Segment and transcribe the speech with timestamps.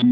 [0.00, 0.10] Nem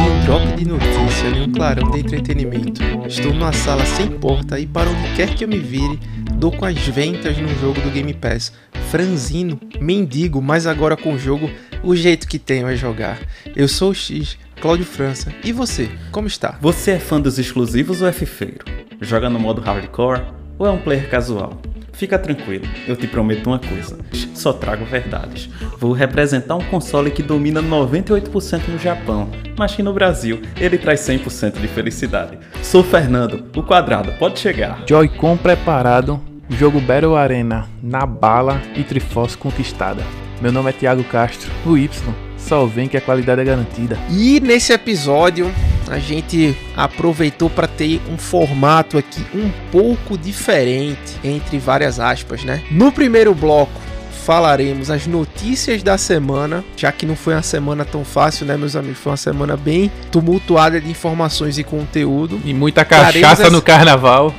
[0.00, 2.82] um drop de notícia, nem um clarão de entretenimento.
[3.06, 5.98] Estou numa sala sem porta e para onde quer que eu me vire,
[6.34, 8.52] dou com as ventas no jogo do Game Pass.
[8.90, 11.50] Franzino, mendigo, mas agora com o jogo,
[11.82, 13.18] o jeito que tenho é jogar.
[13.56, 15.32] Eu sou o X, Cláudio França.
[15.42, 16.58] E você, como está?
[16.60, 18.66] Você é fã dos exclusivos ou é fifeiro?
[19.00, 20.20] Joga no modo hardcore
[20.58, 21.58] ou é um player casual?
[21.98, 23.98] Fica tranquilo, eu te prometo uma coisa:
[24.32, 25.50] só trago verdades.
[25.78, 31.00] Vou representar um console que domina 98% no Japão, mas que no Brasil ele traz
[31.00, 32.38] 100% de felicidade.
[32.62, 34.84] Sou Fernando, o quadrado, pode chegar.
[34.86, 36.20] Joy-Con preparado,
[36.50, 40.04] jogo Battle Arena na bala e Triforce conquistada.
[40.40, 43.98] Meu nome é Thiago Castro, o Y, só vem que a qualidade é garantida.
[44.08, 45.52] E nesse episódio
[45.90, 52.62] a gente aproveitou para ter um formato aqui um pouco diferente, entre várias aspas, né?
[52.70, 53.88] No primeiro bloco
[54.28, 58.76] falaremos as notícias da semana, já que não foi uma semana tão fácil, né, meus
[58.76, 58.98] amigos?
[58.98, 62.38] Foi uma semana bem tumultuada de informações e conteúdo.
[62.44, 63.50] E muita cachaça essa...
[63.50, 64.34] no carnaval.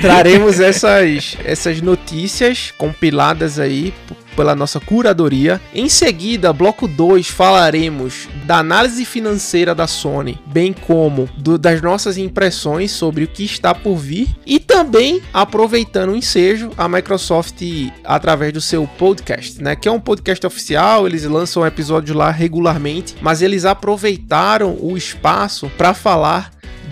[0.00, 3.92] Traremos essas, essas notícias compiladas aí
[4.36, 5.60] pela nossa curadoria.
[5.74, 12.18] Em seguida, bloco 2, falaremos da análise financeira da Sony, bem como do, das nossas
[12.18, 17.62] impressões sobre o que está por vir e também aproveitando o ensejo, a Microsoft
[18.04, 23.16] através do seu podcast, né, que é um podcast oficial, eles lançam episódios lá regularmente,
[23.20, 26.50] mas eles aproveitaram o espaço para falar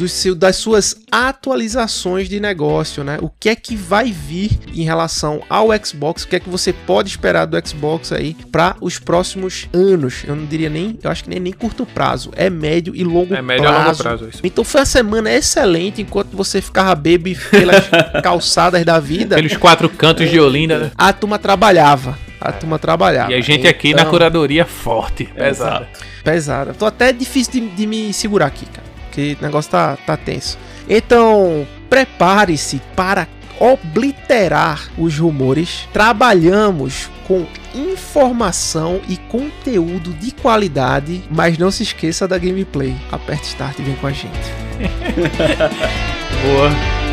[0.08, 3.18] seu, das suas atualizações de negócio, né?
[3.20, 6.24] O que é que vai vir em relação ao Xbox?
[6.24, 10.24] O que é que você pode esperar do Xbox aí para os próximos anos?
[10.26, 13.28] Eu não diria nem, eu acho que nem, nem curto prazo, é médio e longo
[13.28, 13.38] prazo.
[13.38, 13.78] É médio prazo.
[13.78, 14.28] e longo prazo.
[14.28, 14.40] Isso.
[14.42, 17.84] Então foi uma semana excelente enquanto você ficava baby pelas
[18.22, 19.36] calçadas da vida.
[19.36, 20.90] Pelos quatro cantos de Olinda, né?
[20.96, 22.18] A turma trabalhava.
[22.40, 23.32] A turma trabalhava.
[23.32, 23.70] E a gente então...
[23.70, 25.88] aqui na curadoria forte, pesada.
[26.22, 26.74] Pesada.
[26.74, 30.58] Tô até difícil de, de me segurar aqui, cara que o negócio tá, tá tenso.
[30.88, 35.88] Então, prepare-se para obliterar os rumores.
[35.92, 42.94] Trabalhamos com informação e conteúdo de qualidade, mas não se esqueça da gameplay.
[43.10, 44.28] Aperte Start e vem com a gente.
[46.44, 47.03] Boa.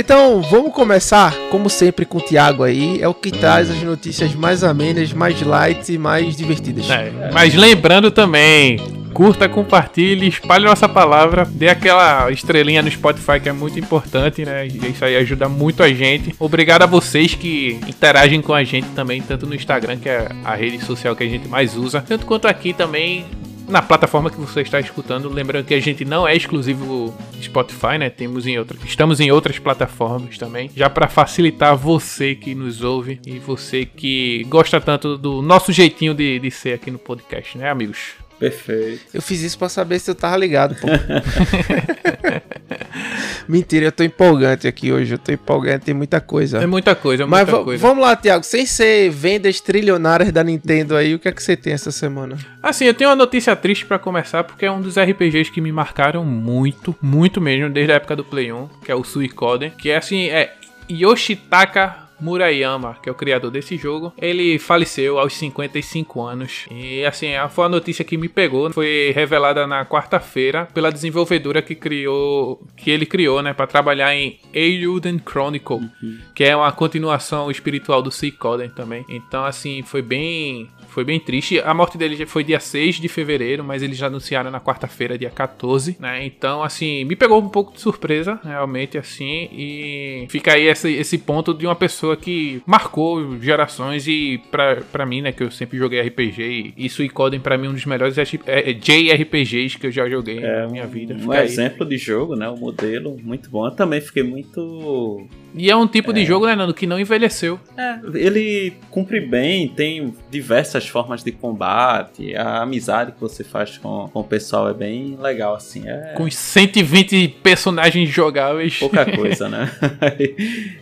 [0.00, 3.02] Então, vamos começar, como sempre, com o Thiago aí.
[3.02, 6.88] É o que traz as notícias mais amenas, mais light e mais divertidas.
[6.88, 8.78] É, mas lembrando também,
[9.12, 14.66] curta, compartilhe, espalhe nossa palavra, dê aquela estrelinha no Spotify que é muito importante, né?
[14.66, 16.34] Isso aí ajuda muito a gente.
[16.38, 20.54] Obrigado a vocês que interagem com a gente também, tanto no Instagram, que é a
[20.54, 23.26] rede social que a gente mais usa, tanto quanto aqui também
[23.70, 25.28] na plataforma que você está escutando.
[25.28, 28.10] Lembrando que a gente não é exclusivo Spotify, né?
[28.10, 33.20] Temos em outra, estamos em outras plataformas também, já para facilitar você que nos ouve
[33.26, 37.70] e você que gosta tanto do nosso jeitinho de, de ser aqui no podcast, né,
[37.70, 38.14] amigos?
[38.40, 39.02] Perfeito.
[39.12, 40.88] Eu fiz isso para saber se eu tava ligado, pô.
[43.46, 45.12] Mentira, eu tô empolgante aqui hoje.
[45.12, 46.58] Eu tô empolgante, tem muita coisa.
[46.58, 47.86] É muita coisa, é muita Mas coisa.
[47.86, 48.42] vamos lá, Thiago.
[48.42, 52.38] Sem ser vendas trilionárias da Nintendo aí, o que é que você tem essa semana?
[52.62, 55.70] Assim, eu tenho uma notícia triste para começar, porque é um dos RPGs que me
[55.70, 59.70] marcaram muito, muito mesmo, desde a época do Play 1, que é o Suicoden.
[59.70, 60.54] Que é assim, é
[60.88, 66.66] Yoshitaka Murayama, que é o criador desse jogo, ele faleceu aos 55 anos.
[66.70, 68.70] E assim, foi a notícia que me pegou.
[68.72, 74.38] Foi revelada na quarta-feira pela desenvolvedora que criou, que ele criou, né, para trabalhar em
[74.52, 76.18] Eiyuden Chronicle, uhum.
[76.34, 79.04] que é uma continuação espiritual do Suicoden também.
[79.08, 81.60] Então, assim, foi bem foi bem triste.
[81.60, 85.30] A morte dele foi dia 6 de fevereiro, mas eles já anunciaram na quarta-feira, dia
[85.30, 86.24] 14, né?
[86.24, 89.48] Então, assim, me pegou um pouco de surpresa, realmente, assim.
[89.52, 95.06] E fica aí esse, esse ponto de uma pessoa que marcou gerações e pra, pra
[95.06, 98.24] mim, né, que eu sempre joguei RPG, e Suicoden pra mim um dos melhores é,
[98.46, 101.14] é, JRPGs que eu já joguei é, na minha vida.
[101.14, 101.90] um exemplo aí.
[101.90, 102.48] de jogo, né?
[102.48, 103.66] O modelo, muito bom.
[103.66, 106.14] Eu também fiquei muito e é um tipo é.
[106.14, 107.58] de jogo, né, Nando, que não envelheceu.
[107.76, 114.08] É, ele cumpre bem, tem diversas formas de combate, a amizade que você faz com,
[114.12, 115.88] com o pessoal é bem legal, assim.
[115.88, 116.14] É...
[116.16, 118.78] Com 120 personagens jogáveis.
[118.78, 119.70] Pouca coisa, né?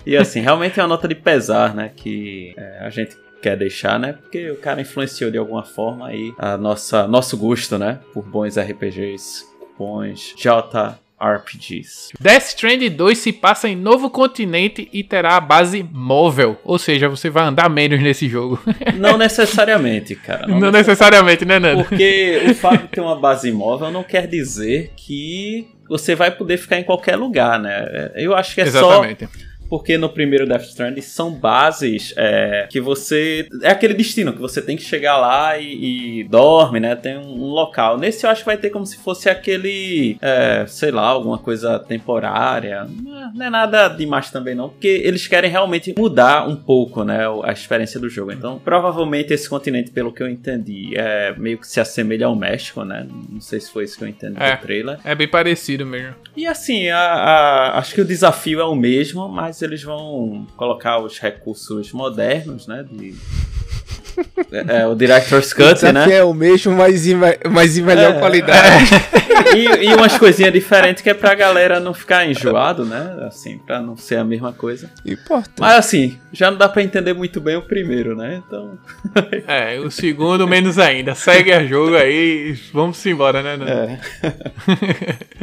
[0.06, 3.98] e assim, realmente é uma nota de pesar, né, que é, a gente quer deixar,
[3.98, 4.14] né?
[4.14, 8.00] Porque o cara influenciou de alguma forma aí a nossa nosso gosto, né?
[8.12, 9.44] Por bons RPGs,
[9.78, 12.10] bons J RPGs.
[12.20, 17.08] Death Stranding 2 se passa em novo continente e terá a base móvel, ou seja,
[17.08, 18.60] você vai andar menos nesse jogo.
[18.96, 20.46] Não necessariamente, cara.
[20.46, 21.84] Não, não necessariamente, né, Nando?
[21.84, 26.56] Porque o fato de ter uma base móvel não quer dizer que você vai poder
[26.58, 28.10] ficar em qualquer lugar, né?
[28.14, 29.26] Eu acho que é Exatamente.
[29.26, 29.30] só
[29.68, 33.46] porque no primeiro Death Stranding são bases é, que você.
[33.62, 36.96] É aquele destino que você tem que chegar lá e, e dorme, né?
[36.96, 37.98] Tem um, um, local.
[37.98, 40.16] Nesse eu acho que vai ter como se fosse aquele.
[40.20, 42.86] É, sei lá, alguma coisa temporária.
[43.34, 44.70] Não é nada demais também, não.
[44.70, 47.20] Porque eles querem realmente mudar um pouco, né?
[47.44, 48.32] A experiência do jogo.
[48.32, 52.84] Então, provavelmente esse continente, pelo que eu entendi, é meio que se assemelha ao México,
[52.84, 53.06] né?
[53.28, 54.98] Não sei se foi isso que eu entendi é, do trailer.
[55.04, 56.14] É bem parecido mesmo.
[56.36, 60.98] E assim, a, a, acho que o desafio é o mesmo, mas eles vão colocar
[60.98, 62.84] os recursos modernos, né?
[62.90, 63.14] De
[64.50, 66.12] é, é, o Director's Cut, o né?
[66.12, 67.14] é o mesmo, mas em,
[67.50, 68.94] mas em melhor é, qualidade.
[69.24, 69.28] É.
[69.54, 73.16] E, e, umas coisinhas diferentes que é pra galera não ficar enjoado, né?
[73.26, 74.90] Assim, pra não ser a mesma coisa.
[75.06, 75.52] Importa.
[75.58, 78.42] Mas assim, já não dá pra entender muito bem o primeiro, né?
[78.46, 78.78] Então.
[79.46, 81.14] é, o segundo menos ainda.
[81.14, 83.58] Segue a jogo aí e vamos embora, né?
[83.66, 83.98] É.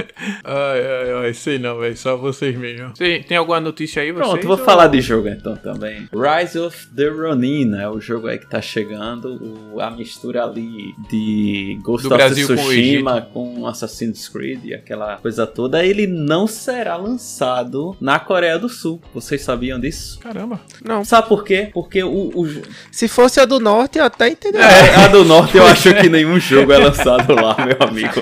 [0.44, 1.98] ai, ai, ai, sei não, velho.
[1.98, 2.92] Só vocês mesmo.
[2.94, 4.28] Tem, tem alguma notícia aí, vocês?
[4.28, 4.64] Pronto, vou ou...
[4.64, 6.08] falar de jogo então também.
[6.14, 7.88] Rise of the Ronin, né?
[7.90, 12.48] O jogo aí que tá chegando, o, a mistura ali de Ghost Do of Brasil
[12.48, 18.58] Tsushima com, com Assassin's Creed e aquela coisa toda, ele não será lançado na Coreia
[18.58, 19.02] do Sul.
[19.14, 20.20] Vocês sabiam disso?
[20.20, 20.60] Caramba.
[20.84, 21.04] Não.
[21.04, 21.70] Sabe por quê?
[21.74, 22.32] Porque o.
[22.34, 22.62] o...
[22.92, 24.66] Se fosse a do norte, eu até entenderia.
[24.66, 28.22] É, a do norte eu acho que nenhum jogo é lançado lá, meu amigo.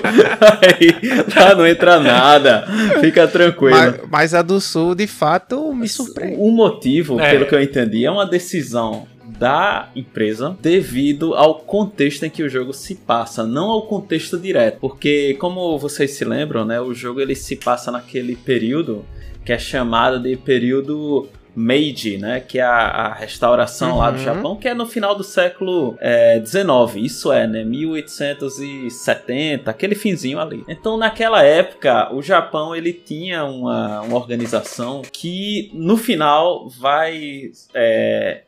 [0.62, 2.66] Aí lá não entra nada.
[3.00, 3.76] Fica tranquilo.
[3.76, 6.36] Mas, mas a do sul, de fato, me surpreende.
[6.38, 7.30] O motivo, é.
[7.30, 9.06] pelo que eu entendi, é uma decisão
[9.38, 14.78] da empresa devido ao contexto em que o jogo se passa, não ao contexto direto,
[14.80, 19.04] porque como vocês se lembram, né, o jogo ele se passa naquele período
[19.44, 23.98] que é chamado de período Meiji, né, que é a, a restauração uhum.
[23.98, 24.24] lá do uhum.
[24.24, 30.40] Japão, que é no final do século é, XIX, isso é, né, 1870, aquele finzinho
[30.40, 30.64] ali.
[30.68, 38.42] Então, naquela época, o Japão ele tinha uma, uma organização que no final vai é,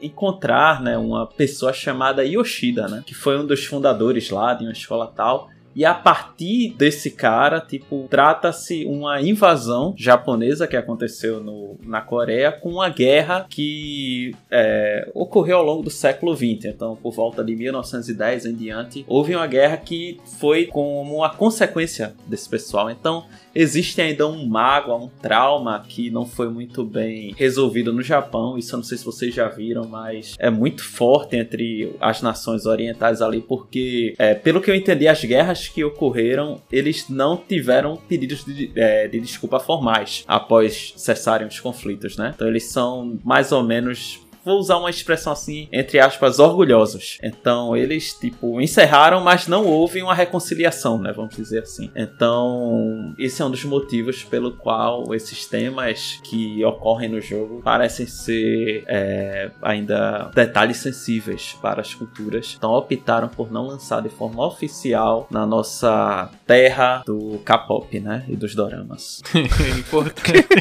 [0.00, 4.72] encontrar, né, uma pessoa chamada Yoshida, né, que foi um dos fundadores lá de uma
[4.72, 11.76] escola tal e a partir desse cara, tipo, trata-se uma invasão japonesa que aconteceu no,
[11.84, 16.66] na Coreia com uma guerra que é, ocorreu ao longo do século XX.
[16.66, 22.14] Então, por volta de 1910 em diante, houve uma guerra que foi como uma consequência
[22.26, 22.90] desse pessoal.
[22.90, 28.58] Então, existe ainda um mágoa, um trauma que não foi muito bem resolvido no Japão.
[28.58, 32.66] Isso eu não sei se vocês já viram, mas é muito forte entre as nações
[32.66, 37.96] orientais ali, porque, é, pelo que eu entendi, as guerras que ocorreram, eles não tiveram
[37.96, 42.32] pedidos de, é, de desculpa formais após cessarem os conflitos, né?
[42.34, 47.18] Então eles são mais ou menos vou usar uma expressão assim, entre aspas, orgulhosos.
[47.22, 51.12] Então, eles, tipo, encerraram, mas não houve uma reconciliação, né?
[51.12, 51.90] Vamos dizer assim.
[51.96, 58.06] Então, esse é um dos motivos pelo qual esses temas que ocorrem no jogo parecem
[58.06, 62.54] ser é, ainda detalhes sensíveis para as culturas.
[62.56, 68.24] Então, optaram por não lançar de forma oficial na nossa terra do K-pop, né?
[68.28, 69.22] E dos doramas.
[69.78, 70.48] Importante.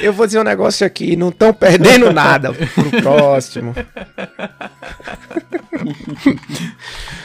[0.00, 3.74] Eu vou dizer um negócio aqui, não tão perdendo nada pro próximo.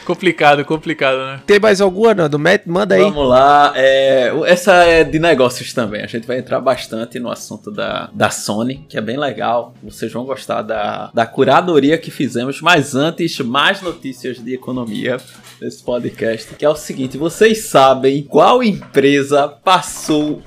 [0.06, 1.42] complicado, complicado, né?
[1.46, 2.40] Tem mais alguma, Nando?
[2.66, 3.02] Manda aí.
[3.02, 3.74] Vamos lá.
[3.76, 6.02] É, essa é de negócios também.
[6.02, 9.74] A gente vai entrar bastante no assunto da, da Sony, que é bem legal.
[9.84, 12.62] Vocês vão gostar da, da curadoria que fizemos.
[12.62, 15.18] Mas antes, mais notícias de economia
[15.62, 16.56] nesse podcast.
[16.56, 20.42] Que é o seguinte: vocês sabem qual empresa passou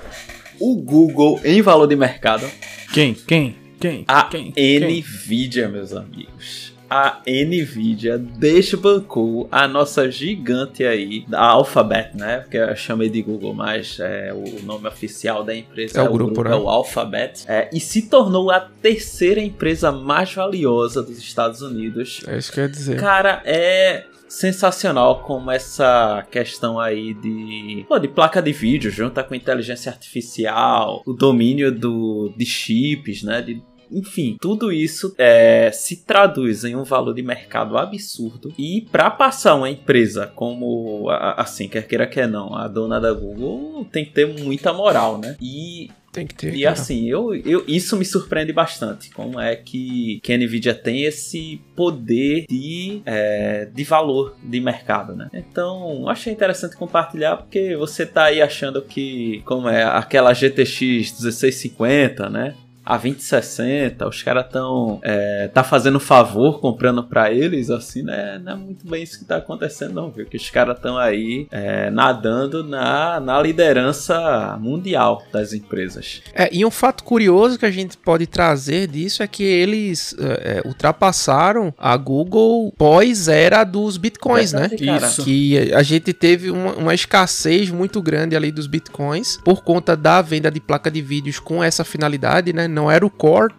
[0.58, 2.46] o Google em valor de mercado?
[2.92, 3.14] Quem?
[3.14, 3.61] Quem?
[3.82, 4.04] Quem?
[4.06, 4.52] A Quem?
[4.56, 5.72] Nvidia, Quem?
[5.72, 6.72] meus amigos.
[6.88, 12.40] A Nvidia desbancou a nossa gigante aí, a Alphabet, né?
[12.40, 16.12] Porque eu chamei de Google, mas é, o nome oficial da empresa é, é o,
[16.12, 16.54] grupo, grupo, né?
[16.54, 17.44] é o Alphabet.
[17.48, 22.22] É, e se tornou a terceira empresa mais valiosa dos Estados Unidos.
[22.28, 23.00] É isso que eu ia dizer.
[23.00, 29.34] Cara, é sensacional como essa questão aí de, pô, de placa de vídeo junta com
[29.34, 33.42] inteligência artificial, o domínio do, de chips, né?
[33.42, 33.62] De,
[33.92, 38.52] enfim, tudo isso é, se traduz em um valor de mercado absurdo.
[38.58, 43.84] E para passar uma empresa como, assim, quer queira quer não, a dona da Google
[43.90, 45.36] tem que ter muita moral, né?
[45.40, 46.54] E Tem que ter.
[46.54, 46.72] E cara.
[46.74, 49.10] assim, eu, eu, isso me surpreende bastante.
[49.10, 55.16] Como é que, que a Nvidia tem esse poder de, é, de valor de mercado,
[55.16, 55.30] né?
[55.32, 62.28] Então, achei interessante compartilhar porque você tá aí achando que, como é aquela GTX 1650,
[62.28, 62.54] né?
[62.92, 68.38] A 2060, os caras estão é, tá fazendo favor comprando para eles, assim, né?
[68.44, 70.26] Não é muito bem isso que tá acontecendo, não, viu?
[70.26, 76.22] Que os caras estão aí é, nadando na, na liderança mundial das empresas.
[76.34, 80.58] É, e um fato curioso que a gente pode trazer disso é que eles é,
[80.58, 84.68] é ultrapassaram a Google pós-era dos bitcoins, né?
[84.68, 85.06] cara.
[85.06, 85.24] Isso.
[85.24, 90.20] Que a gente teve uma, uma escassez muito grande ali dos bitcoins por conta da
[90.20, 92.68] venda de placa de vídeos com essa finalidade, né?
[92.68, 93.54] Não era o core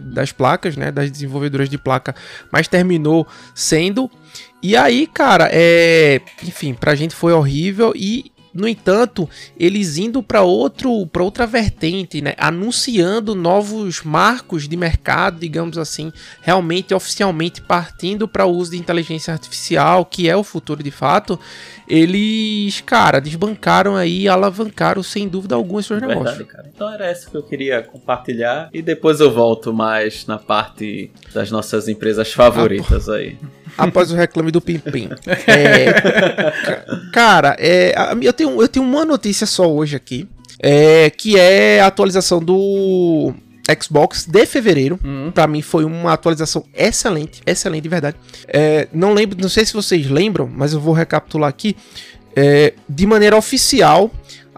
[0.00, 0.90] das placas, né?
[0.90, 2.14] Das desenvolvedoras de placa,
[2.50, 4.10] mas terminou sendo.
[4.62, 6.20] E aí, cara, é.
[6.42, 8.32] Enfim, pra gente foi horrível e.
[8.52, 9.28] No entanto,
[9.58, 16.12] eles indo para outro, para outra vertente, né, anunciando novos marcos de mercado, digamos assim,
[16.40, 21.38] realmente oficialmente partindo para o uso de inteligência artificial, que é o futuro de fato.
[21.88, 26.48] Eles, cara, desbancaram aí, alavancaram sem dúvida alguma os seus Verdade, negócios.
[26.48, 26.70] cara.
[26.72, 31.50] Então era essa que eu queria compartilhar e depois eu volto mais na parte das
[31.50, 33.36] nossas empresas favoritas aí.
[33.76, 35.08] Após o reclame do Pim Pim.
[35.46, 40.28] É, ca- cara, é, eu, tenho, eu tenho uma notícia só hoje aqui,
[40.62, 43.32] é, que é a atualização do
[43.82, 44.98] Xbox de fevereiro.
[45.04, 45.30] Hum.
[45.32, 48.16] Pra mim foi uma atualização excelente, excelente de verdade.
[48.48, 51.76] É, não lembro, não sei se vocês lembram, mas eu vou recapitular aqui.
[52.34, 54.10] É, de maneira oficial,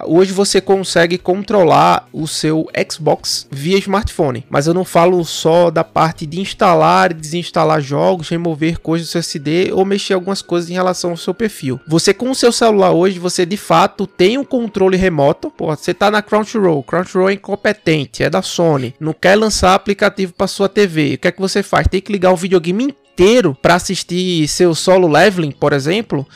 [0.05, 4.45] hoje você consegue controlar o seu Xbox via smartphone.
[4.51, 9.11] Mas eu não falo só da parte de instalar e desinstalar jogos, remover coisas do
[9.11, 11.81] seu SD ou mexer algumas coisas em relação ao seu perfil.
[11.87, 15.51] Você com o seu celular hoje, você de fato tem um controle remoto.
[15.51, 20.33] Pô, você tá na Crunchyroll, Crunchyroll é incompetente, é da Sony, não quer lançar aplicativo
[20.33, 21.15] para sua TV.
[21.15, 21.87] O que é que você faz?
[21.89, 26.27] Tem que ligar o videogame inteiro para assistir seu solo leveling, por exemplo.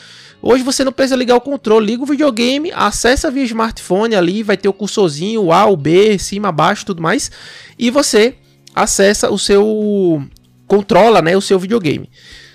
[0.48, 4.56] Hoje você não precisa ligar o controle, liga o videogame, acessa via smartphone ali, vai
[4.56, 7.32] ter o cursorzinho, o A, o B, cima, abaixo, tudo mais,
[7.76, 8.36] e você
[8.72, 10.24] acessa o seu
[10.68, 12.08] controla, né, o seu videogame.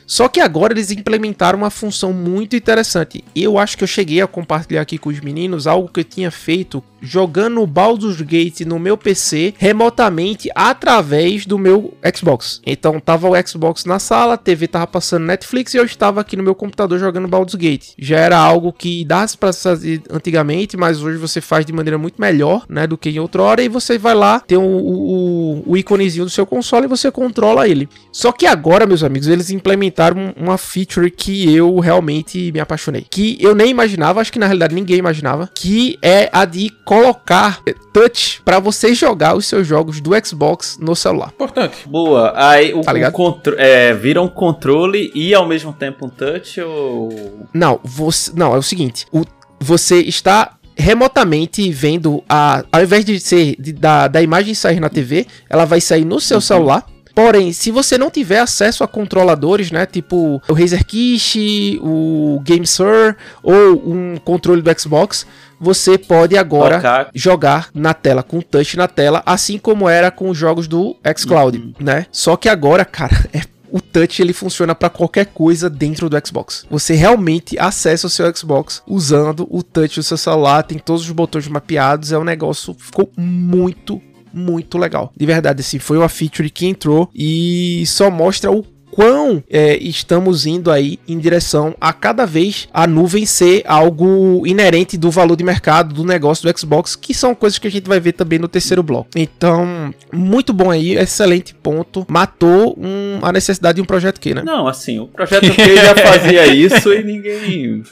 [0.08, 3.26] Só que agora eles implementaram uma função muito interessante.
[3.36, 6.32] Eu acho que eu cheguei a compartilhar aqui com os meninos algo que eu tinha
[6.32, 12.62] feito jogando o Baldur's Gate no meu PC remotamente através do meu Xbox.
[12.66, 16.36] Então tava o Xbox na sala, a TV tava passando Netflix e eu estava aqui
[16.38, 17.90] no meu computador jogando Baldur's Gate.
[17.98, 22.20] Já era algo que dá para fazer antigamente, mas hoje você faz de maneira muito
[22.20, 25.78] melhor, né, do que em outra hora e você vai lá, tem o, o, o
[25.78, 27.88] íconezinho do seu console e você controla ele.
[28.12, 33.06] Só que agora, meus amigos, eles implementaram um- uma feature que eu realmente me apaixonei.
[33.10, 37.62] Que eu nem imaginava, acho que na realidade ninguém imaginava, que é a de colocar
[37.66, 41.30] eh, touch para você jogar os seus jogos do Xbox no celular.
[41.34, 41.88] Importante.
[41.88, 42.34] Boa.
[42.36, 46.60] Aí o, Tá o contro- é, vira um controle e ao mesmo tempo um touch
[46.60, 47.48] ou.
[47.54, 49.24] Não, você, não, é o seguinte, o,
[49.58, 54.90] você está remotamente vendo a ao invés de ser de- da, da imagem sair na
[54.90, 56.86] TV, ela vai sair no seu celular.
[57.16, 63.16] Porém, se você não tiver acesso a controladores, né, tipo o Razer Kish, o GameSir
[63.44, 65.28] ou um controle do Xbox,
[65.62, 67.10] você pode agora Tocar.
[67.14, 71.76] jogar na tela com touch na tela, assim como era com os jogos do xCloud,
[71.80, 72.08] né?
[72.12, 73.42] Só que agora, cara, é
[73.72, 76.66] o touch ele funciona para qualquer coisa dentro do Xbox.
[76.70, 81.12] Você realmente acessa o seu Xbox usando o touch do seu celular, tem todos os
[81.12, 84.02] botões mapeados, é um negócio ficou muito
[84.34, 85.12] muito legal.
[85.16, 90.46] De verdade, assim, foi uma feature que entrou e só mostra o quão é, estamos
[90.46, 95.44] indo aí em direção a cada vez a nuvem ser algo inerente do valor de
[95.44, 98.48] mercado do negócio do Xbox, que são coisas que a gente vai ver também no
[98.48, 99.10] terceiro bloco.
[99.16, 102.06] Então, muito bom aí, excelente ponto.
[102.10, 104.42] Matou um- a necessidade de um projeto que, né?
[104.44, 107.84] Não, assim, o projeto Q já fazia isso e ninguém.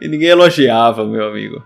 [0.00, 1.60] E ninguém elogiava, meu amigo.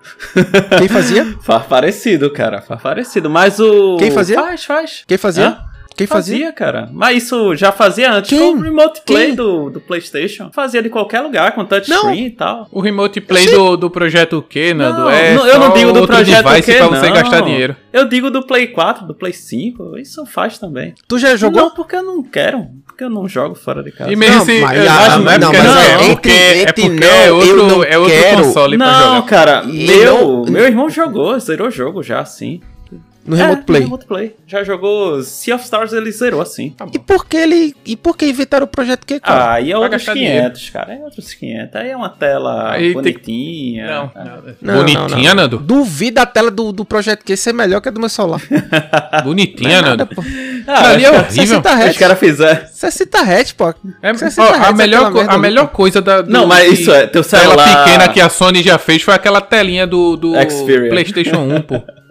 [0.78, 1.36] Quem fazia?
[1.42, 2.62] Faz parecido, cara.
[2.62, 3.28] Faz parecido.
[3.28, 3.96] Mas o.
[3.98, 4.36] Quem fazia?
[4.36, 5.04] Faz, faz.
[5.06, 5.48] Quem fazia?
[5.48, 5.58] Hã?
[5.96, 6.36] Quem fazia?
[6.36, 6.88] Fazia, cara.
[6.92, 8.38] Mas isso já fazia antes Quem?
[8.54, 9.34] com o Remote Play Quem?
[9.34, 10.50] do, do PlayStation.
[10.52, 12.66] Fazia de qualquer lugar, com touchscreen e tal.
[12.72, 16.06] O remote play do, do projeto Q, Nando, Não, é não, eu não digo do
[16.06, 17.12] projeto Q, pra você não.
[17.14, 17.76] gastar dinheiro.
[17.92, 19.98] Eu digo do Play 4, do Play 5.
[19.98, 20.94] Isso faz também.
[21.06, 21.62] Tu já jogou?
[21.62, 22.66] Não, porque eu não quero.
[22.86, 24.10] Porque eu não jogo fora de casa.
[24.12, 25.92] E mesmo Não, assim, mas- eu ah, acho não é não, porque mas não, é
[25.92, 28.42] é porque, é porque não, é eu outro, não é outro quero.
[28.44, 29.26] console pra Não, jogar.
[29.28, 32.60] cara, E meu, não- meu irmão jogou, zerou o jogo já, sim.
[33.24, 33.80] No Remote Play.
[33.80, 34.36] No Remote Play.
[34.46, 36.70] Já jogou Sea of Stars, ele zerou assim.
[36.70, 36.92] Tá bom.
[36.94, 37.74] E por que ele.
[37.86, 39.44] E por que inventaram o projeto Q, cara?
[39.44, 40.94] Ah, aí é Vai outros gastar 500, cara.
[40.94, 41.76] É outros 500.
[41.76, 43.86] Aí é uma tela Aí tem que- bonitinha.
[43.86, 44.74] Não, Ah, não.
[44.74, 45.34] Não, Bonitinha, não, não.
[45.34, 45.58] Nando?
[45.58, 48.40] Duvido a tela do, do Projeto Q ser melhor que a do meu celular.
[49.24, 50.06] Bonitinha, Nada, Nando.
[50.14, 50.22] pô.
[50.66, 51.46] Ah, ali é acho horrível.
[51.62, 51.98] 60 que- Os Hz.
[51.98, 52.66] caras fizeram.
[52.72, 53.74] 60 Hz, pô.
[54.02, 56.22] É, 60 ó, Hz, a, melhor, co- merda a melhor coisa da.
[56.22, 59.14] do- Não, mas isso é, teu Tela celular- pequena que a Sony já fez foi
[59.14, 60.90] aquela telinha do, do Xperia.
[60.90, 61.80] PlayStation 1, pô.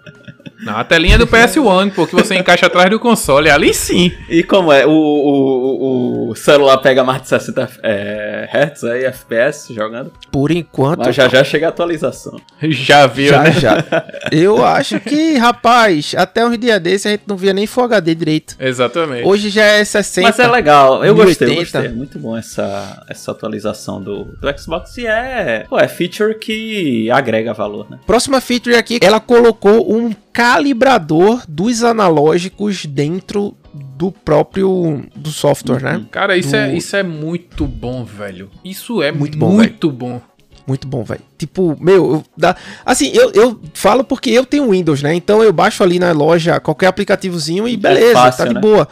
[0.62, 3.50] Não, a telinha do PS1, pô, que você encaixa atrás do console.
[3.50, 4.12] Ali sim.
[4.30, 4.86] E como é?
[4.86, 10.12] O, o, o celular pega mais de 60 é, Hz aí, FPS jogando.
[10.32, 11.00] Por enquanto.
[11.06, 12.40] Mas já já chega a atualização.
[12.62, 13.52] Já viu, Já, né?
[13.52, 13.84] já.
[14.32, 18.16] Eu acho que, rapaz, até uns dias desses a gente não via nem Full HD
[18.16, 18.56] direito.
[18.60, 19.28] Exatamente.
[19.28, 20.28] Hoje já é 60.
[20.28, 21.60] Mas é legal, eu gostei, eu 1080.
[21.60, 21.86] gostei.
[21.86, 27.10] É muito bom essa, essa atualização do, do Xbox e é, pô, é feature que
[27.10, 28.00] agrega valor, né?
[28.06, 36.06] Próxima feature aqui, ela colocou um calibrador dos analógicos dentro do próprio do software, né?
[36.12, 38.50] Cara, isso, Do- é, isso é muito bom, velho.
[38.64, 40.22] Isso é Muito muito bom, bom.
[40.68, 41.22] Muito bom, velho.
[41.38, 45.14] Tipo, meu, eu, dá, assim, eu, eu falo porque eu tenho Windows, né?
[45.14, 48.62] Então eu baixo ali na loja qualquer aplicativozinho e beleza, fácil, tá de né?
[48.62, 48.88] boa.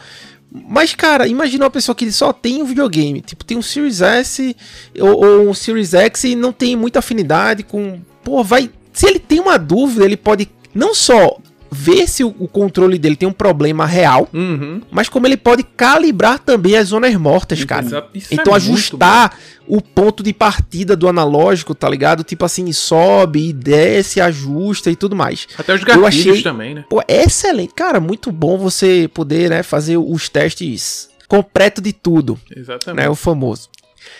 [0.68, 3.20] Mas, cara, imagina uma pessoa que só tem um videogame.
[3.20, 4.56] Tipo, tem um Series S
[4.98, 8.00] ou, ou um Series X e não tem muita afinidade com.
[8.24, 8.68] Pô, vai.
[8.92, 11.36] Se ele tem uma dúvida, ele pode não só
[11.72, 14.82] ver se o, controle dele tem um problema real, Uhum.
[14.90, 17.86] mas como ele pode calibrar também as zonas mortas, cara.
[17.86, 22.24] Isso é- isso é Então muito ajustar o ponto de partida do analógico, tá ligado?
[22.24, 25.46] Tipo assim, sobe e desce, ajusta e tudo mais.
[25.56, 26.84] Até os Eu gatilhos achei- também, né?
[26.90, 27.72] Pô, é excelente.
[27.72, 33.00] Cara, muito bom você poder, né, fazer os testes completo de tudo, Exatamente.
[33.04, 33.68] né, o famoso.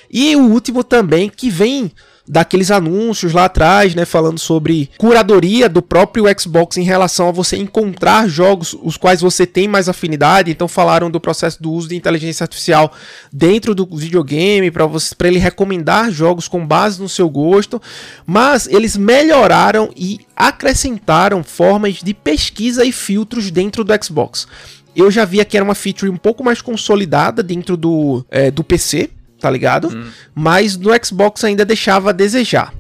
[0.09, 1.91] E o último também que vem
[2.31, 7.57] daqueles anúncios lá atrás, né, falando sobre curadoria do próprio Xbox em relação a você
[7.57, 10.49] encontrar jogos os quais você tem mais afinidade.
[10.49, 12.93] Então falaram do processo do uso de inteligência artificial
[13.33, 17.83] dentro do videogame para você para ele recomendar jogos com base no seu gosto,
[18.25, 24.47] mas eles melhoraram e acrescentaram formas de pesquisa e filtros dentro do Xbox.
[24.95, 28.63] Eu já via que era uma feature um pouco mais consolidada dentro do, é, do
[28.63, 29.11] PC,
[29.41, 30.13] tá ligado?
[30.35, 32.73] Mas no Xbox ainda deixava a desejar.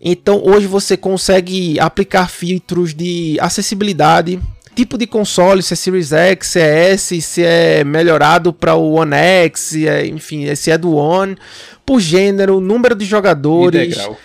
[0.00, 4.40] Então hoje você consegue aplicar filtros de acessibilidade,
[4.74, 8.92] tipo de console, se é Series X, se é S, se é melhorado para o
[8.94, 11.36] One X, se é, enfim, se é do One,
[11.84, 13.94] por gênero, número de E jogadores.
[13.94, 14.18] degrau.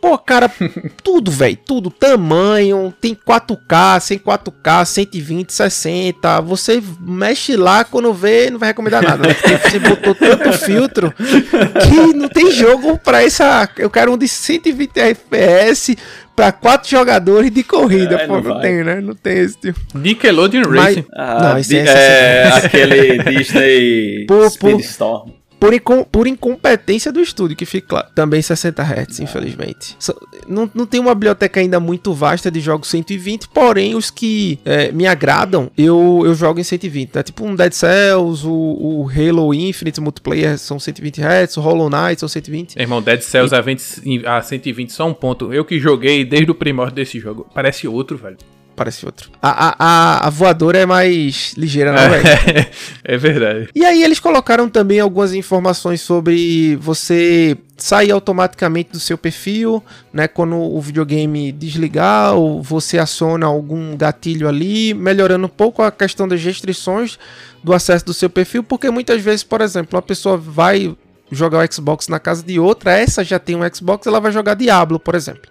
[0.00, 0.50] Pô, cara,
[1.02, 1.90] tudo, velho, tudo.
[1.90, 6.40] Tamanho, tem 4K, sem 4K, 120, 60.
[6.42, 9.26] Você mexe lá quando vê, não vai recomendar nada.
[9.28, 9.34] né?
[9.34, 13.68] Porque você botou tanto filtro que não tem jogo pra essa.
[13.76, 15.96] Eu quero um de 120 FPS
[16.36, 18.14] pra quatro jogadores de corrida.
[18.14, 19.00] É, Pô, não não, tem, né?
[19.00, 19.80] Não tem esse tipo.
[19.94, 21.04] Nickelodeon Mas- Racing.
[21.12, 24.48] Ah, Não, esse di- é é, aquele Disney Pô, pô.
[24.50, 25.30] Speedstorm.
[25.60, 28.06] Por, incom- por incompetência do estúdio, que fica claro.
[28.14, 29.96] Também 60 Hz, infelizmente.
[29.98, 30.14] So-
[30.46, 34.92] não, não tem uma biblioteca ainda muito vasta de jogos 120, porém os que é,
[34.92, 37.14] me agradam, eu, eu jogo em 120.
[37.14, 37.22] Né?
[37.22, 42.20] Tipo um Dead Cells, o, o Halo Infinite Multiplayer são 120 Hz, o Hollow Knight
[42.20, 42.76] são 120.
[42.76, 45.52] Meu irmão, Dead Cells a, 20, a 120 só um ponto.
[45.52, 47.46] Eu que joguei desde o primórdio desse jogo.
[47.52, 48.36] Parece outro, velho.
[48.78, 49.32] Parece outro.
[49.42, 52.28] A, a, a, a voadora é mais ligeira, não, velho?
[52.28, 52.70] É,
[53.14, 53.68] é verdade.
[53.74, 60.28] E aí eles colocaram também algumas informações sobre você sair automaticamente do seu perfil, né,
[60.28, 66.28] quando o videogame desligar ou você aciona algum gatilho ali, melhorando um pouco a questão
[66.28, 67.18] das restrições
[67.62, 70.96] do acesso do seu perfil, porque muitas vezes, por exemplo, uma pessoa vai
[71.32, 74.54] jogar o Xbox na casa de outra, essa já tem um Xbox, ela vai jogar
[74.54, 75.50] Diablo, por exemplo.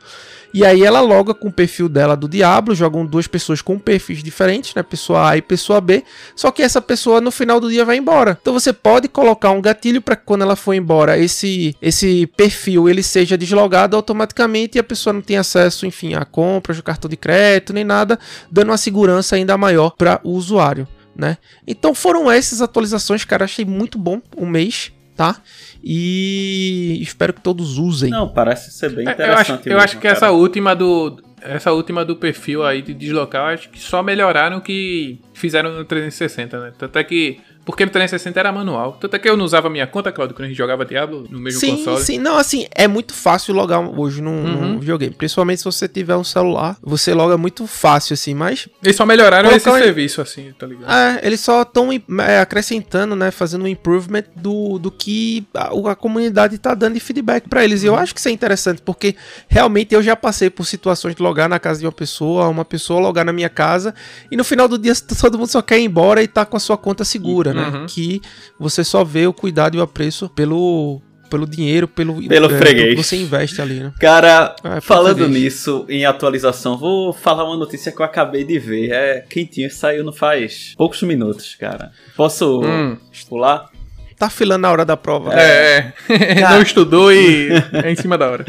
[0.53, 4.23] E aí ela loga com o perfil dela do Diablo, jogam duas pessoas com perfis
[4.23, 4.83] diferentes, né?
[4.83, 6.03] Pessoa A e pessoa B.
[6.35, 8.37] Só que essa pessoa no final do dia vai embora.
[8.41, 12.89] Então você pode colocar um gatilho para que quando ela for embora, esse esse perfil
[12.89, 17.09] ele seja deslogado automaticamente e a pessoa não tenha acesso, enfim, a compras, de cartão
[17.09, 18.19] de crédito nem nada,
[18.51, 21.37] dando uma segurança ainda maior para o usuário, né?
[21.67, 25.41] Então foram essas atualizações, cara, achei muito bom um mês, tá?
[25.89, 28.09] E espero que todos usem.
[28.09, 29.29] Não, parece ser bem É, interessante.
[29.29, 31.17] eu acho, eu mesmo, acho que essa última do.
[31.41, 35.71] Essa última do perfil aí de deslocar, eu acho que só melhoraram o que fizeram
[35.71, 36.73] no 360, né?
[36.77, 38.93] Tanto é que Porque no 360 era manual.
[38.93, 41.37] Tanto é que eu não usava minha conta, Claudio, quando a gente jogava Diablo no
[41.37, 42.01] mesmo sim, console.
[42.01, 42.17] sim.
[42.17, 44.61] Não, assim, é muito fácil logar hoje num, Uhum.
[44.73, 45.13] num videogame.
[45.13, 46.77] Principalmente se você tiver um celular.
[46.81, 48.69] Você loga muito fácil, assim, mas...
[48.81, 50.89] Eles só melhoraram esse em- serviço, assim, tá ligado?
[50.91, 51.89] É, eles só estão
[52.41, 53.31] acrescentando, né?
[53.31, 57.83] Fazendo um improvement do, do que a, a comunidade tá dando de feedback pra eles.
[57.83, 59.15] E eu acho que isso é interessante, porque
[59.47, 62.99] realmente eu já passei por situações de logar na casa de uma pessoa, uma pessoa
[62.99, 63.93] logar na minha casa,
[64.31, 66.59] e no final do dia todo mundo só quer ir embora e tá com a
[66.59, 67.77] sua conta segura, né?
[67.79, 67.85] Uhum.
[67.87, 68.21] Que
[68.59, 72.95] você só vê o cuidado e o apreço pelo, pelo dinheiro, pelo, Pelo é, freguês.
[72.95, 73.91] que você investe ali, né?
[73.99, 75.29] Cara, é falando feliz.
[75.43, 78.91] nisso, em atualização, vou falar uma notícia que eu acabei de ver.
[78.91, 81.91] É quentinho, saiu não faz poucos minutos, cara.
[82.15, 82.97] Posso Hum.
[83.27, 83.69] pular?
[84.17, 85.31] Tá filando na hora da prova.
[85.39, 86.33] É, é.
[86.41, 86.55] Cara.
[86.55, 87.49] não estudou e
[87.83, 88.45] é em cima da hora.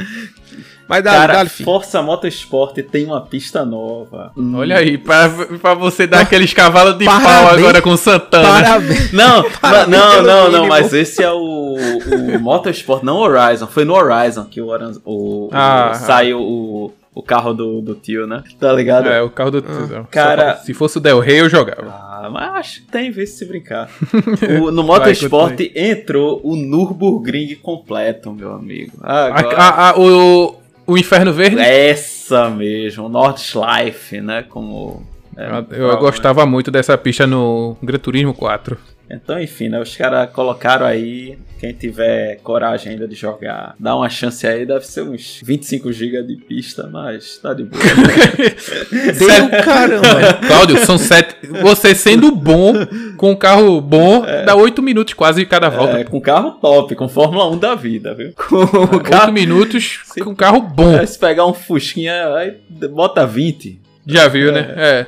[0.89, 1.65] Mas dá, Cara, dá, filho.
[1.67, 4.33] Força Motorsport tem uma pista nova.
[4.37, 4.55] Hum.
[4.57, 5.29] Olha aí, pra,
[5.61, 7.59] pra você dar aqueles cavalos de pau Parabéns.
[7.59, 8.49] agora com Santana.
[8.49, 9.13] Parabéns.
[9.13, 13.67] Não, Parabéns não, não, não, mas esse é o, o Motorsport, não o Horizon.
[13.67, 17.95] Foi no Horizon que o, Horizon- o, o- Ah, saiu o, o carro do, do
[17.95, 18.43] tio, né?
[18.59, 19.09] Tá ligado?
[19.09, 20.07] É, o carro do tesão.
[20.11, 21.89] Cara- Só- Se fosse o Del Rey, eu jogava.
[21.91, 23.91] Ah, mas acho que tem vez se brincar.
[24.63, 28.93] O- no Motorsport entrou o Nürburgring completo, meu amigo.
[29.03, 30.55] A- Agora, a- a- o,
[30.89, 31.61] o Inferno Verde?
[31.61, 34.43] essa mesmo, Nordschleife, né?
[34.49, 35.07] Como.
[35.37, 38.77] é, eu, eu gostava muito dessa pista no Gran Turismo 4.
[39.11, 39.81] Então, enfim, né?
[39.81, 41.39] Os caras colocaram aí.
[41.59, 44.65] Quem tiver coragem ainda de jogar, dá uma chance aí.
[44.65, 47.83] Deve ser uns 25 GB de pista, mas tá de boa.
[49.19, 50.35] Deu caramba.
[50.47, 51.35] Cláudio, são sete.
[51.63, 52.75] Você sendo bom,
[53.17, 55.99] com um carro bom, dá oito minutos quase cada volta.
[55.99, 58.33] é, com carro top, com Fórmula 1 da vida, viu?
[58.37, 59.33] Com o Oito carro.
[59.33, 60.95] minutos com um carro bom.
[60.97, 62.57] É, Se pegar um Fusquinha, aí
[62.91, 63.81] bota 20.
[64.07, 64.75] Já viu, né?
[64.77, 65.07] É.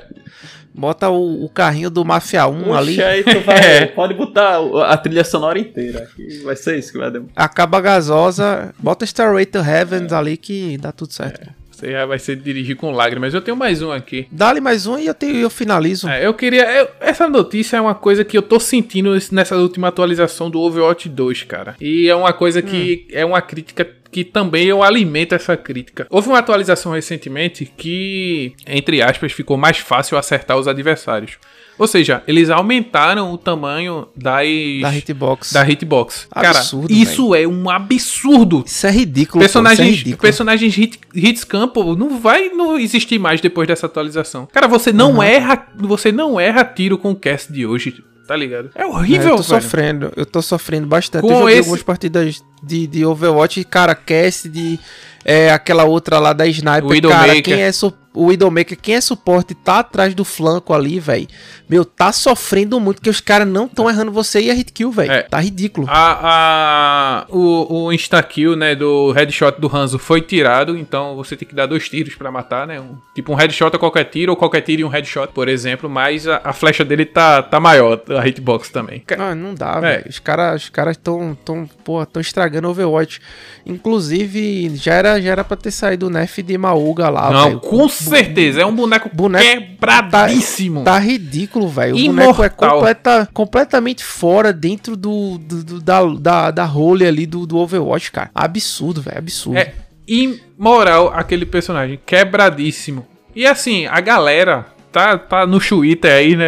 [0.73, 2.95] Bota o, o carrinho do Mafia 1 ali.
[2.95, 3.59] Puxa, aí tu vai.
[3.61, 3.87] É.
[3.87, 6.09] Pode botar a trilha sonora inteira.
[6.15, 7.33] que vai ser isso que vai demorar.
[7.37, 11.60] Acaba gasosa, bota Starway to Heavens ali que dá tudo certo.
[11.81, 13.33] Você já vai ser dirigir com lágrimas.
[13.33, 14.27] Eu tenho mais um aqui.
[14.31, 16.07] Dá-lhe mais um e eu, tenho, eu finalizo.
[16.09, 16.71] É, eu queria.
[16.71, 21.09] eu- essa notícia é uma coisa que eu tô sentindo nessa última atualização do Overwatch
[21.09, 21.75] 2, cara.
[21.81, 26.07] E é uma coisa que é uma crítica que também eu alimento essa crítica.
[26.11, 31.39] Houve uma atualização recentemente que, entre aspas, ficou mais fácil acertar os adversários.
[31.79, 34.47] Ou seja, eles aumentaram o tamanho das,
[34.83, 35.53] Da hitbox.
[35.53, 36.29] da hitbox.
[36.31, 38.63] Absurdo, cara, isso é um absurdo.
[38.67, 39.35] Isso é ridículo.
[39.35, 40.19] pô, Personagens, é ridículo.
[40.19, 44.47] personagens hit, hits campo não vai não existir mais depois dessa atualização.
[44.53, 47.95] Cara, você não erra, você não erra tiro com o cast de hoje,
[48.29, 48.71] tá ligado?
[48.75, 49.63] É É, horrível, eu tô velho.
[49.63, 51.23] sofrendo, eu tô sofrendo bastante.
[51.23, 54.79] Com eu joguei esse- algumas partidas de, de Overwatch, cara, cast de
[55.25, 57.27] é, aquela outra lá da Sniper, Widowmaker.
[57.29, 61.29] cara, quem é su- o Widowmaker, quem é suporte tá atrás do flanco ali, velho.
[61.69, 64.91] Meu, tá sofrendo muito, porque os caras não tão errando você e a hit kill,
[64.91, 65.13] velho.
[65.13, 65.23] É.
[65.23, 65.87] Tá ridículo.
[65.89, 71.47] A, a, o, o insta-kill, né, do headshot do Hanzo foi tirado, então você tem
[71.47, 72.81] que dar dois tiros pra matar, né?
[72.81, 75.89] Um- tipo um headshot a qualquer tiro, ou qualquer tiro e um headshot, por exemplo,
[75.89, 79.05] mas a, a flecha dele tá, tá maior, a hitbox também.
[79.19, 79.81] Ah, não dá, É.
[79.81, 80.05] velho.
[80.09, 83.21] Os caras os caras tão, tão, porra, tão estragando o Overwatch.
[83.65, 87.61] Inclusive, já era, já era pra ter saído o nerf de Mauga lá, Não, velho.
[87.61, 90.83] com certeza, é um boneco, boneco quebradíssimo.
[90.85, 91.95] Tá ridículo, velho.
[91.95, 92.33] O Imortal.
[92.35, 97.47] boneco é completa, completamente fora dentro do, do- do- da, da, da role ali do,
[97.47, 98.31] do Overwatch, cara.
[98.35, 99.19] Absurdo, velho.
[99.19, 99.59] Absurdo.
[99.59, 99.73] É
[100.07, 103.07] imoral aquele personagem, quebradíssimo.
[103.35, 106.47] E assim, a galera tá, tá no Twitter aí, né?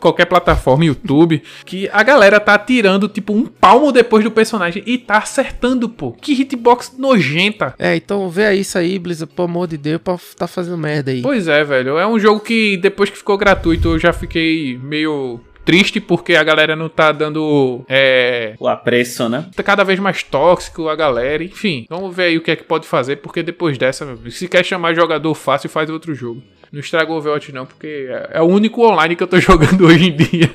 [0.00, 4.98] Qualquer plataforma, YouTube, que a galera tá tirando tipo um palmo depois do personagem e
[4.98, 6.12] tá acertando, pô.
[6.12, 7.74] Que hitbox nojenta.
[7.78, 11.22] É, então vê isso aí, Blizzard, pelo amor de Deus, pra tá fazendo merda aí.
[11.22, 11.98] Pois é, velho.
[11.98, 16.42] É um jogo que depois que ficou gratuito eu já fiquei meio triste porque a
[16.42, 17.84] galera não tá dando.
[17.88, 18.54] É.
[18.58, 19.46] O apreço, né?
[19.54, 21.86] Tá cada vez mais tóxico a galera, enfim.
[21.88, 24.64] Vamos ver aí o que é que pode fazer, porque depois dessa, meu, se quer
[24.64, 26.42] chamar jogador fácil, faz outro jogo.
[26.72, 29.86] Não estraga o Overwatch não, porque é, é o único online que eu tô jogando
[29.86, 30.50] hoje em dia.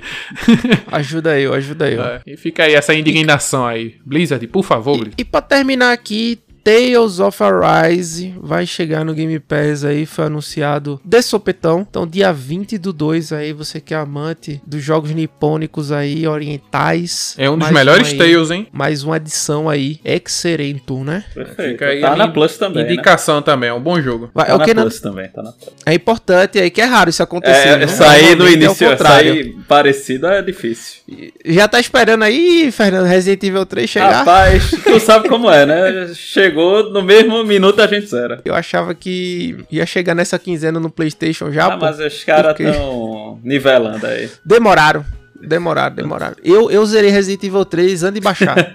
[0.91, 2.01] Ajuda eu, ajuda eu.
[2.01, 3.95] É, e fica aí essa indignação aí.
[4.06, 5.15] Blizzard, por favor, Blizzard.
[5.17, 10.99] E pra terminar aqui, Tales of Arise vai chegar no Game Pass aí, foi anunciado
[11.06, 11.86] de sopetão.
[11.88, 17.36] Então, dia 20 do 2 aí, você que é amante dos jogos nipônicos aí, orientais.
[17.38, 18.67] É um dos melhores aí, Tales, hein?
[18.71, 21.23] Mais uma edição aí, Excerentum, né?
[21.36, 21.71] Perfeito.
[21.73, 22.84] Fica aí tá a na Plus também.
[22.84, 22.93] Né?
[22.93, 24.32] Indicação também, é um bom jogo.
[24.34, 25.71] Vai, Tá é o na Plus também, tá na Plus.
[25.86, 27.67] é importante aí, que é raro isso acontecer.
[27.67, 27.86] É, né?
[27.86, 29.36] sair no é início, contrário.
[29.36, 31.01] sair parecido é difícil.
[31.45, 34.12] Já tá esperando aí, Fernando, Resident Evil 3 chegar?
[34.12, 36.12] Rapaz, tu sabe como é, né?
[36.15, 38.41] Chegou no mesmo minuto a gente zera.
[38.46, 41.86] Eu achava que ia chegar nessa quinzena no PlayStation já, Ah, pô.
[41.86, 44.30] mas os caras porque- estão nivelando aí.
[44.44, 45.06] Demoraram.
[45.41, 46.36] Demoraram, demoraram.
[46.44, 48.56] Eu, eu zerei Resident Evil 3 antes de baixar.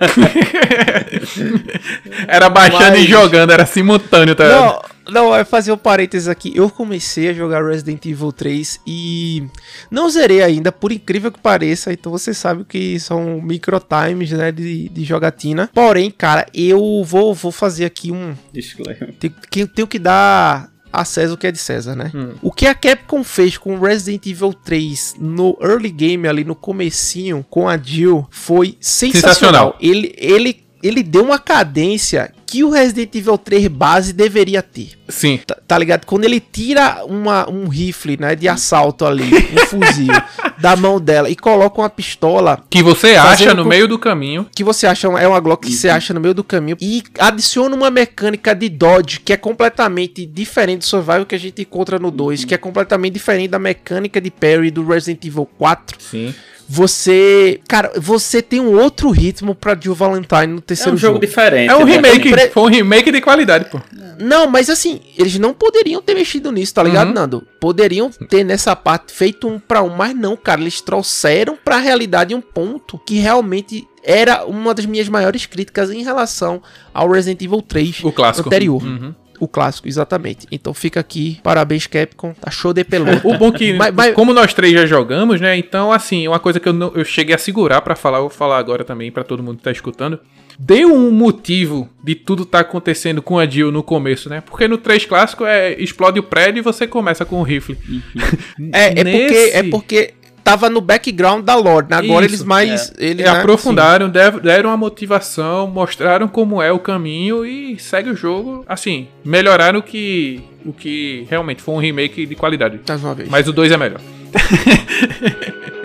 [2.29, 4.45] Era baixando Mas- e jogando, era simultâneo, tá?
[4.45, 4.61] ligado?
[4.65, 6.53] Não, não, vai fazer um parênteses aqui.
[6.55, 9.45] Eu comecei a jogar Resident Evil 3 e
[9.91, 11.93] não zerei ainda, por incrível que pareça.
[11.93, 15.71] Então você sabe que são micro times, né, de, de jogatina.
[15.75, 18.35] Porém, cara, eu vou, vou fazer aqui um.
[18.53, 19.15] Disclaimer.
[19.19, 22.11] Tenho, que- tenho que dar a César o que é de César, né?
[22.13, 22.35] Hum.
[22.43, 27.47] O que a Capcom fez com Resident Evil 3 no early game ali no comecinho
[27.49, 29.75] com a Jill foi sensacional.
[29.75, 29.77] Sensacional.
[29.81, 34.91] Ele, ele, ele deu uma cadência que o Resident Evil 3 base deveria ter.
[35.09, 35.39] Sim.
[35.47, 36.05] Tá, tá ligado?
[36.05, 40.13] Quando ele tira uma, um rifle, né, de assalto ali, um fuzil
[40.59, 44.47] da mão dela e coloca uma pistola Que você acha no com- meio do caminho.
[44.55, 47.75] que você acha é uma Glock que você acha no meio do caminho e adiciona
[47.77, 52.11] uma mecânica de dodge que é completamente diferente do survival que a gente encontra no
[52.11, 55.97] 2, que é completamente diferente da mecânica de parry do Resident Evil 4.
[56.01, 56.35] Sim.
[56.73, 61.15] Você, cara, você tem um outro ritmo pra Jill Valentine no É terceiro um jogo
[61.15, 61.27] jogo.
[61.27, 61.69] diferente.
[61.69, 61.93] É um né?
[61.95, 62.31] remake.
[62.31, 63.81] Pre- Foi um remake de qualidade, pô.
[64.21, 67.15] Não, mas assim, eles não poderiam ter mexido nisso, tá ligado, Uhum.
[67.15, 67.43] Nando?
[67.61, 72.35] Poderiam ter nessa parte feito um pra um, mas não, cara, eles trouxeram pra realidade
[72.35, 76.63] um ponto que realmente era uma das minhas maiores críticas em relação
[76.95, 78.49] ao Resident Evil 3 O clássico.
[78.49, 78.83] anterior.
[78.83, 79.15] Uhum.
[79.41, 80.47] O clássico, exatamente.
[80.53, 83.27] Então fica aqui, parabéns Capcom, tá show de pelota.
[83.27, 85.57] O bom que, Mas- mas- como nós três já jogamos, né?
[85.57, 88.31] Então, assim, uma coisa que eu, não- eu cheguei a segurar pra falar, eu vou
[88.31, 90.21] falar agora também pra todo mundo que tá escutando.
[90.59, 94.43] Deu um motivo de tudo tá acontecendo com a Jill no começo, né?
[94.43, 97.79] Porque no 3 clássico é explode o prédio e você começa com o rifle.
[98.73, 100.15] É, é porque, Nesse- é porque
[100.51, 101.97] tava no background da lore, né?
[101.99, 102.93] Agora Isso, eles mais...
[102.99, 108.11] Eles, E né, aprofundaram, dev- deram uma motivação, mostraram como é o caminho e segue
[108.11, 108.65] o jogo.
[108.69, 112.81] Assim, melhoraram o que, o que realmente foi um remake de qualidade.
[112.89, 113.29] mais uma vez.
[113.29, 114.01] Mas o 2 é melhor.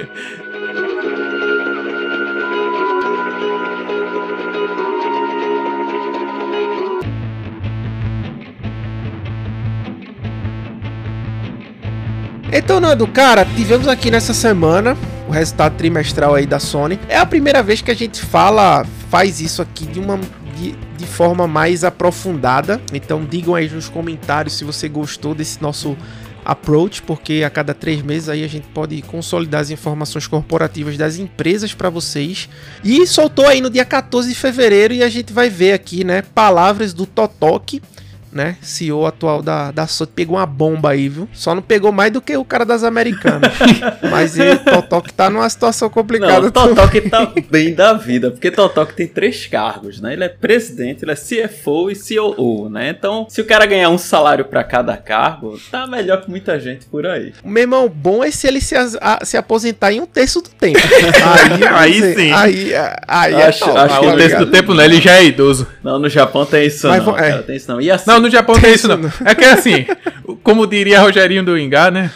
[12.57, 14.95] Então, Nando, cara, tivemos aqui nessa semana
[15.27, 16.97] o resultado trimestral aí da Sony.
[17.09, 20.17] É a primeira vez que a gente fala, faz isso aqui de uma
[20.55, 22.79] de, de forma mais aprofundada.
[22.93, 25.97] Então, digam aí nos comentários se você gostou desse nosso
[26.45, 31.17] approach, porque a cada três meses aí a gente pode consolidar as informações corporativas das
[31.17, 32.47] empresas para vocês.
[32.85, 36.23] E soltou aí no dia 14 de fevereiro e a gente vai ver aqui, né,
[36.33, 37.81] palavras do Totok
[38.35, 38.57] né?
[38.61, 41.27] CEO atual da, da Sony pegou uma bomba aí, viu?
[41.33, 43.51] Só não pegou mais do que o cara das americanas.
[44.11, 46.41] Mas ele, Totok tá numa situação complicada.
[46.41, 50.11] Não, o Totok tá bem da vida, porque Totok tem três cargos, né?
[50.13, 52.89] Ele é presidente, ele é CFO e COO, né?
[52.89, 56.85] Então, se o cara ganhar um salário pra cada cargo, tá melhor que muita gente
[56.87, 57.31] por aí.
[57.43, 60.49] O meu irmão, bom é se ele se, a- se aposentar em um terço do
[60.49, 60.79] tempo.
[61.23, 61.63] Aí,
[62.03, 62.31] Aí sim.
[62.31, 62.71] Aí,
[63.07, 64.45] aí é Acho- top, acho tá que o o texto ligado?
[64.45, 64.85] do tempo, né?
[64.85, 65.67] Ele já é idoso.
[65.83, 67.29] Não, no Japão tem isso Mas não, é.
[67.31, 67.79] cara, tem isso não.
[67.79, 69.11] E assim, Não, no Japão tem isso não.
[69.25, 69.85] É que assim,
[70.43, 72.11] como diria Rogerinho do Ingá, né?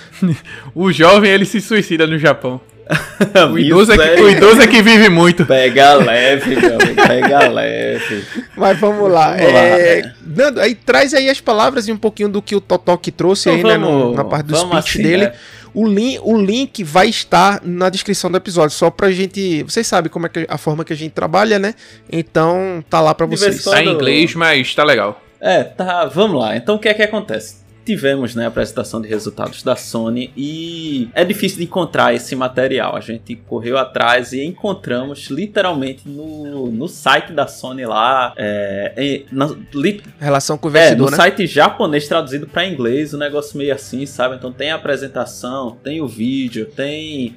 [0.75, 2.59] O jovem ele se suicida no Japão.
[3.53, 5.45] O idoso, é que, o idoso é que vive muito.
[5.45, 8.23] Pega leve, meu amigo, pega leve.
[8.57, 9.35] Mas vamos lá.
[9.37, 10.11] Vamos lá, é, é.
[10.25, 13.69] Nando, aí traz aí as palavras e um pouquinho do que o Totok trouxe Então
[13.69, 15.25] aí, né, no- vamos- na parte do speech assim, dele.
[15.25, 15.33] né?
[15.71, 19.61] O, link, o link vai estar na descrição do episódio, só pra gente.
[19.61, 21.75] Vocês sabem como é que, a forma que a gente trabalha, né?
[22.11, 23.63] Então tá lá pra vocês.
[23.63, 25.21] Tá em inglês, mas tá legal.
[25.41, 26.55] É, tá, vamos lá.
[26.55, 27.67] Então o que é que acontece?
[27.85, 32.95] Tivemos né, a apresentação de resultados da Sony e é difícil de encontrar esse material.
[32.95, 38.33] A gente correu atrás e encontramos literalmente no, no site da Sony lá.
[38.37, 41.15] É, em- na- li- Relação com o é, no né?
[41.17, 44.35] site japonês traduzido para inglês, o negócio meio assim, sabe?
[44.35, 47.35] Então tem a apresentação, tem o vídeo, tem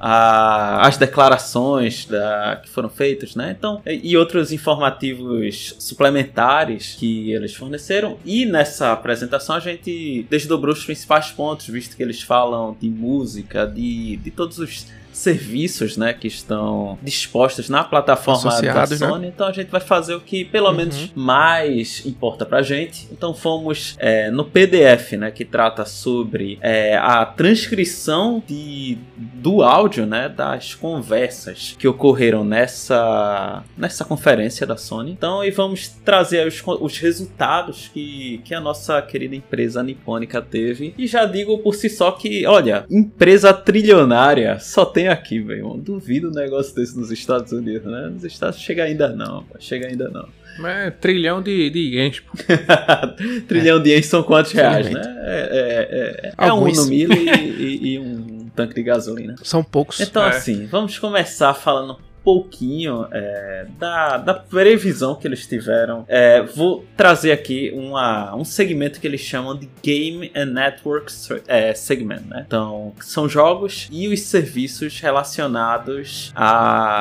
[0.00, 3.54] a- as declarações da- que foram feitas, né?
[3.56, 8.16] Então, e, e outros informativos suplementares que eles forneceram.
[8.24, 13.66] E nessa apresentação a gente desdobrou os principais pontos, visto que eles falam de música,
[13.66, 14.86] de, de todos os
[15.20, 19.08] serviços, né, que estão dispostos na plataforma da Associados, né?
[19.08, 19.26] Sony.
[19.28, 20.74] Então a gente vai fazer o que pelo Uhum.
[20.76, 23.08] menos mais importa pra gente.
[23.12, 30.06] Então fomos é, no PDF, né, que trata sobre é, a transcrição de, do áudio,
[30.06, 35.10] né, das conversas que ocorreram nessa nessa conferência da Sony.
[35.12, 40.94] Então e vamos trazer os, os resultados que, que a nossa querida empresa nipônica teve.
[40.96, 45.74] E já digo por si só que, olha, empresa trilionária só tem aqui, velho.
[45.76, 48.08] Duvido um negócio desse nos Estados Unidos, né?
[48.12, 50.28] Nos Estados chega ainda não, pô, chega ainda não.
[50.58, 52.32] Mas é trilhão de, de ienes, pô.
[53.48, 55.00] Trilhão de ienes são quantos reais, né?
[55.00, 55.18] Infelizmente.
[55.26, 59.36] É, é, é, é um no mil e, e- e um tanque de gasolina.
[59.42, 60.00] São poucos.
[60.00, 60.30] Então, É.
[60.30, 66.04] assim, vamos começar falando pouquinho é, da, da previsão que eles tiveram.
[66.08, 71.12] É, vou trazer aqui uma, um segmento que eles chamam de Game and Network
[71.46, 72.44] é, Segment, né?
[72.46, 76.46] Então, são jogos e os serviços relacionados a,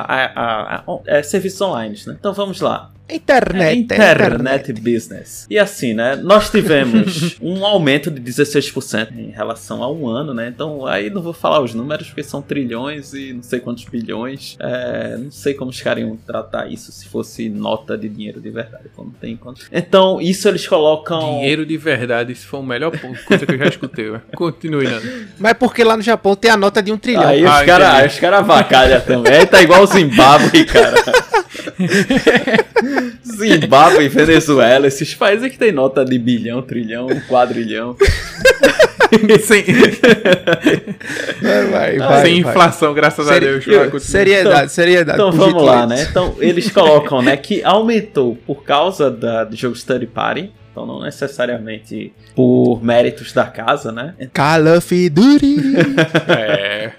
[0.01, 2.15] a, a- a- é, serviços online, né?
[2.19, 2.91] Então, vamos lá.
[3.09, 3.63] Internet.
[3.69, 5.45] É, internet business.
[5.49, 6.15] E assim, né?
[6.15, 10.47] Nós tivemos um aumento de 16% em relação a um ano, né?
[10.53, 14.55] Então aí não vou falar os números porque são trilhões e não sei quantos bilhões.
[14.59, 18.49] É, não sei como os caras iam tratar isso se fosse nota de dinheiro de
[18.49, 18.85] verdade.
[18.95, 19.61] Como tem quanto.
[19.71, 21.19] Então, isso eles colocam.
[21.19, 22.91] Dinheiro de verdade, isso foi a melhor
[23.25, 24.05] coisa que eu já escutei.
[24.09, 24.21] velho.
[24.35, 25.07] Continue, Nando.
[25.37, 27.27] Mas porque lá no Japão tem a nota de um trilhão.
[27.27, 29.33] Aí Ah, os caras cara avacalham também.
[29.33, 30.95] Aí tá igual o Zimbábue, cara.
[33.25, 37.95] Zimbábue, Venezuela, esses países que tem nota de bilhão, trilhão, quadrilhão.
[39.41, 39.63] sem
[41.41, 42.51] Vai, vai, vai, sem vai.
[42.51, 43.65] inflação, graças a Seri- Deus.
[43.65, 43.99] vai, continue.
[44.01, 45.17] Seriedade, seriedade.
[45.17, 46.05] Então vamos lá, né?
[46.09, 50.51] Então eles colocam, né, que aumentou por causa da, do jogo Study Party.
[50.79, 54.15] Então não necessariamente por méritos da casa, né?
[54.33, 55.57] Call of Duty.
[56.29, 56.91] É.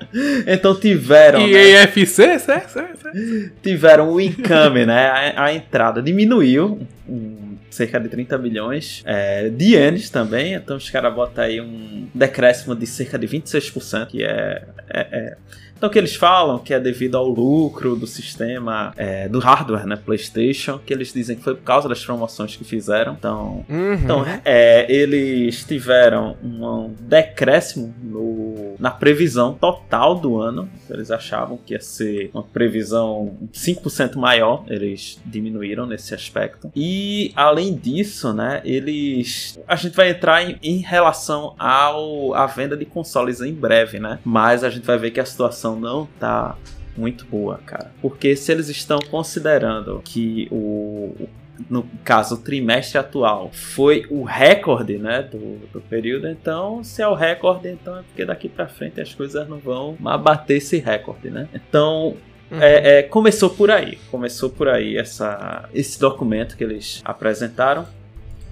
[0.46, 3.52] Então tiveram, E né, EFC, certo, certo, certo.
[3.62, 5.32] tiveram o income, né?
[5.34, 10.52] A, a entrada diminuiu um, cerca de 30 milhões é, de ienes também.
[10.52, 15.36] Então os caras botam aí um decréscimo de cerca de 26%, que é, é, é-
[15.80, 19.86] Então o que eles falam que é devido ao lucro do sistema, é, do hardware,
[19.86, 19.96] né?
[19.96, 23.14] PlayStation, que eles dizem que foi por causa das promoções que fizeram.
[23.18, 23.94] Então Uhum.
[23.94, 30.68] então, é, eles tiveram um decréscimo no- na previsão total do ano.
[30.90, 34.64] Eles achavam que ia ser uma previsão 5% maior.
[34.68, 36.70] Eles diminuíram nesse aspecto.
[36.76, 39.58] E, além disso, né, eles...
[39.66, 44.18] A gente vai entrar em, em relação ao, à venda de consoles em breve, né?
[44.22, 46.56] Mas a gente vai ver que a situação não tá
[46.96, 47.90] muito boa, cara.
[48.02, 51.28] Porque se eles estão considerando que o,
[51.68, 56.28] no caso, o trimestre atual foi o recorde, né, do, do período.
[56.28, 59.96] Então, se é o recorde, então é porque daqui pra frente as coisas não vão
[59.98, 61.48] bater esse recorde, né?
[61.54, 62.16] Então,
[62.50, 62.60] Uhum.
[62.60, 63.96] é, é, começou por aí.
[64.10, 67.86] Começou por aí essa, esse documento que eles apresentaram.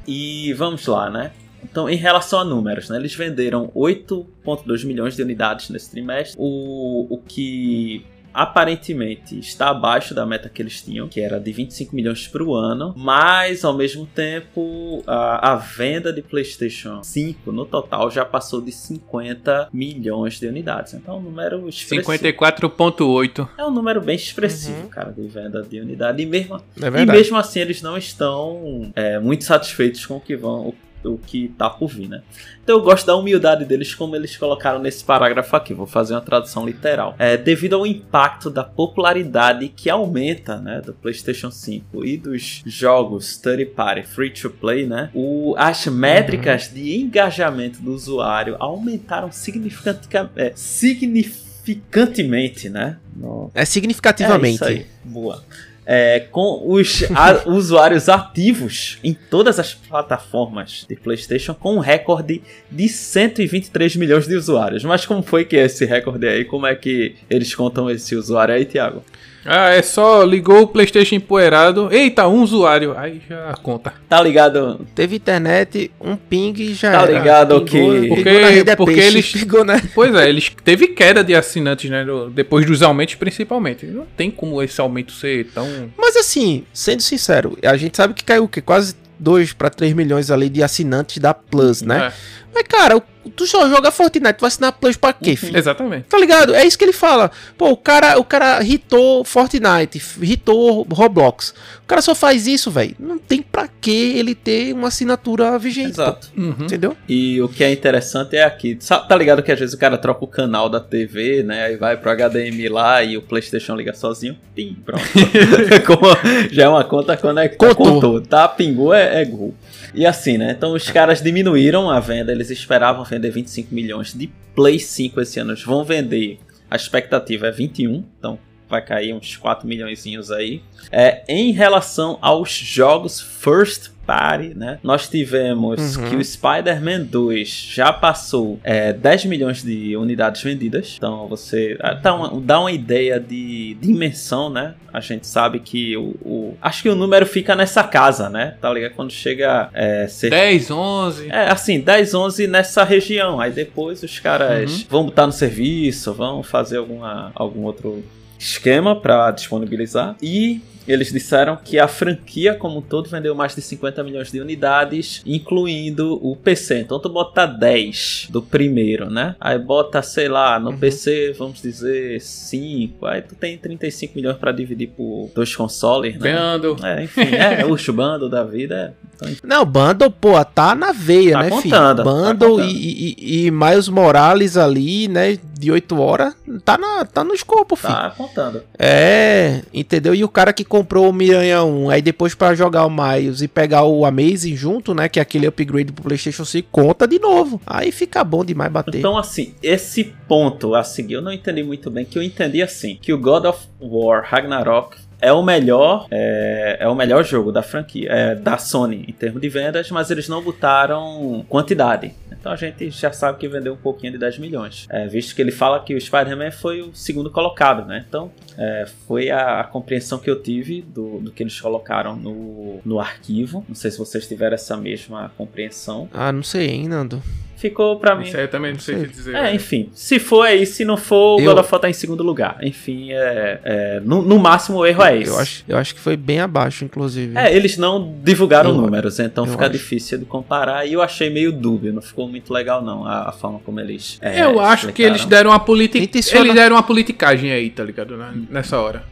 [0.07, 1.33] E vamos lá, né?
[1.63, 7.07] Então, em relação a números, né, eles venderam 8,2 milhões de unidades nesse trimestre, o,
[7.11, 12.29] o que aparentemente está abaixo da meta que eles tinham, que era de 25 milhões
[12.29, 18.11] para o ano, mas ao mesmo tempo a, a venda de PlayStation 5 no total
[18.11, 20.95] já passou de 50 milhões de unidades.
[20.95, 22.13] Então, é um número expressivo.
[22.13, 23.49] 54.8.
[23.59, 24.89] É um número bem expressivo, Uhum.
[24.89, 26.23] cara, de venda de unidade.
[26.23, 30.37] E mesmo, É e mesmo assim, eles não estão é, muito satisfeitos com o que
[30.37, 30.75] vão.
[31.05, 32.23] O, que tá por vir, né?
[32.63, 35.73] Então eu gosto da humildade deles, como eles colocaram nesse parágrafo aqui.
[35.73, 37.15] Vou fazer uma tradução literal.
[37.19, 43.37] É, devido ao impacto da popularidade que aumenta, né, do PlayStation 5 e dos jogos
[43.39, 50.31] third party free to play, né, o, as métricas de engajamento do usuário aumentaram significatica-
[50.37, 52.99] é, significantemente, né?
[53.15, 54.65] No, É significativamente.
[54.65, 54.87] é.
[55.05, 55.43] Boa.
[55.91, 62.43] É, com os a- usuários ativos em todas as plataformas de PlayStation, com um recorde
[62.71, 64.85] de 123 milhões de usuários.
[64.85, 66.45] Mas como foi que é esse recorde aí?
[66.45, 69.03] Como é que eles contam esse usuário aí, Thiago?
[69.45, 71.89] Ah, é só ligou o PlayStation empoeirado.
[71.93, 72.95] Eita, um usuário.
[72.99, 73.95] Aí já conta.
[74.09, 74.87] Tá ligado?
[74.95, 77.13] Teve internet, um ping e já Tá era.
[77.19, 79.81] ligado Pingou- que- pingou Porque- na rede é porque peixe, eles- pingou na...
[79.95, 82.05] Pois é, eles teve queda de assinantes, né?
[82.33, 83.87] Depois dos aumentos, principalmente.
[83.87, 85.67] Não tem como esse aumento ser tão.
[85.97, 88.61] Mas assim, sendo sincero, a gente sabe que caiu o quê?
[88.61, 92.09] Quase 2 para 3 milhões ali de assinantes da Plus, né?
[92.09, 92.13] É,
[92.59, 93.03] Mas cara, o-
[93.37, 95.57] tu só joga Fortnite, tu vai assinar Plus pra quê, filho?
[95.57, 96.07] exatamente.
[96.09, 96.55] Tá ligado?
[96.57, 97.31] É isso que ele fala.
[97.57, 101.51] Pô, o cara, o cara hitou Fortnite, hitou Roblox.
[101.85, 102.97] O cara só faz isso, velho.
[102.99, 105.91] Não tem pra que ele ter uma assinatura vigente.
[105.91, 106.31] Exato.
[106.37, 106.55] Uhum.
[106.61, 106.97] Entendeu?
[107.09, 108.77] E o que é interessante é aqui.
[109.09, 111.67] Tá ligado que às vezes o cara troca o canal da TV, né?
[111.67, 114.37] Aí vai pro HDMI lá e o PlayStation liga sozinho.
[114.55, 115.05] Pim, pronto.
[115.87, 116.07] Como
[116.51, 117.75] já é uma conta conectada.
[117.75, 117.95] Contou.
[117.95, 118.49] Contou, tá?
[118.49, 119.55] Pingou é, é gol.
[119.95, 120.53] E assim, né?
[120.53, 122.33] Então os caras diminuíram a venda.
[122.33, 125.53] Eles esperavam vender 25 milhões de Play 5 esse ano.
[125.53, 126.39] Eles vão vender.
[126.71, 128.05] A expectativa é 21.
[128.19, 130.63] Então vai cair uns 4 milhões aí.
[130.93, 134.79] É, em relação aos jogos first Party, né?
[134.83, 136.09] Nós tivemos Uhum.
[136.09, 140.95] que o Spider-Man 2 já passou é, 10 milhões de unidades vendidas.
[140.97, 144.75] Então você ah, dá uma, dá uma ideia de dimensão, né?
[144.91, 148.55] A gente sabe que o, o- Acho que o número fica nessa casa, né?
[148.61, 148.93] Tá ligado?
[148.95, 151.29] Quando chega é, cerca 10, 11.
[151.31, 153.39] é, assim, 10, 11 nessa região.
[153.41, 154.87] Aí depois os caras Uhum.
[154.89, 158.03] vão botar no serviço, vão fazer alguma, algum outro
[158.39, 160.17] esquema para disponibilizar.
[160.23, 160.61] E
[160.93, 165.23] eles disseram que a franquia como um todo vendeu mais de 50 milhões de unidades,
[165.27, 166.81] incluindo o PC.
[166.81, 169.35] Então tu bota 10 do primeiro, né?
[169.41, 170.79] Aí bota, sei lá, no Uhum.
[170.79, 173.07] PC, vamos dizer 5.
[173.07, 176.33] Aí tu tem 35 milhões para dividir por dois consoles, né?
[176.33, 176.77] Vendo.
[176.85, 178.95] É, enfim, é o chubando da vida.
[179.17, 182.05] Então, Não, Bundle, pô, tá na veia, Tá né, contando, filho?
[182.05, 186.35] tá Bundle e, e, e Miles Morales ali, né, de 8 horas,
[186.65, 187.93] tá, na, tá no escopo, filho.
[187.93, 188.63] tá contando.
[188.79, 190.15] É, entendeu?
[190.15, 193.49] E o cara que comprou o Miranha 1, aí depois pra jogar o Miles e
[193.49, 197.61] pegar o Amazing junto, né, que é aquele upgrade pro PlayStation 5, conta de novo.
[197.67, 198.99] Aí fica bom demais bater.
[198.99, 202.97] Então, assim, esse ponto a seguir eu não entendi muito bem, que eu entendi assim,
[203.01, 207.63] que o God of War Ragnarok é o melhor é, é o melhor jogo da
[207.63, 212.13] franquia é, da Sony em termos de vendas, mas eles não botaram quantidade.
[212.31, 214.87] Então a gente já sabe que vendeu um pouquinho de 10 milhões.
[214.91, 218.05] É, visto que ele fala que o Spider-Man foi o segundo colocado, né?
[218.09, 222.81] Então é, foi a, a compreensão que eu tive do, do que eles colocaram no,
[222.85, 223.65] no arquivo.
[223.69, 226.09] Não sei se vocês tiveram essa mesma compreensão.
[226.13, 227.23] Ah, não sei, hein, Nando.
[227.59, 228.23] Ficou pra mim.
[228.25, 229.35] Isso aí eu também não sei o que dizer.
[229.35, 229.91] É, enfim.
[229.93, 232.57] Se for aí, se não for, o Eu- God of War tá em segundo lugar.
[232.63, 235.29] Enfim, é, é, no, no máximo o erro é esse.
[235.31, 237.37] Eu acho, eu acho que foi bem abaixo, inclusive.
[237.37, 239.73] É, eles não divulgaram Eu- números, então fica acho.
[239.73, 240.87] difícil de comparar.
[240.87, 244.19] E eu achei meio dúbio, não ficou muito legal, não, a, a forma como eles.
[244.23, 245.99] é, eu acho que eles deram uma política.
[246.39, 248.17] Eles deram uma politicagem aí, tá ligado?
[248.17, 248.33] né?
[248.49, 249.03] Nessa hora.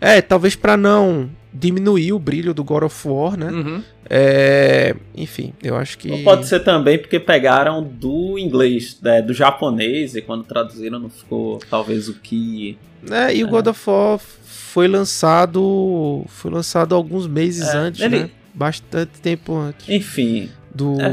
[0.00, 3.50] É, talvez pra não diminuir o brilho do God of War, né?
[3.50, 3.82] Uhum.
[4.08, 9.32] É, enfim, eu acho que Ou pode ser também porque pegaram do inglês, né, do
[9.32, 12.76] japonês, e quando traduziram não ficou talvez o que.
[13.10, 16.24] É, e o God of War foi lançado.
[16.28, 18.30] Foi lançado alguns meses É, antes, ele- né?
[18.52, 21.08] Bastante tempo antes Enfim, do, É.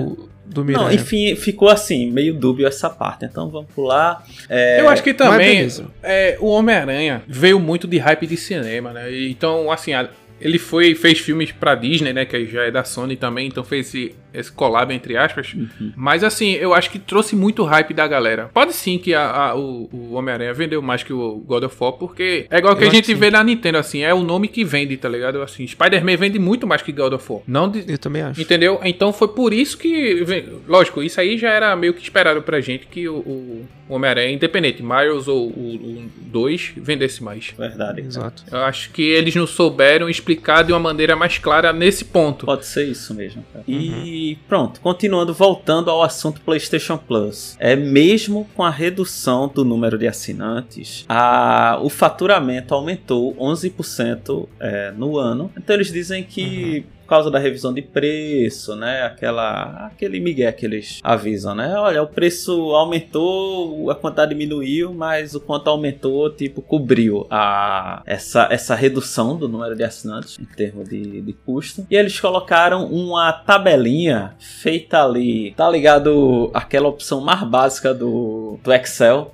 [0.45, 3.25] do Não, enfim, ficou assim, meio dúbio essa parte.
[3.25, 4.25] Então vamos pular.
[4.49, 5.67] É, Eu acho que também
[6.01, 9.11] é, o Homem-Aranha veio muito de hype de cinema, né?
[9.11, 10.09] E Então, assim, a-
[10.39, 12.25] ele foi fez filmes pra Disney, né?
[12.25, 15.53] Que já é da Sony também, então fez esse, esse collab entre aspas.
[15.53, 15.91] Uhum.
[15.95, 18.49] Mas assim, eu acho que trouxe muito hype da galera.
[18.53, 21.93] Pode sim que a- a- o, o Homem-Aranha vendeu mais que o God of War,
[21.93, 24.47] porque é igual que Eu a gente que vê na Nintendo, assim, é o nome
[24.47, 25.41] que vende, tá ligado?
[25.41, 27.41] Assim, Spider-Man vende muito mais que God of War.
[27.47, 28.41] Não de- Eu também acho.
[28.41, 28.79] Entendeu?
[28.83, 30.25] Então foi por isso que.
[30.67, 34.83] Lógico, isso aí já era meio que esperado pra gente que o, o Homem-Aranha, independente,
[34.83, 37.53] Miles ou o 2, vendesse mais.
[37.57, 38.01] Verdade.
[38.01, 38.43] Exato.
[38.51, 42.45] Eu acho que eles não souberam explicar de uma maneira mais clara nesse ponto.
[42.45, 43.43] Pode ser isso mesmo.
[43.53, 43.63] cara.
[43.67, 44.26] Uhum.
[44.27, 47.55] E pronto, continuando, voltando ao assunto PlayStation Plus.
[47.59, 54.91] É mesmo com a redução do número de assinantes, a, o faturamento aumentou 11% é,
[54.91, 55.49] no ano.
[55.57, 56.96] Então eles dizem que Uhum.
[57.07, 59.03] Por causa da revisão de preço, né?
[59.03, 61.73] Aquela, aquele migué que eles avisam, né?
[61.77, 68.49] Olha, o preço aumentou, a quantidade diminuiu, mas o quanto aumentou, tipo, cobriu a, essa,
[68.51, 71.87] essa redução do número de assinantes em termos de, de custo.
[71.89, 76.51] E eles colocaram uma tabelinha feita ali, tá ligado?
[76.53, 79.33] Aquela opção mais básica do, do Excel.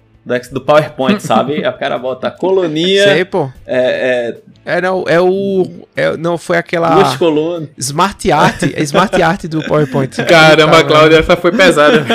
[0.51, 1.59] Do, PowerPoint, sabe?
[1.67, 3.49] O cara bota coluninha, Sei, pô.
[3.67, 5.67] é, É, não, é o.
[5.95, 6.95] é- não, foi é, aquela.
[6.95, 7.67] duas colunas.
[7.77, 8.63] Smart Art.
[8.73, 10.15] É Smart Art do PowerPoint.
[10.23, 12.05] Caramba, Tá, Cláudia, essa foi pesada.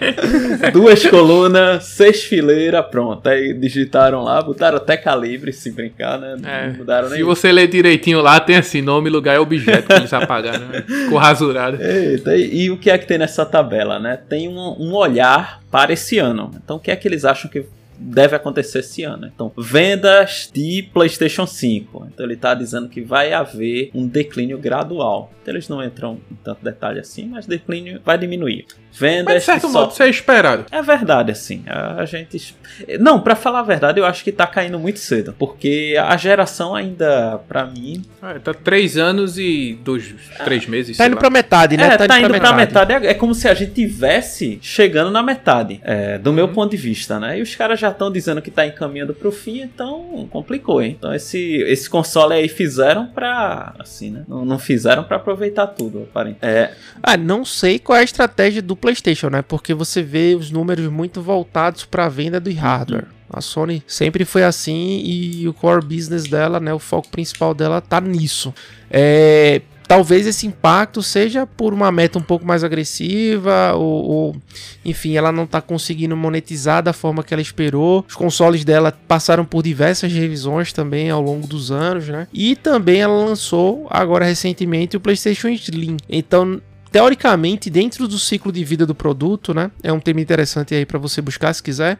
[0.72, 3.26] Duas colunas, seis fileiras, pronto.
[3.28, 6.36] Aí digitaram lá, botaram até calibre, se brincar, né?
[6.44, 7.22] É, Não mudaram se nem.
[7.22, 10.82] você ler direitinho lá, tem assim, nome, lugar e objeto que eles apagaram, né?
[10.86, 11.78] Ficou rasurado.
[11.82, 14.18] Eita, e, e o que é que tem nessa tabela, né?
[14.28, 16.50] Tem um, um olhar para esse ano.
[16.56, 17.64] Então, o que é que eles acham que
[18.00, 19.26] deve acontecer esse ano?
[19.26, 22.08] Então, vendas de PlayStation 5.
[22.12, 25.32] Então, ele está dizendo que vai haver um declínio gradual.
[25.42, 28.66] Então, eles não entram em tanto detalhe assim, mas declínio vai diminuir.
[28.92, 30.66] Vendas Mas de certo de modo, isso é esperado.
[30.70, 31.62] É verdade, assim.
[31.66, 32.54] A gente.
[32.98, 35.34] Não, pra falar a verdade, eu acho que tá caindo muito cedo.
[35.38, 38.02] Porque a geração ainda, pra mim.
[38.22, 40.12] É, tá três anos e dois,
[40.44, 41.20] três meses, Tá sei indo lá.
[41.20, 41.84] pra metade, né?
[41.94, 42.92] é, tá, indo pra metade.
[42.92, 45.80] É, é como se a gente tivesse chegando na metade.
[45.84, 47.38] é, do meu ponto de vista, né?
[47.38, 50.96] E os caras já estão dizendo que tá encaminhando pro fim, então complicou, hein?
[50.98, 53.74] Então esse, esse console aí fizeram pra.
[53.78, 54.24] Assim, né?
[54.28, 56.38] Não, não fizeram pra aproveitar tudo, aparentemente.
[56.42, 59.42] É, Ah, não sei qual é a estratégia do PlayStation, né?
[59.42, 63.06] Porque você vê os números muito voltados para a venda do hardware.
[63.32, 67.80] A Sony sempre foi assim e o core business dela, né, o foco principal dela
[67.80, 68.52] tá nisso.
[68.90, 74.36] É, talvez esse impacto seja por uma meta um pouco mais agressiva, ou, ou
[74.84, 78.04] enfim, ela não está conseguindo monetizar da forma que ela esperou.
[78.08, 82.28] Os consoles dela passaram por diversas revisões também ao longo dos anos, né?
[82.32, 85.96] E também ela lançou agora recentemente o PlayStation Slim.
[86.08, 86.62] Então,
[86.92, 89.72] teoricamente, dentro do ciclo de vida do produto, né?
[89.82, 91.98] É um tema interessante aí para você buscar se quiser.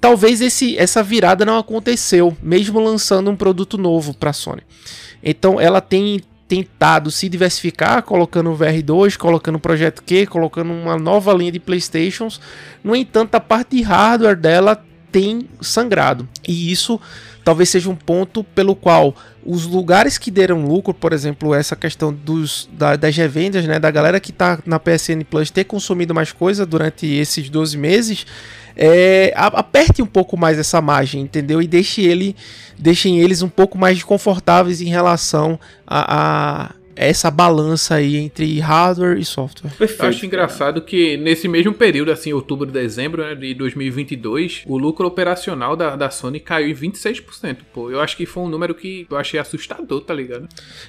[0.00, 4.62] Talvez esse, essa virada não aconteceu, mesmo lançando um produto novo para Sony.
[5.22, 10.96] Então, ela tem tentado se diversificar, colocando o VR2, colocando o Projeto Q, colocando uma
[10.96, 12.40] nova linha de PlayStations.
[12.82, 14.82] No entanto, a parte de hardware dela
[15.12, 16.26] tem sangrado.
[16.46, 16.98] E isso
[17.44, 22.12] talvez seja um ponto pelo qual os lugares que deram lucro, por exemplo, essa questão
[22.12, 26.32] dos, da, das revendas, né, da galera que está na PSN Plus ter consumido mais
[26.32, 28.26] coisa durante esses 12 meses,
[28.78, 31.60] é, aperte um pouco mais essa margem, entendeu?
[31.60, 32.36] E deixe ele,
[32.78, 39.18] deixem eles um pouco mais confortáveis em relação a, a essa balança aí entre hardware
[39.18, 39.70] e software.
[39.70, 40.02] Perfeito.
[40.02, 45.06] Eu acho engraçado que nesse mesmo período, assim, outubro, dezembro né, de 2022, o lucro
[45.06, 47.58] operacional da, da Sony caiu em 26%.
[47.72, 50.48] Pô, eu acho que foi um número que eu achei assustador, tá ligado?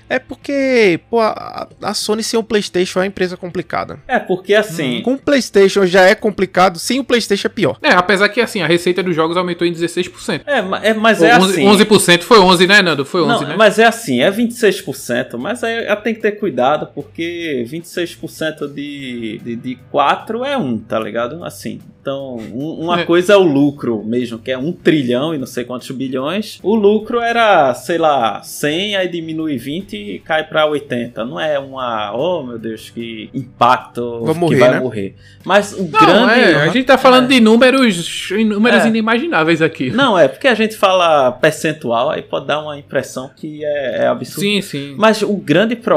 [0.09, 3.99] É porque, pô, a, a Sony sem o PlayStation é uma empresa complicada.
[4.07, 4.99] É, porque assim.
[4.99, 7.77] Hum, com o PlayStation já é complicado, sem o PlayStation é pior.
[7.83, 10.41] É, apesar que assim, a receita dos jogos aumentou em 16%.
[10.47, 11.65] É, é mas é 11, assim.
[11.65, 13.05] 11% foi 11, né, Nando?
[13.05, 13.55] Foi 11, Não, né?
[13.57, 15.63] Mas é assim, é 26%, mas
[15.99, 21.43] aí tem que ter cuidado porque 26% de, de, de 4 é 1, tá ligado?
[21.43, 23.05] Assim, então um, uma é.
[23.05, 26.59] coisa é o lucro mesmo, que é 1 trilhão e não sei quantos bilhões.
[26.63, 31.25] O lucro era, sei lá, 100, aí diminui 20 e cai pra 80.
[31.25, 34.79] Não é uma, oh meu Deus, que impacto Vou que morrer, vai né?
[34.79, 35.15] morrer.
[35.45, 35.89] Mas o Não,
[36.27, 36.39] grande...
[36.39, 38.87] é, a gente tá falando de números, números É.
[38.87, 39.89] inimagináveis aqui.
[39.91, 44.07] Não, é porque a gente fala percentual, aí pode dar uma impressão que é, é
[44.07, 44.41] absurdo.
[44.41, 44.95] Sim, sim.
[44.97, 45.88] Mas o grande problema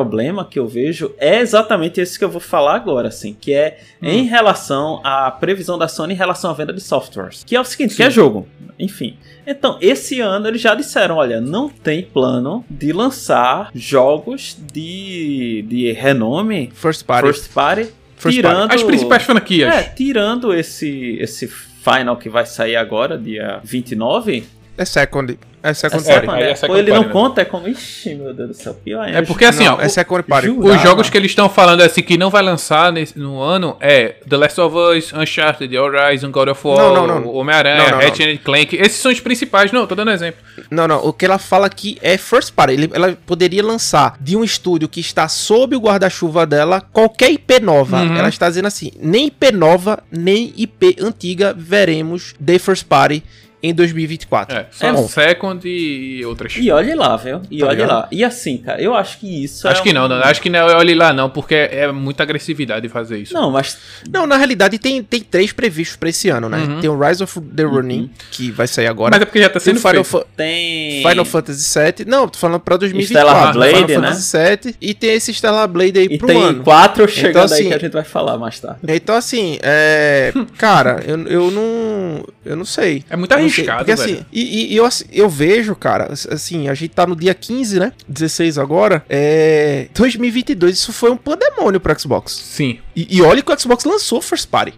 [0.49, 4.09] que eu vejo é exatamente esse que eu vou falar agora, assim, que é Hum.
[4.09, 7.45] em relação à previsão da Sony em relação à venda de softwares.
[7.45, 8.03] Que é o seguinte, que Sim.
[8.05, 9.17] é jogo, enfim.
[9.47, 15.93] Então, esse ano eles já disseram, olha, não tem plano de lançar jogos de, de
[15.93, 17.27] renome First party.
[17.29, 17.87] first party,
[18.17, 19.75] First tirando As principais franquias.
[19.75, 24.45] é, tirando esse esse final que vai sair agora, dia 29,
[24.77, 25.39] É second.
[25.65, 26.31] É second é, party.
[26.31, 27.13] Aí é pô, second ele party não mesmo.
[27.13, 27.69] conta, é como.
[27.69, 29.19] Ixi, meu Deus do céu, pior ainda.
[29.19, 30.47] É porque assim, Não, ó, é second party.
[30.49, 30.83] Ju- Os Jurava.
[30.83, 34.37] jogos que eles estão falando assim que não vai lançar nesse- no ano é The
[34.39, 37.25] Last of Us, Uncharted, Horizon, God of War.
[37.29, 37.95] Homem-Aranha.
[37.97, 38.75] Ratchet and Clank.
[38.75, 39.71] Esses são os principais.
[39.71, 40.41] Não, tô dando exemplo.
[40.69, 40.99] Não, não.
[41.07, 42.73] O que ela fala aqui é first party.
[42.73, 47.61] Ele- ela poderia lançar de um estúdio que está sob o guarda-chuva dela qualquer IP
[47.61, 47.99] nova.
[48.03, 48.17] Uhum.
[48.17, 53.23] Ela está dizendo assim: nem IP nova, nem IP antiga veremos de first party
[53.63, 54.57] em 2024.
[54.57, 55.07] É, só É bom.
[55.09, 56.55] Second e outras.
[56.57, 57.41] E olhe lá, viu?
[57.51, 57.89] E Tá olha ligado?
[57.91, 58.09] lá.
[58.11, 60.51] E assim, cara, eu acho que isso Acho é que um- não, não, acho que
[60.51, 63.33] não é olhe lá não, porque é muita agressividade fazer isso.
[63.35, 63.79] Não, mas
[64.11, 66.59] Não, na realidade tem, tem três previstos pra esse ano, né?
[66.59, 66.81] Uhum.
[66.81, 69.11] Tem o Rise of the Ronin, que vai sair agora.
[69.13, 70.07] Mas é porque já tá sendo Final, feito.
[70.07, 71.03] Fa- tem.
[71.07, 72.05] Final Fantasy VII.
[72.07, 73.29] Não, tô falando pra 2024.
[73.31, 74.09] Stellar Blade, Final né?
[74.09, 74.77] Fantasy VII.
[74.81, 76.63] E tem esse Stellar Blade aí E pro tem ano.
[76.65, 78.81] quatro chegando Então, aí assim, que a gente vai falar mais tarde.
[78.89, 80.33] Então, assim, é.
[80.59, 82.25] Cara, eu, eu não.
[82.45, 83.05] Eu não sei.
[83.09, 84.15] É não sei, arriscado, Porque velho.
[84.19, 87.79] assim, e, e eu, assim, eu vejo, cara, assim, a gente tá no dia 15,
[87.79, 87.93] né?
[88.09, 89.05] 16 agora.
[89.09, 89.89] É.
[89.95, 92.33] 2022, isso foi um pandemônio pro Xbox.
[92.33, 92.79] Sim.
[92.95, 94.75] E, e olha que o Xbox lançou First Party.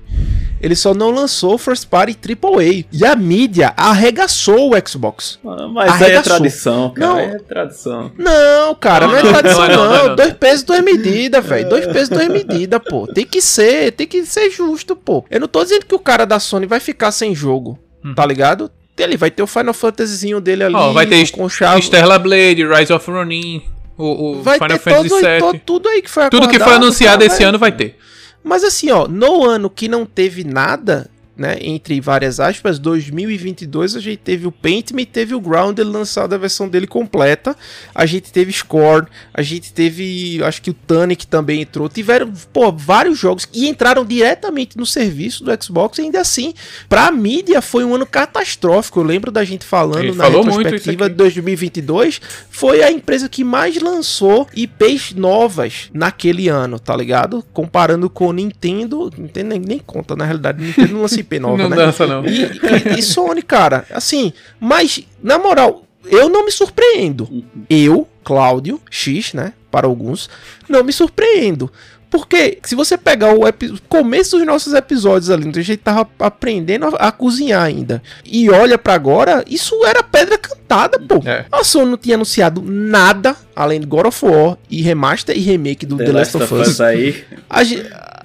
[0.60, 2.84] Ele só não lançou First Party AAA.
[2.90, 5.38] E a mídia arregaçou o Xbox.
[5.42, 6.22] Mas aí é Arregaçou.
[6.36, 7.06] tradição, cara.
[7.12, 7.18] Não.
[7.18, 8.12] É tradição.
[8.16, 10.16] Não, cara, não, é Não, não, tradição, não, não, não.
[10.16, 11.68] Dois pesos, duas medidas, velho.
[11.68, 13.06] Dois pesos, duas medidas, pô.
[13.06, 15.24] Tem que ser, tem que ser justo, pô.
[15.30, 17.78] Eu não tô dizendo que o cara da Sony vai ficar sem jogo,
[18.14, 18.70] tá ligado?
[18.96, 21.82] Ele vai ter o Final Fantasyzinho dele ali, Ó, vai ter com chave.
[21.82, 23.62] Stellar Blade, Rise of Ronin,
[23.98, 25.38] o, o Vai Final Fantasy todo, VII.
[25.40, 27.98] todo- tudo aí que foi Tudo que foi anunciado cara, esse vai- ano vai ter.
[28.42, 34.00] Mas assim, ó, no ano que não teve nada, né, entre várias aspas, 2022 a
[34.00, 37.56] gente teve o Paintme e teve o Grounded lançado a versão dele completa.
[37.94, 41.88] A gente teve Scorn, a gente teve, acho que o Tunic também entrou.
[41.88, 46.54] Tiveram, pô, vários jogos e entraram diretamente no serviço do Xbox e ainda assim,
[46.88, 49.00] pra mídia foi um ano catastrófico.
[49.00, 53.80] Eu lembro da gente falando Ele na retrospectiva de 2022, foi a empresa que mais
[53.80, 57.44] lançou IPs novas naquele ano, tá ligado?
[57.52, 61.56] Comparando com o Nintendo, Nintendo nem, nem conta, na realidade, Nintendo não lança IP nova,
[61.64, 61.76] não né?
[61.76, 62.24] dança, não.
[62.24, 67.44] E, e- e Sony, cara, assim, mas, na moral, eu não me surpreendo.
[67.68, 70.28] Eu, Cláudio, X, né, para alguns,
[70.68, 71.70] não me surpreendo.
[72.10, 73.40] Porque se você pegar o
[73.88, 78.48] começo dos nossos episódios ali, onde a gente tava aprendendo a, a cozinhar ainda, e
[78.48, 81.20] olha pra agora, isso era pedra cantada, pô.
[81.28, 81.44] É.
[81.50, 85.84] A Sony não tinha anunciado nada, além de God of War e remaster e remake
[85.84, 86.80] do The, Last of Us.
[86.80, 87.24] aí.
[87.50, 87.62] A,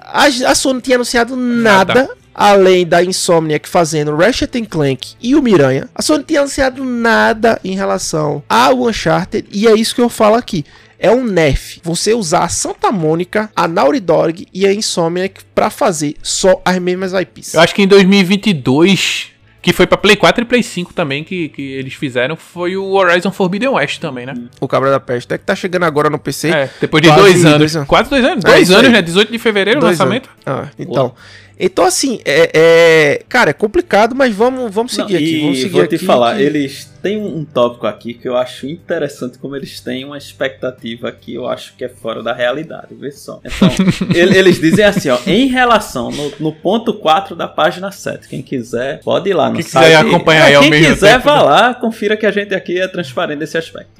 [0.06, 1.93] a, a Sony não tinha anunciado nada.
[1.95, 2.10] Nada.
[2.40, 7.60] Além da Insomniac fazendo Ratchet Clank e o Miranha, a Sony não tinha anunciado nada
[7.66, 10.64] em relação ao Uncharted, e é isso que eu falo aqui.
[10.98, 11.82] É um nerf.
[11.84, 16.80] Você usar a Santa Mônica, a Naughty Dog e a Insomniac pra fazer só as
[16.80, 17.56] mesmas IPs.
[17.56, 19.32] Eu acho que em 2022,
[19.62, 22.86] que foi pra Play 4 e Play 5 também, que, que eles fizeram, foi o
[22.94, 24.34] Horizon Forbidden West também, né?
[24.62, 26.52] O Cabra da Peste é que tá chegando agora no PC.
[26.52, 27.58] É, depois de dois anos.
[27.58, 27.88] dois anos.
[27.90, 28.46] Quase dois anos.
[28.46, 29.02] É dois anos, né?
[29.02, 30.30] 18 de fevereiro o lançamento.
[30.46, 31.14] Ah, então.
[31.60, 35.41] Então, assim, é, é- Cara, é complicado, mas vamos, vamos seguir Não, aqui.
[35.41, 38.66] Vamos seguir vou te aqui falar, que- eles têm um tópico aqui que eu acho
[38.68, 43.12] interessante como eles têm uma expectativa que eu acho que é fora da realidade, vê
[43.12, 43.41] só.
[43.43, 43.70] Então,
[44.16, 48.41] ele- eles dizem assim, ó, em relação no, no ponto 4 da página 7, quem
[48.41, 49.84] quiser pode ir lá no Quem site.
[49.86, 51.41] quiser acompanhar ao quem quiser tempo, vá né?
[51.43, 53.91] lá, confira que a gente aqui é transparente nesse aspecto.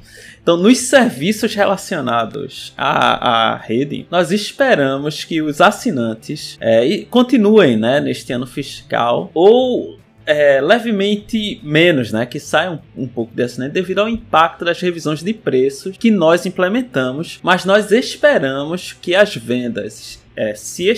[0.42, 8.00] Então, nos serviços relacionados à, à rede, nós esperamos que os assinantes é, continuem né,
[8.00, 13.98] neste ano fiscal ou é, levemente menos, né, que saiam um pouco de assinante devido
[13.98, 20.20] ao impacto das revisões de preços que nós implementamos, mas nós esperamos que as vendas
[20.36, 20.88] é, se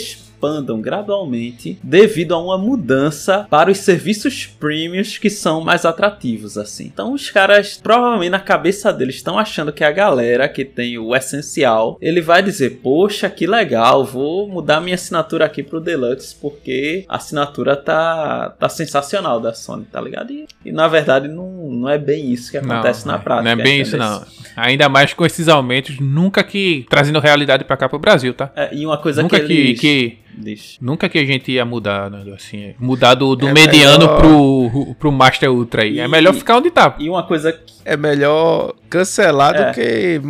[0.43, 6.87] expandam gradualmente devido a uma mudança para os serviços premiums que são mais atrativos assim.
[6.87, 11.15] Então os caras provavelmente na cabeça deles estão achando que a galera que tem o
[11.15, 17.05] essencial, ele vai dizer: "Poxa, que legal, vou mudar minha assinatura aqui pro Deluxe porque
[17.09, 21.89] a assinatura tá tá sensacional da Sony, tá ligado?" E, e, na verdade não, não
[21.89, 23.55] é bem isso que acontece na prática.
[23.55, 24.25] Não é bem isso, não.
[24.57, 26.87] Ainda mais com esses aumentos, nunca que.
[26.91, 28.51] trazendo realidade pra cá pro Brasil, tá?
[28.55, 29.81] É, e uma coisa Nunca que, que, eles...
[29.81, 30.19] que.
[30.35, 30.79] Diz.
[30.81, 34.95] Nunca que a gente ia mudar, né, assim, mudar do, do É mediano melhor- pro,
[34.95, 36.01] pro Master Ultra aí.
[36.01, 36.97] É E- melhor ficar onde tá.
[36.99, 39.65] E uma coisa que É melhor cancelar É.
[39.69, 40.21] do que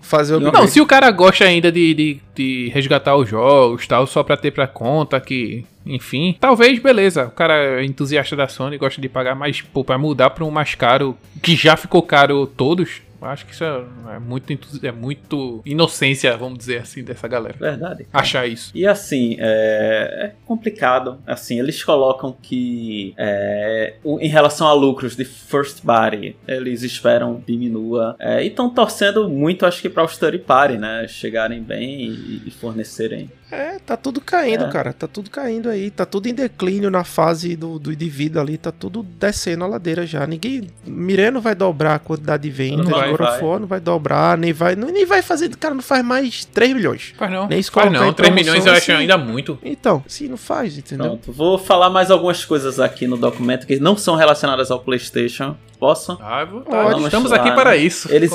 [0.00, 3.86] fazer o Não, Não, se o cara gosta ainda de, de, de resgatar os jogos
[3.86, 5.64] tal, só pra ter pra conta, que.
[5.84, 7.26] Enfim, talvez, beleza.
[7.26, 10.50] O cara é entusiasta da Sony, gosta de pagar, mas, pô, pra mudar pra um
[10.50, 13.84] mais caro, que já ficou caro todos, acho que isso é,
[14.16, 14.52] é muito,
[14.82, 17.56] é muito inocência, vamos dizer assim, dessa galera.
[17.58, 18.06] verdade.
[18.12, 18.70] Achar isso.
[18.74, 21.18] E assim, é, é complicado.
[21.26, 28.16] Assim, eles colocam que é, em relação a lucros de first party, eles esperam diminua.
[28.18, 31.06] É, e estão torcendo muito, acho que, para os third party, né?
[31.08, 33.30] Chegarem bem e, e fornecerem.
[33.50, 34.70] É, tá tudo caindo, É.
[34.70, 34.92] cara.
[34.92, 35.88] Tá tudo caindo aí.
[35.90, 38.58] Tá tudo em declínio na fase do, do indivíduo ali.
[38.58, 40.26] Tá tudo descendo a ladeira já.
[40.26, 40.68] Ninguém.
[40.84, 42.86] Miré não vai dobrar a quantidade de vendas.
[42.88, 43.42] Não vai, God of vai.
[43.42, 44.36] War não vai dobrar.
[44.36, 45.48] Nem vai, nem vai fazer.
[45.56, 47.14] Cara, não faz mais 3 milhões.
[47.16, 47.46] Faz não.
[47.46, 48.08] Nem Faz colocar não.
[48.08, 49.00] em 3 promoção, milhões eu acho assim.
[49.02, 49.58] ainda muito.
[49.62, 51.06] Então, se não faz, entendeu?
[51.06, 55.56] Pronto, vou falar mais algumas coisas aqui no documento que não são relacionadas ao PlayStation.
[55.78, 56.18] Posso?
[56.20, 57.76] Ah, vou- tá, estamos aqui lá, para né?
[57.76, 58.12] isso.
[58.12, 58.30] Eles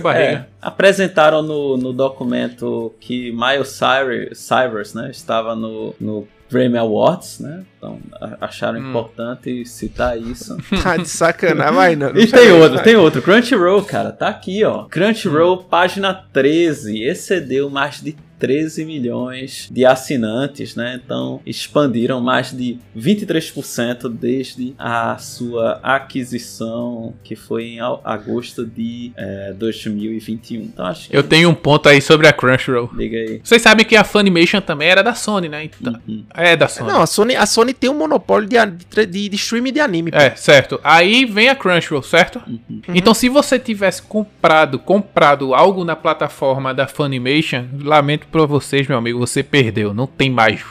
[0.00, 0.24] barriga.
[0.24, 7.40] é, apresentaram no, no documento que Miles Cyrus, Cyrus né, estava no, no Grammy Awards,
[7.40, 7.64] né?
[7.82, 7.98] Então
[8.40, 8.90] acharam Hum.
[8.90, 10.56] importante citar isso.
[10.84, 12.10] Tá de sacanagem, vai não.
[12.16, 13.20] E tem outro, tem outro.
[13.20, 14.84] Crunchyroll, cara, tá aqui, ó.
[14.84, 21.00] Crunchyroll, página 13, excedeu mais de 13 milhões de assinantes, né?
[21.04, 29.54] Então expandiram mais de 23% desde a sua aquisição, que foi em agosto de eh,
[29.56, 30.60] 2021.
[30.62, 31.16] Então acho que.
[31.16, 32.90] Eu tenho um ponto aí sobre a Crunchyroll.
[32.94, 33.40] Liga aí.
[33.44, 35.64] Vocês sabem que a Funimation também era da Sony, né?
[35.64, 36.24] Então, Uhum.
[36.34, 36.90] é da Sony.
[36.90, 40.10] Não, a Sony, a Sony tem um monopólio de, de, de, de streaming de anime.
[40.10, 40.16] pô.
[40.16, 40.80] É, certo.
[40.82, 42.42] Aí vem a Crunchyroll, certo?
[42.46, 42.82] Uhum.
[42.94, 48.98] Então, se você tivesse comprado, comprado algo na plataforma da Funimation, lamento pra vocês, meu
[48.98, 49.92] amigo, você perdeu.
[49.92, 50.62] Não tem mais.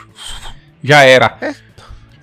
[0.82, 1.38] Já era.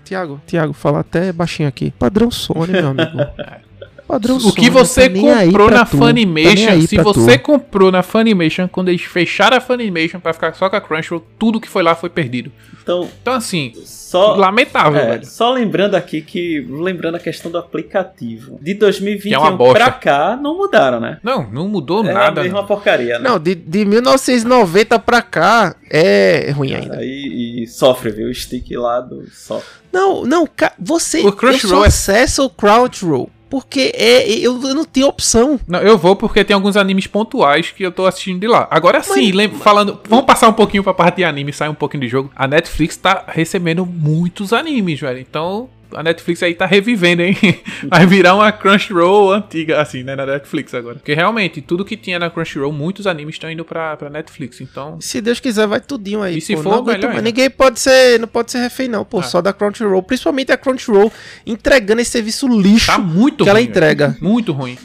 [0.03, 1.91] Tiago, Tiago, fala até baixinho aqui.
[1.91, 3.17] Padrão Sony, meu amigo.
[4.09, 7.43] Padrão O que Sony, você tá comprou na tu, tá Funimation, aí se você tu.
[7.43, 11.61] comprou na Funimation, quando eles fecharam a Funimation pra ficar só com a Crunchyroll, tudo
[11.61, 12.51] que foi lá foi perdido.
[12.81, 14.35] Então, Então, assim, só.
[14.35, 15.25] lamentável, É, velho.
[15.27, 16.65] só lembrando aqui que.
[16.67, 18.57] Lembrando a questão do aplicativo.
[18.59, 21.19] De 2021 Que é uma pra cá, não mudaram, né?
[21.21, 22.41] Não, não mudou É nada.
[22.41, 23.29] a mesma porcaria, né?
[23.29, 26.95] Não, de, de 1990 pra cá é ruim ainda.
[26.97, 28.27] Aí e sofre, viu?
[28.27, 29.67] O stick lá do sofre.
[29.93, 30.47] Não, não,
[30.79, 31.21] você.
[31.21, 33.29] O Crunchyroll é- acesso o Crunchyroll.
[33.49, 35.59] Porque é, eu, eu não tenho opção.
[35.67, 38.67] Não, eu vou porque tem alguns animes pontuais que eu tô assistindo de lá.
[38.69, 39.99] Agora sim, lem- falando.
[40.07, 42.31] Vamos passar um pouquinho pra parte de anime, sair um pouquinho de jogo.
[42.35, 45.19] A Netflix tá recebendo muitos animes, velho.
[45.19, 47.37] Então, a Netflix aí tá revivendo, hein?
[47.89, 50.15] Vai virar uma Crunchyroll antiga, assim, né?
[50.15, 50.95] Na Netflix agora.
[50.95, 54.61] Porque realmente, tudo que tinha na Crunchyroll, muitos animes estão indo pra, pra Netflix.
[54.61, 54.97] Então.
[55.01, 56.37] Se Deus quiser, vai tudinho aí.
[56.37, 56.63] E se pô.
[56.63, 57.21] for, não melhor ainda.
[57.21, 59.19] Ninguém pode ser, não pode ser refém, não, pô.
[59.19, 59.23] Ah.
[59.23, 60.03] Só da Crunchyroll.
[60.03, 61.11] Principalmente a Crunchyroll
[61.45, 63.65] entregando esse serviço lixo Tá muito que ela ruim.
[63.67, 63.71] velho.
[63.77, 64.17] entrega.
[64.21, 64.77] Muito ruim.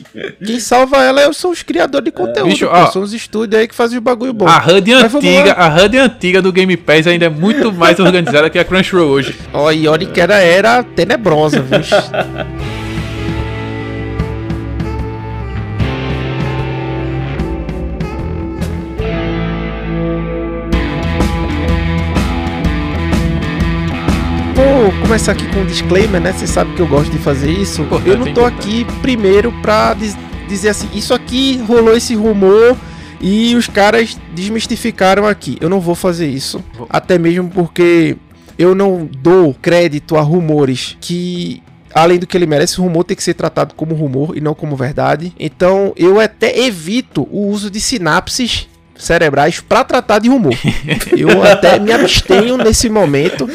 [0.45, 2.49] Quem salva ela é- são os criadores de conteúdo.
[2.49, 2.73] Bicho, pô.
[2.73, 2.87] ó.
[2.87, 4.47] São os estúdios aí que fazem os bagulho bom.
[4.47, 8.59] A HUD antiga, a HUD antiga do Game Pass ainda é muito mais organizada que
[8.59, 9.35] a Crunchyroll hoje.
[9.53, 11.81] Ó, e olha que era, era tenebrosa, viu?
[24.55, 26.33] Vou começar aqui com um disclaimer, né?
[26.33, 27.83] Você sabe que eu gosto de fazer isso.
[27.83, 30.17] Importante, eu não tô aqui primeiro pra diz-
[30.49, 32.77] dizer assim, isso aqui rolou esse rumor
[33.21, 35.57] e os caras desmistificaram aqui.
[35.61, 36.63] Eu não vou fazer isso.
[36.77, 36.87] Vou.
[36.89, 38.17] Até mesmo porque
[38.59, 41.63] eu não dou crédito a rumores que
[41.95, 44.55] além do que ele merece, o rumor tem que ser tratado como rumor e não
[44.55, 45.33] como verdade.
[45.39, 50.55] Então, eu até evito o uso de sinapses cerebrais para tratar de rumor.
[51.17, 53.49] Eu até me abstenho nesse momento.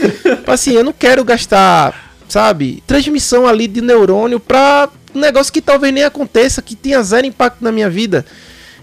[0.45, 5.93] Assim, eu não quero gastar, sabe, transmissão ali de neurônio para um negócio que talvez
[5.93, 8.25] nem aconteça, que tenha zero impacto na minha vida.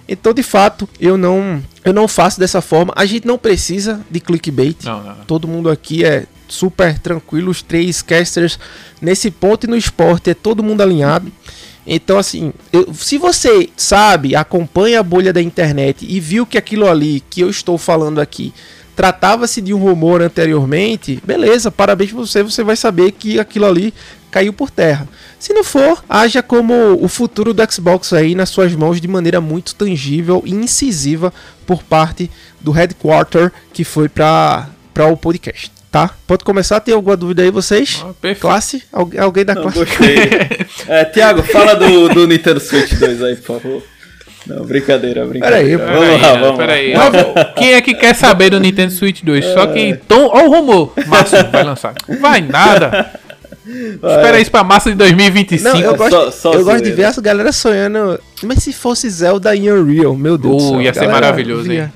[0.09, 2.93] Então, de fato, eu não eu não faço dessa forma.
[2.95, 4.77] A gente não precisa de clickbait.
[4.85, 5.25] Não, não, não.
[5.25, 8.59] Todo mundo aqui é super tranquilo, os três casters
[9.01, 11.33] nesse ponto e no esporte é todo mundo alinhado.
[11.87, 16.89] Então, assim, eu- se você sabe, acompanha a bolha da internet e viu que aquilo
[16.89, 18.53] ali que eu estou falando aqui
[18.97, 23.93] tratava-se de um rumor anteriormente, beleza, parabéns pra você, você vai saber que aquilo ali
[24.31, 25.07] caiu por terra.
[25.39, 29.41] Se não for, haja como o futuro do Xbox aí nas suas mãos de maneira
[29.41, 31.33] muito tangível e incisiva
[31.67, 32.31] por parte
[32.61, 36.11] do headquarter que foi para para o podcast, tá?
[36.27, 38.01] Pode começar, tem alguma dúvida aí vocês?
[38.03, 38.41] Ah, perfeito.
[38.41, 38.83] Classe?
[38.91, 39.79] Algu- alguém da Não, classe?
[39.79, 40.17] gostei.
[40.89, 43.83] É, Tiago, fala do, do Nintendo Switch 2 aí, por favor.
[44.47, 45.79] Não, brincadeira, brincadeira.
[45.79, 46.95] Peraí, vamos lá, vamos Peraí.
[46.95, 47.11] lá.
[47.57, 49.45] Quem é que quer saber do Nintendo Switch 2?
[49.47, 49.97] Só quem.
[49.97, 50.93] Tom, ó o rumor.
[51.07, 51.95] Márcio vai lançar.
[52.21, 53.11] Vai nada.
[53.67, 55.69] Espera isso pra março de 2025.
[55.69, 58.19] Não, eu gosto, Só- só eu gosto de ver essa galera sonhando.
[58.45, 60.83] Mas se fosse Zelda em Unreal, meu Deus Oh, do céu.
[60.83, 61.93] ia ser galera maravilhoso, via- hein?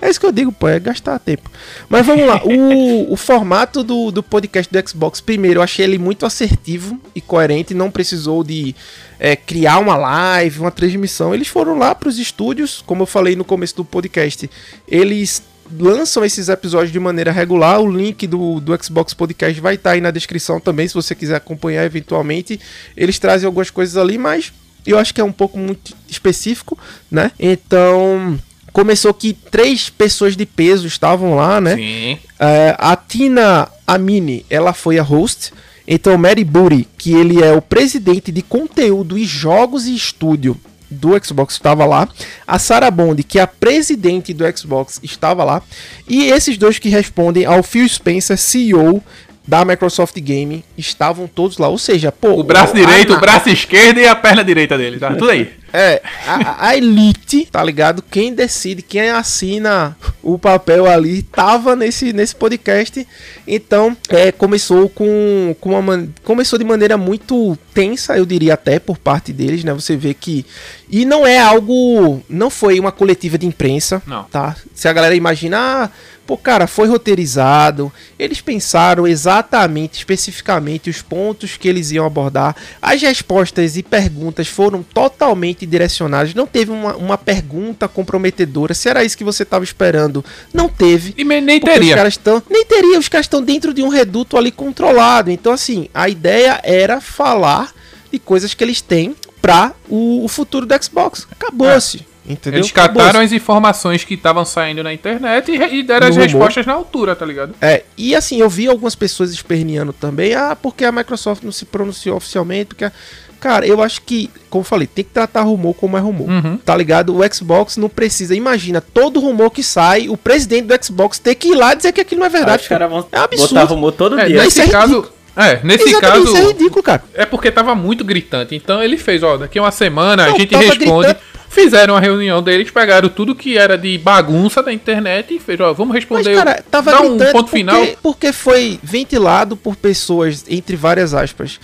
[0.00, 1.50] É isso que eu digo, pô, é gastar tempo.
[1.88, 5.98] Mas vamos lá, o, o formato do, do podcast do Xbox, primeiro, eu achei ele
[5.98, 8.74] muito assertivo e coerente, não precisou de
[9.18, 11.34] é, criar uma live, uma transmissão.
[11.34, 14.50] Eles foram lá para os estúdios, como eu falei no começo do podcast,
[14.86, 15.42] eles
[15.78, 17.80] lançam esses episódios de maneira regular.
[17.80, 21.36] O link do, do Xbox Podcast vai estar aí na descrição também, se você quiser
[21.36, 22.60] acompanhar eventualmente.
[22.96, 24.52] Eles trazem algumas coisas ali, mas
[24.86, 26.78] eu acho que é um pouco muito específico,
[27.10, 27.30] né?
[27.38, 28.38] Então.
[28.74, 31.76] Começou que três pessoas de peso estavam lá, né?
[31.76, 32.18] Sim.
[32.40, 35.52] É, a Tina Amini, ela foi a host.
[35.86, 40.60] Então, Mary Booty, que ele é o presidente de conteúdo e jogos e estúdio
[40.90, 42.08] do Xbox, estava lá.
[42.44, 45.62] A Sarah Bond, que é a presidente do Xbox, estava lá.
[46.08, 49.00] E esses dois que respondem ao Phil Spencer, CEO
[49.46, 51.68] da Microsoft Game, estavam todos lá.
[51.68, 52.30] Ou seja, pô.
[52.40, 54.98] O braço direito, a- o braço esquerdo e a perna direita dele.
[54.98, 55.52] Tá tudo aí.
[55.72, 58.02] é, a, a elite, tá ligado?
[58.10, 63.06] Quem decide, quem assina o papel ali, tava nesse, nesse podcast.
[63.46, 68.78] Então, é, começou com, com uma man- começou de maneira muito tensa, eu diria até
[68.78, 69.74] por parte deles, né?
[69.74, 70.46] Você vê que
[70.88, 74.24] e não é algo, não foi uma coletiva de imprensa, Não.
[74.24, 74.54] tá?
[74.74, 75.90] Se a galera imagina, ah,
[76.26, 77.92] pô, cara, foi roteirizado.
[78.18, 82.56] Eles pensaram exatamente, especificamente os pontos que eles iam abordar.
[82.80, 86.34] As respostas e perguntas foram totalmente direcionadas.
[86.34, 88.74] Não teve uma, uma pergunta comprometedora.
[88.74, 91.14] Se era isso que você estava esperando, não teve.
[91.16, 91.96] E nem Porque Os teria.
[91.96, 92.42] caras estão.
[92.50, 95.30] Nem teria, os caras estão dentro de um reduto ali controlado.
[95.30, 97.72] Então, assim, a ideia era falar
[98.10, 101.26] de coisas que eles têm pra o, o futuro do Xbox.
[101.30, 102.06] Acabou-se.
[102.26, 102.60] Entendeu?
[102.60, 106.32] Eles cataram as informações que estavam saindo na internet e, e deram as No rumor.
[106.32, 107.54] respostas na altura, tá ligado?
[107.60, 111.64] É, e assim, eu vi algumas pessoas esperneando também, ah, porque a Microsoft não se
[111.66, 112.84] pronunciou oficialmente, porque...
[112.86, 112.92] a-
[113.40, 116.56] Cara, eu acho que, como eu falei, tem que tratar rumor como é rumor, Uhum.
[116.56, 117.14] tá ligado?
[117.14, 121.48] O Xbox não precisa, imagina, todo rumor que sai, o presidente do Xbox ter que
[121.48, 122.62] ir lá dizer que aquilo não é verdade.
[122.62, 123.54] Os caras vão É um absurdo.
[123.54, 124.42] botar rumor todo É, dia.
[124.42, 125.12] Nesse é caso.
[125.36, 126.24] É, nesse Exatamente, caso.
[126.24, 127.04] isso é ridículo, cara.
[127.12, 128.54] É porque tava muito gritante.
[128.54, 130.78] Então ele fez, ó, daqui a uma semana Não, a gente responde.
[130.78, 131.16] gritando.
[131.54, 135.72] Fizeram a reunião deles, pegaram tudo que era de bagunça da internet e fez, ó,
[135.72, 136.34] vamos Mas, responder.
[136.34, 137.86] cara, tava dá um ponto porque, final.
[138.02, 141.60] porque foi ventilado por pessoas, entre várias aspas,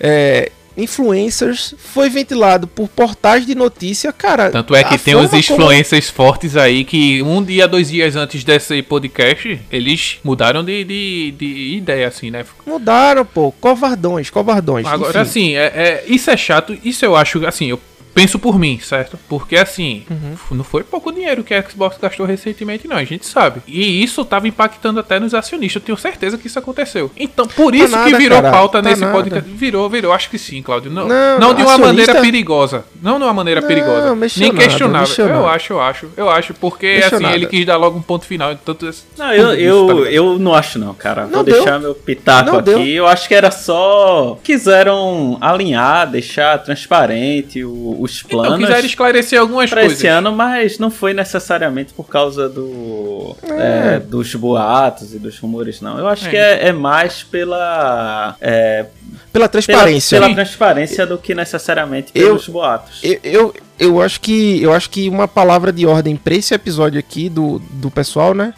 [0.00, 4.50] é, influencers, foi ventilado por portais de notícia, cara.
[4.50, 8.16] Tanto é que tem os forma como- influencers fortes aí que um dia, dois dias
[8.16, 12.44] antes desse podcast, eles mudaram de, de, de ideia, assim, né?
[12.66, 13.52] Mudaram, pô.
[13.52, 14.86] Covardões, covardões.
[14.86, 15.28] Agora, Enfim.
[15.28, 17.80] assim, é, é- isso é chato, isso eu acho, assim, eu
[18.16, 19.18] penso por mim, certo?
[19.28, 20.56] Porque, assim, Uhum.
[20.56, 23.60] não foi pouco dinheiro que a Xbox gastou recentemente, não, a gente sabe.
[23.68, 27.10] E isso tava impactando até nos acionistas, eu tenho certeza que isso aconteceu.
[27.14, 29.12] Então, por isso que Tá nada, virou cara, pauta tá nesse nada.
[29.12, 29.50] podcast.
[29.50, 30.90] Virou, virou, acho que sim, Claudio.
[30.90, 32.84] Não, Não, não, de uma acionista- maneira perigosa.
[33.02, 34.14] Não de uma maneira Não, perigosa.
[34.14, 35.00] mexeu Nem nada, questionável.
[35.08, 35.48] mexeu Eu nada.
[35.50, 36.08] acho, eu acho.
[36.16, 37.34] Eu acho, porque, Mexeu assim, nada.
[37.36, 38.56] ele quis dar logo um ponto final.
[38.64, 38.88] Tanto,
[39.18, 41.24] Não, eu, tudo isso, eu, tá eu não acho não, cara.
[41.24, 41.56] Não Vou deu.
[41.56, 42.70] deixar meu pitaco Não aqui.
[42.70, 42.80] deu.
[42.86, 44.38] Eu acho que era só...
[44.42, 49.98] Quiseram alinhar, deixar transparente o- os Então, planos quiseram esclarecer algumas pra coisas.
[49.98, 53.96] esse ano, mas não foi necessariamente por causa do É.
[53.96, 55.98] é, dos boatos e dos rumores, não.
[55.98, 56.30] Eu acho É.
[56.30, 58.88] que é, é mais pela, é, Pela
[59.32, 60.16] pela, transparência.
[60.18, 60.34] pela Sim.
[60.34, 63.00] transparência do que necessariamente Eu- pelos boatos.
[63.02, 66.98] Eu, eu, eu acho que eu acho que uma palavra de ordem para esse episódio
[66.98, 68.54] aqui do, do pessoal, né?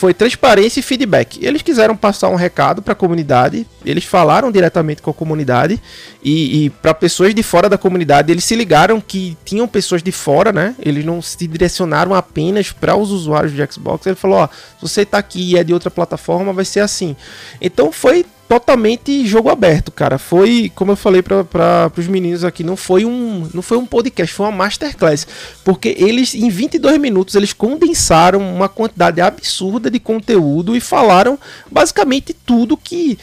[0.00, 1.38] Foi transparência e feedback.
[1.44, 5.78] Eles quiseram passar um recado para a comunidade, eles falaram diretamente com a comunidade
[6.24, 10.10] e, e para pessoas de fora da comunidade, eles se ligaram que tinham pessoas de
[10.10, 10.74] fora, né?
[10.78, 14.06] Eles não se direcionaram apenas para os usuários de Xbox.
[14.06, 17.14] Ele falou: ó, se você tá aqui e é de outra plataforma, vai ser assim.
[17.60, 20.18] Então foi totalmente jogo aberto, cara.
[20.18, 24.34] Foi, como eu falei para os meninos aqui, não foi um, não foi um podcast,
[24.34, 25.24] foi uma masterclass,
[25.64, 31.38] porque eles em 22 minutos eles condensaram uma quantidade absurda de conteúdo e falaram
[31.70, 33.16] basicamente tudo que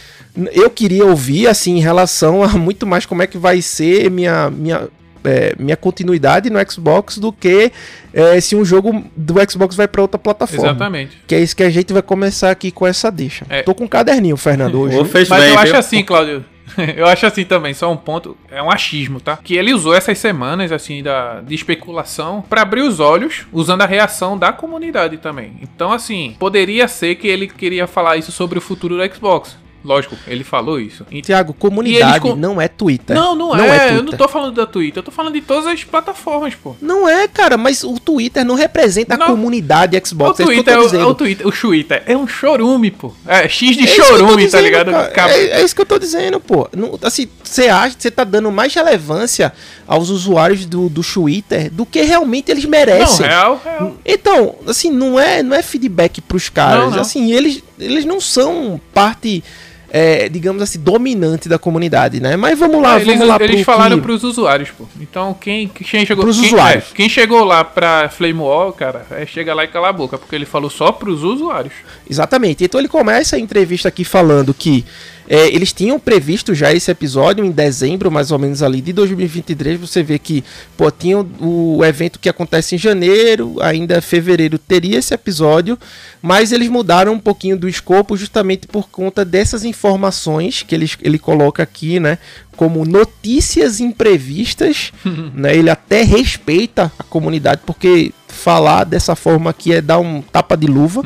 [0.53, 4.49] eu queria ouvir assim em relação a muito mais como é que vai ser minha
[4.49, 4.87] minha
[5.23, 7.71] é, minha continuidade no Xbox do que
[8.13, 10.71] é, se um jogo do Xbox vai para outra plataforma.
[10.71, 11.17] Exatamente.
[11.27, 13.45] Que é isso que a gente vai começar aqui com essa deixa.
[13.49, 13.63] É.
[13.63, 14.97] Tô com um caderninho, Fernando, hoje.
[15.13, 15.79] Mas bem, eu acho viu?
[15.79, 16.45] assim, Cláudio.
[16.95, 19.37] Eu acho assim também, só um ponto, é um achismo, tá?
[19.37, 23.85] Que ele usou essas semanas, assim, da, de especulação pra abrir os olhos, usando a
[23.85, 25.53] reação da comunidade também.
[25.61, 29.57] Então, assim, poderia ser que ele queria falar isso sobre o futuro do Xbox.
[29.83, 31.05] Lógico, ele falou isso.
[31.23, 33.15] Tiago, comunidade com- não é Twitter.
[33.15, 33.95] não, não, é, Twitter.
[33.97, 36.75] eu não tô falando da Twitter, eu tô falando de todas as plataformas, pô.
[36.81, 39.27] Não é, cara, mas o Twitter não representa a Não.
[39.27, 40.31] comunidade O Xbox.
[40.39, 42.91] é que eu Twitter, tô é o, é o Twitter, o Twitter é um chorume,
[42.91, 43.13] pô.
[43.25, 44.91] É X de É chorume, tá dizendo, ligado?
[44.91, 45.11] cara.
[45.11, 46.67] Cab- É, é isso que eu tô dizendo, pô.
[46.75, 49.53] Não, assim, você acha que você tá dando mais relevância
[49.87, 53.25] aos usuários do, do Twitter do que realmente eles Não, merecem.
[53.25, 53.95] real, real.
[54.05, 56.85] Então, assim, não é, não é feedback pros caras.
[56.85, 56.99] Não, não.
[57.01, 59.43] Assim, eles, eles não são parte,
[59.89, 62.35] é, digamos assim, dominante da comunidade, né?
[62.35, 64.85] Mas vamos lá, Ah, eles, vamos lá eles falaram que- pros usuários, pô.
[64.99, 66.85] Então quem, quem chegou Pros quem, usuários.
[66.91, 70.17] é, quem chegou lá pra Flame Wall, cara, é chega lá e cala a boca,
[70.17, 71.73] porque ele falou só pros usuários.
[72.09, 72.63] Exatamente.
[72.63, 74.83] Então ele começa a entrevista aqui falando que
[75.27, 79.79] é, eles tinham previsto já esse episódio em dezembro, mais ou menos ali de 2023.
[79.79, 80.43] Você vê que
[80.77, 85.77] pô, tinha o, o evento que acontece em janeiro, ainda fevereiro teria esse episódio,
[86.21, 91.19] mas eles mudaram um pouquinho do escopo justamente por conta dessas informações que eles, ele
[91.19, 92.17] coloca aqui, né?
[92.57, 94.91] Como notícias imprevistas,
[95.33, 95.55] né?
[95.55, 100.67] Ele até respeita a comunidade, porque falar dessa forma aqui é dar um tapa de
[100.67, 101.01] luva.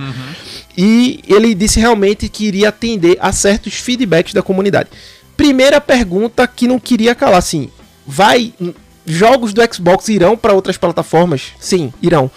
[0.76, 4.90] E ele disse realmente que iria atender a certos feedbacks da comunidade.
[5.38, 7.70] Primeira pergunta que não queria calar, assim,
[8.08, 8.54] vai
[9.06, 11.54] jogos do Xbox irão para outras plataformas?
[11.60, 12.32] Sim, irão.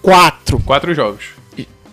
[0.00, 1.41] Quatro, Quatro jogos.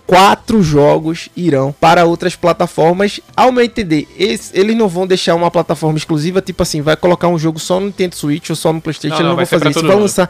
[0.10, 3.20] Quatro jogos irão para outras plataformas.
[3.38, 7.28] Ao meu entender, esse- eles não vão deixar uma plataforma exclusiva, tipo assim, vai colocar
[7.28, 9.60] um jogo só no Nintendo Switch ou só no PlayStation, Não, não, não, vai vão
[9.60, 9.86] fazer isso.
[9.88, 10.30] Vai lançar,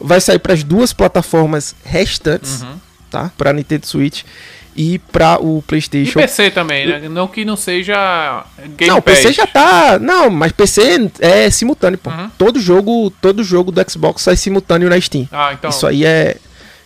[0.00, 2.76] vai sair para as duas plataformas restantes, Uhum.
[3.10, 3.32] tá?
[3.36, 4.22] Para Nintendo Switch
[4.76, 6.20] e para o E PlayStation.
[6.20, 7.08] PC também, né?
[7.08, 8.44] Não que não seja
[8.76, 9.18] Game não, Pass.
[9.20, 9.98] PC já tá.
[9.98, 12.10] Não, mas PC é simultâneo, pô.
[12.10, 12.30] Uhum.
[12.38, 15.26] Todo jogo, todo jogo do Xbox sai simultâneo na Steam.
[15.32, 15.70] Ah, então.
[15.70, 16.36] Isso aí é.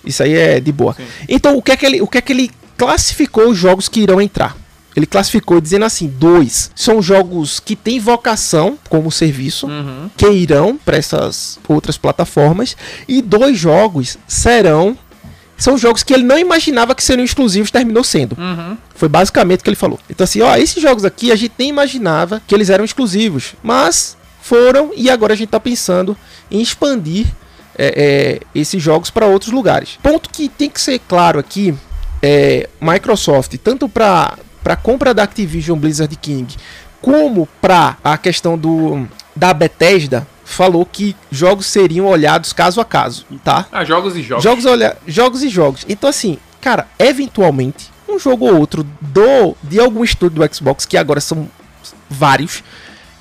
[0.04, 0.94] Isso aí é de boa.
[0.94, 1.04] Sim.
[1.28, 4.00] Então, o que é que ele, o que é que ele classificou os jogos que
[4.00, 4.56] irão entrar?
[4.96, 10.10] Ele classificou dizendo assim: dois são jogos que têm vocação como serviço, Uhum.
[10.16, 12.76] que irão para essas outras plataformas,
[13.06, 14.96] e dois jogos serão.
[15.56, 18.34] São jogos que ele não imaginava que seriam exclusivos, terminou sendo.
[18.38, 18.78] Uhum.
[18.94, 20.00] Foi basicamente o que ele falou.
[20.08, 24.16] Então, assim, ó, esses jogos aqui a gente nem imaginava que eles eram exclusivos, mas
[24.40, 26.16] foram e agora a gente tá pensando
[26.50, 27.26] em expandir
[27.76, 29.98] é, é, esses jogos para outros lugares.
[30.02, 31.74] Ponto que tem que ser claro aqui:
[32.22, 36.54] é, Microsoft, tanto para para compra da Activision Blizzard King,
[37.00, 43.24] como para a questão do da Bethesda, falou que jogos seriam olhados caso a caso,
[43.42, 43.66] tá?
[43.70, 44.44] Ah, jogos e jogos.
[44.44, 45.86] Jogos, olha, jogos e jogos.
[45.88, 50.96] Então, assim, cara, eventualmente, um jogo ou outro do de algum estúdio do Xbox, que
[50.96, 51.48] agora são
[52.08, 52.62] vários,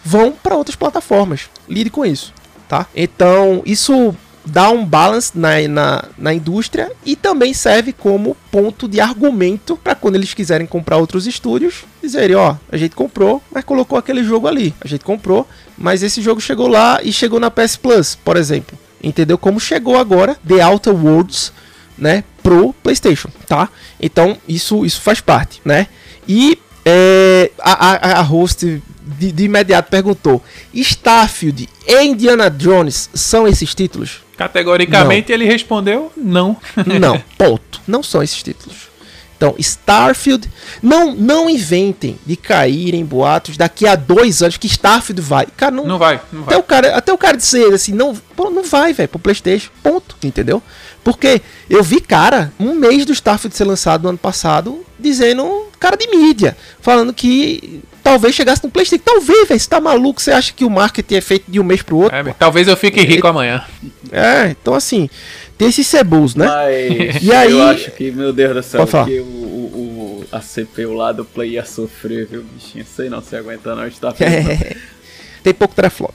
[0.04, 1.50] vão para outras plataformas.
[1.70, 2.34] Lide com isso,
[2.68, 2.88] tá?
[2.95, 4.16] Então, isso
[4.50, 9.95] dá um balance na, na, na indústria e também serve como ponto de argumento para
[9.95, 14.47] quando eles quiserem comprar outros estúdios, dizerem, ó, a gente comprou, mas colocou aquele jogo
[14.47, 14.74] ali.
[14.82, 15.47] A gente comprou,
[15.78, 18.78] mas esse jogo chegou lá e chegou na PS Plus, por exemplo.
[19.02, 19.38] Entendeu?
[19.38, 21.54] Como chegou agora The Outer Worlds,
[21.97, 23.70] né, pro PlayStation, tá?
[24.00, 25.88] Então, isso isso faz parte, né?
[26.28, 28.82] E é, a, a, a host
[29.18, 30.41] de, de imediato perguntou:
[30.74, 34.22] Starfield e Indiana Jones são esses títulos?
[34.40, 36.56] Categoricamente ele respondeu não.
[37.00, 37.82] Não, ponto.
[37.86, 38.88] Não são esses títulos.
[39.36, 40.50] Então, Starfield,
[40.84, 45.46] não não inventem de cair em boatos daqui a dois anos que Starfield vai.
[45.58, 46.60] Cara, não, Não vai, não até vai.
[46.60, 49.70] o cara, até o cara dizer assim, não, pô, não vai, velho, pro PlayStation.
[49.82, 50.62] Ponto, entendeu?
[51.04, 55.96] Porque eu vi cara, um mês do Starfield ser lançado no ano passado, dizendo, cara
[55.96, 59.04] de mídia, falando que talvez chegasse no PlayStation.
[59.06, 61.82] Talvez, velho, você tá maluco, você acha que o marketing é feito de um mês
[61.82, 62.16] pro outro?
[62.16, 63.64] É, talvez eu fique rico amanhã.
[64.12, 65.10] É, então assim,
[65.58, 66.45] tem esses cebus, né?
[66.45, 70.39] Mas E aí- eu acho que, meu Deus do céu, que o, o, o- a
[70.41, 72.86] CPU lá do Play ia sofrer, viu, bichinho?
[72.86, 74.50] Sei não se aguenta não, está vendo.
[74.50, 74.76] É,
[75.43, 76.14] tem pouco treflop.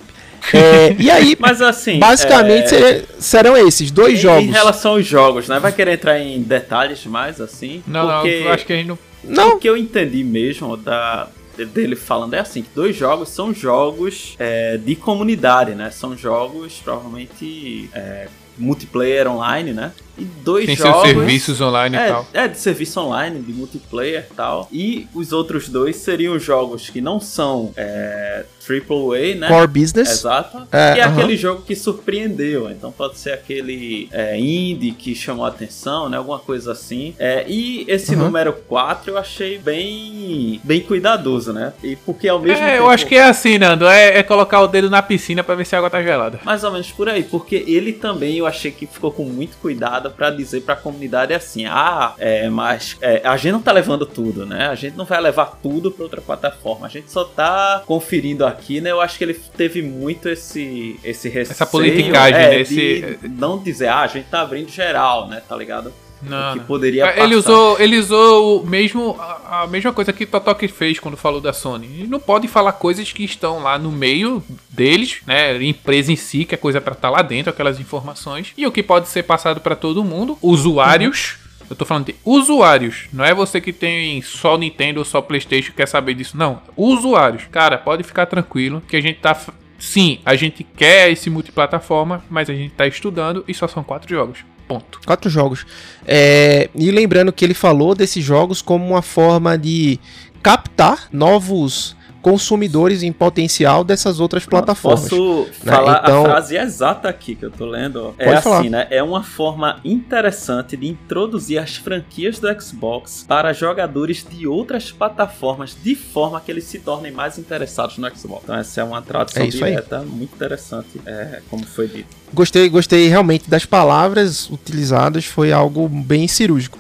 [0.53, 1.99] É, e aí, Mas assim.
[1.99, 4.45] basicamente, é, ser- serão esses dois em, jogos.
[4.45, 5.59] Em relação aos jogos, né?
[5.59, 7.83] Vai querer entrar em detalhes mais assim?
[7.87, 8.99] Não, porque não, eu acho que a gente não.
[9.25, 13.53] Não, O que eu entendi mesmo da dele falando é assim, que dois jogos são
[13.53, 15.91] jogos é, de comunidade, né?
[15.91, 18.29] São jogos provavelmente é,
[18.59, 19.93] multiplayer online, né?
[20.17, 22.27] E dois Tem seus jogos serviços online e é, tal.
[22.33, 24.69] é, de serviço online, de multiplayer e tal.
[24.73, 29.49] E os outros dois seriam jogos que não são é, AAA, né?
[29.49, 30.09] core business.
[30.09, 30.69] Exato.
[30.71, 31.13] É, e é aham.
[31.19, 32.71] aquele jogo que surpreendeu.
[32.71, 36.17] Então pode ser aquele é, indie que chamou a atenção, né?
[36.17, 37.13] Alguma coisa assim.
[37.19, 38.23] É, e esse Aham.
[38.25, 41.73] número 4 eu achei bem bem cuidadoso, né?
[41.83, 42.85] E porque ao mesmo É, tempo.
[42.85, 43.85] eu acho que é assim, Nando.
[43.87, 46.39] É, é colocar o dedo na piscina pra ver se a água tá gelada.
[46.45, 50.11] Mais ou menos por aí, porque ele também eu achei que ficou com muito cuidado
[50.11, 54.47] pra dizer pra comunidade assim: ah, é, mas é, a gente não tá levando tudo,
[54.47, 54.67] né?
[54.69, 58.81] A gente não vai levar tudo pra outra plataforma, a gente só tá conferindo aqui,
[58.81, 58.91] né?
[58.91, 61.53] Eu acho que ele teve muito esse, esse receio.
[61.53, 62.61] Essa politicagem, é, né?
[62.61, 65.43] Esse- de não dizer, ah, a gente tá abrindo geral, né?
[65.49, 65.93] Tá ligado?
[66.29, 67.51] Não, que poderia É, Ele passar.
[67.53, 71.41] usou, ele usou o mesmo, a, a mesma coisa que o Totoki fez quando falou
[71.41, 71.87] da Sony.
[71.87, 75.63] Ele não pode falar coisas que estão lá no meio deles, né?
[75.63, 78.53] Empresa em si, que é coisa pra estar lá dentro, aquelas informações.
[78.57, 81.37] E o que pode ser passado pra todo mundo, usuários.
[81.69, 83.07] Eu tô falando de usuários.
[83.13, 86.37] Não é você que tem só Nintendo ou só PlayStation que quer saber disso.
[86.37, 86.61] Não.
[86.77, 87.45] Usuários.
[87.51, 89.35] Cara, pode ficar tranquilo que a gente tá.
[89.79, 94.09] Sim, a gente quer esse multiplataforma, mas a gente tá estudando e só são quatro
[94.15, 94.39] jogos.
[94.67, 95.01] Ponto.
[95.05, 95.67] Quatro jogos.
[96.07, 99.99] É, e lembrando que ele falou desses jogos como uma forma de
[100.43, 105.03] captar novos consumidores em potencial dessas outras plataformas.
[105.11, 105.73] Posso né?
[105.73, 108.15] falar Então- a frase exata aqui que eu tô lendo?
[108.19, 108.63] É Pode assim, falar.
[108.71, 108.87] né?
[108.91, 115.77] É uma forma interessante de introduzir as franquias do Xbox para jogadores de outras plataformas
[115.85, 118.41] de forma que eles se tornem mais interessados no Xbox.
[118.45, 119.73] Então essa é uma tradução É isso aí.
[119.73, 122.09] direta muito interessante, é, como foi dito.
[122.33, 126.79] Gostei, gostei realmente das palavras utilizadas, foi algo bem cirúrgico.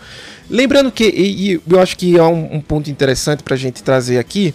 [0.48, 4.18] Lembrando que, e, e eu acho que é um, um ponto interessante pra gente trazer
[4.18, 4.54] aqui,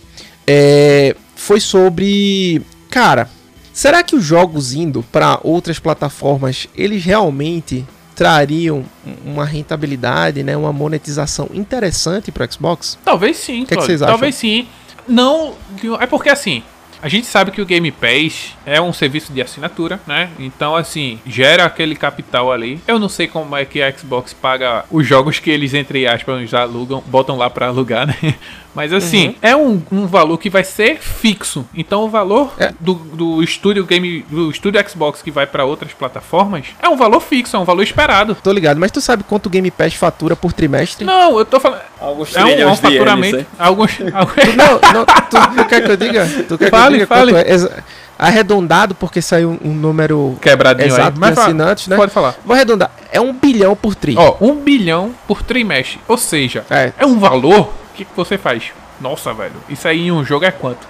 [0.52, 2.60] é, foi sobre.
[2.90, 3.30] Cara,
[3.72, 7.86] será que os jogos indo para outras plataformas, eles realmente
[8.16, 8.84] trariam
[9.24, 12.98] uma rentabilidade, né, uma monetização interessante para Xbox?
[13.06, 14.14] Talvez sim, que que Claudio, vocês acham?
[14.14, 14.68] Talvez sim.
[15.08, 15.54] Não.
[16.00, 16.64] É porque assim.
[17.02, 20.32] A gente sabe que o Game Pass é um serviço de assinatura, né?
[20.38, 22.78] Então, assim, gera aquele capital ali.
[22.86, 26.50] Eu não sei como é que a Xbox paga os jogos que eles, entre aspas,
[26.50, 28.36] já alugam, botam lá pra alugar, né?
[28.76, 31.66] Mas assim, é um, um valor que vai ser fixo.
[31.76, 32.72] Então, o valor É.
[32.80, 37.20] do, do estúdio Game, do estúdio Xbox que vai pra outras plataformas é um valor
[37.20, 38.36] fixo, é um valor esperado.
[38.44, 41.06] Tô ligado, mas tu sabe quanto o Game Pass fatura por trimestre?
[41.06, 41.82] Não, eu tô falando.
[42.00, 43.38] Alguns É um, é um de faturamento.
[43.38, 43.48] hein?
[43.58, 46.26] Alguns, alguns, Não, não, tu, tu quer que eu diga?
[46.48, 47.32] Tu quer Fale, que eu diga fale.
[47.34, 47.52] quanto é?
[47.52, 47.84] Exa-
[48.18, 51.14] Arredondado, porque saiu um número quebradinho exato aí.
[51.14, 51.96] de Mas fala- assinantes, né?
[51.96, 52.36] Pode falar.
[52.46, 52.92] Vou arredondar.
[53.12, 54.14] É um bilhão por tri.
[54.18, 56.00] Ó, um bilhão por trimestre.
[56.08, 56.92] Ou seja, É.
[57.00, 57.74] é, um valor.
[58.04, 58.72] O que, que você faz?
[59.02, 59.54] Nossa, velho.
[59.68, 60.88] Isso aí em um jogo é quanto?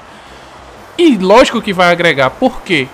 [0.98, 2.30] E lógico que vai agregar.
[2.30, 2.88] Por quê?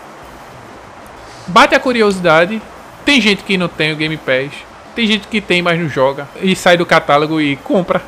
[1.47, 2.61] Bate a curiosidade.
[3.03, 4.51] Tem gente que não tem o Game Pass.
[4.95, 6.27] Tem gente que tem, mas não joga.
[6.41, 8.01] E sai do catálogo e compra.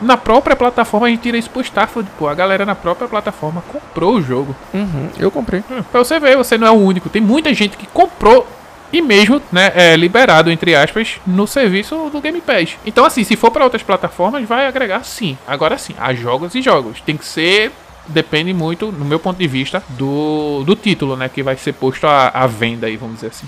[0.00, 2.08] Na própria plataforma a gente tira isso pro Starfield.
[2.18, 4.56] Pô, a galera na própria plataforma comprou o jogo.
[4.72, 5.62] Uhum, eu comprei.
[5.70, 7.10] Hum, Pra você ver, você não é o único.
[7.10, 8.46] Tem muita gente que comprou
[8.92, 12.76] e mesmo, né, é liberado, entre aspas, no serviço do Game Pass.
[12.84, 15.38] Então, assim, se for pra outras plataformas, vai agregar sim.
[15.46, 17.00] Agora sim, há jogos e jogos.
[17.00, 17.72] Tem que ser
[18.10, 21.28] depende muito, no meu ponto de vista, do, do título, né?
[21.28, 23.46] Que vai ser posto à, à venda aí, vamos dizer assim.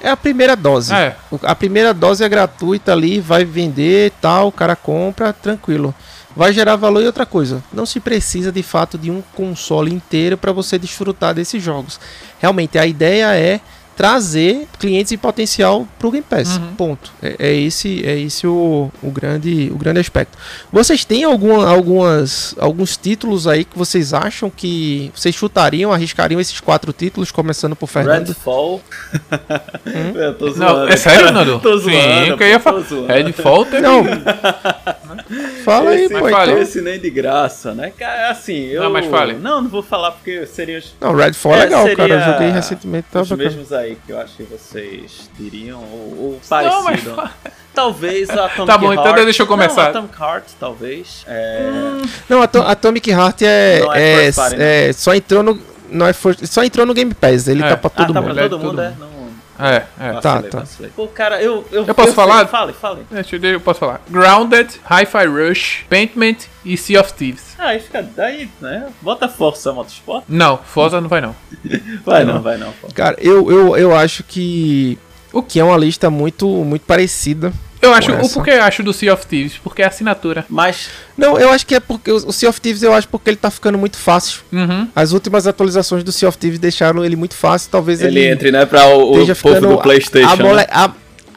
[0.00, 0.92] É a primeira dose.
[0.92, 1.14] É.
[1.42, 5.94] A primeira dose é gratuita ali, vai vender tal, o cara compra, tranquilo.
[6.34, 7.62] Vai gerar valor e outra coisa.
[7.72, 12.00] Não se precisa de fato de um console inteiro para você desfrutar desses jogos.
[12.40, 13.60] Realmente a ideia é
[13.96, 16.60] trazer clientes em potencial pro Game Pass.
[16.76, 17.12] Ponto.
[17.22, 20.36] É, é esse é esse o, o grande o grande aspecto.
[20.70, 26.60] Vocês têm alguma, algumas alguns títulos aí que vocês acham que vocês chutariam, arriscariam esses
[26.60, 28.28] quatro títulos começando por Fernando?
[28.28, 28.80] Redfall.
[30.14, 31.58] Eu tô Não, é sério, Nando?
[31.60, 31.90] tô zoando.
[31.90, 32.82] Sim, eu ia falar.
[33.08, 33.82] Redfall teve...
[33.82, 34.04] Não.
[35.64, 36.20] Fala aí, Esse, pô.
[36.20, 36.50] mas fale.
[36.52, 36.62] Então...
[36.62, 37.92] esse nem de graça, né?
[37.98, 38.82] Cara, assim, eu...
[38.82, 39.34] Não, mas fale.
[39.34, 42.14] Não, não vou falar porque seria Não, Redfall é É, legal, cara.
[42.14, 43.48] Eu joguei recentemente, tá os bacana.
[43.48, 47.30] mesmos aí que eu acho que vocês diriam, ou, ou Não, mas parecido.
[47.74, 49.24] Talvez a Atomic Tá bom, então Heart.
[49.24, 49.82] deixa eu começar.
[49.84, 51.24] Não, Atomic Heart, talvez.
[51.26, 51.70] É...
[52.28, 56.14] Não, Ato- Atomic Heart é, Não é é, party, é, só entrou no não é
[56.14, 57.68] first- só entrou no Game Pass, ele É.
[57.68, 58.34] tá pra Ah, todo tá mundo.
[58.34, 58.94] pra é todo de mundo, é?
[58.98, 59.11] Não...
[59.58, 60.12] É, é.
[60.14, 60.58] Tá, vacilei, tá.
[60.60, 60.90] vacilei.
[60.96, 61.64] Pô, cara, eu...
[61.70, 62.46] Eu, Eu posso sei- falar?
[62.48, 63.06] Fale, fale.
[63.10, 64.00] Deixa eu, eu posso falar.
[64.08, 67.54] Grounded, Hi-Fi Rush, Paintment e Sea of Thieves.
[67.58, 68.88] Ah, aí fica daí, né?
[69.00, 70.24] Bota Força Motorsport.
[70.28, 71.34] Não, Forza não vai não.
[72.04, 72.72] Vai não, vai não.
[72.72, 72.88] pô.
[72.94, 74.98] Cara, eu, eu, eu acho que
[75.32, 77.52] o que é uma lista muito muito parecida.
[77.82, 79.54] Eu acho, o porquê eu acho do Sea of Thieves?
[79.62, 80.46] Porque é assinatura.
[80.48, 83.28] Mas Não, eu acho que é porque o o Sea of Thieves eu acho porque
[83.28, 84.40] ele tá ficando muito fácil.
[84.52, 84.86] Uhum.
[84.94, 88.52] As últimas atualizações do Sea of Thieves deixaram ele muito fácil, talvez ele, ele entre,
[88.52, 90.28] né, pra o, o povo do Playstation.
[90.28, 90.66] amole- né?
[90.70, 90.90] a-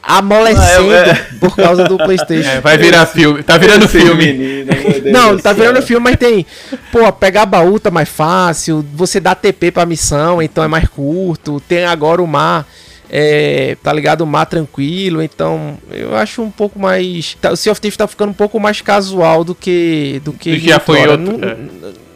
[0.08, 2.48] amolecendo Ah, é- por causa do PlayStation.
[2.48, 3.42] É, vai virar filme.
[3.42, 4.32] Tá virando filme.
[4.32, 4.70] menino,
[5.12, 6.46] Não, tá virando filme, mas tem.
[6.92, 8.84] Pô, pegar baú tá mais fácil.
[8.94, 11.60] Você dá TP pra missão, então é mais curto.
[11.68, 12.64] Tem agora o mar.
[13.10, 14.22] É, tá ligado?
[14.22, 15.22] O mar tranquilo.
[15.22, 17.36] Então, eu acho um pouco mais.
[17.40, 20.20] tá- O Sea of Thieves tá ficando um pouco mais casual do que.
[20.24, 21.56] Do que, Do que já foi outro, Não, é.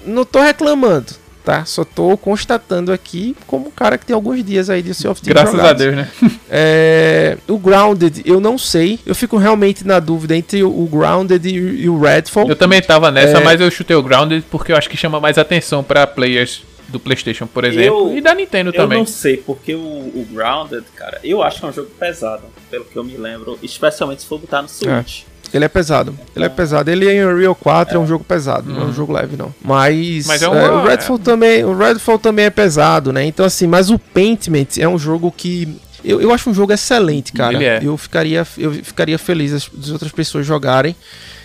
[0.07, 1.07] não tô reclamando,
[1.45, 1.65] tá?
[1.65, 5.21] Só tô constatando aqui como um cara que tem alguns dias aí de Sea of
[5.21, 5.35] Thieves.
[5.43, 5.83] Graças a jogados.
[5.83, 6.09] Deus, né?
[6.53, 8.99] É, o Grounded, eu não sei.
[9.07, 12.49] Eu fico realmente na dúvida entre o Grounded e, o Redfall.
[12.49, 13.45] Eu também tava nessa, É.
[13.45, 17.01] mas eu chutei o Grounded porque eu acho que chama mais atenção pra players do
[17.01, 18.11] PlayStation, por exemplo.
[18.11, 18.99] Eu- e da Nintendo Eu também.
[18.99, 22.85] não sei, porque o, o Grounded, cara, eu acho que é um jogo pesado, pelo
[22.85, 25.23] que eu me lembro, especialmente se for botar no Switch.
[25.53, 26.17] Ele é pesado.
[26.37, 26.91] Ele é pesado.
[26.91, 29.53] Ele em Unreal 4 é, um jogo pesado, não é um jogo leve não.
[29.61, 33.25] Mas, Mas é é, uma- o Redfall também, o Redfall também é pesado, né?
[33.25, 35.67] Então assim, mas o Paintment é um jogo que
[36.05, 37.55] eu, eu acho um jogo excelente, cara.
[37.55, 37.81] Ele é.
[37.83, 40.95] Eu ficaria eu ficaria feliz as, as outras pessoas jogarem.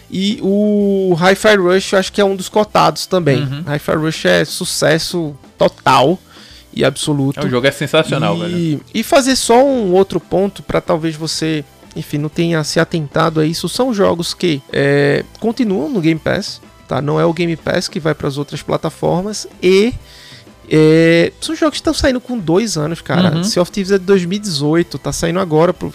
[0.10, 3.41] E o Hi-Fi Rush eu acho que é um dos cotados também.
[3.43, 3.64] Uhum.
[3.68, 6.20] Hi-Fi Rush é sucesso total
[6.74, 7.45] e absoluto.
[7.45, 8.56] O jogo é sensacional, velho.
[8.58, 11.64] E, e fazer só um outro ponto para talvez você,
[11.95, 13.68] enfim, não tenha se atentado a isso.
[13.68, 17.01] São jogos que é, continuam no Game Pass, tá?
[17.01, 19.93] Não é o Game Pass que vai para as outras plataformas e
[20.70, 23.36] é, são jogos que estão saindo com dois anos, cara.
[23.38, 23.43] Uhum.
[23.43, 25.93] Sea of Thieves é de 2018, tá saindo agora, pro-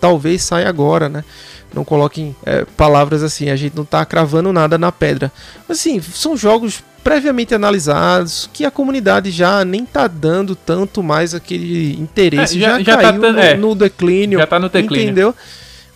[0.00, 1.24] talvez saia agora, né?
[1.72, 5.30] Não coloquem é, palavras assim, a gente não tá cravando nada na pedra.
[5.68, 11.98] Assim, são jogos previamente analisados, que a comunidade já nem tá dando tanto mais aquele
[11.98, 13.56] interesse, É, já, já- já tá caiu tan- no, é.
[13.56, 15.04] no declínio, Já tá no declínio.
[15.04, 15.34] entendeu?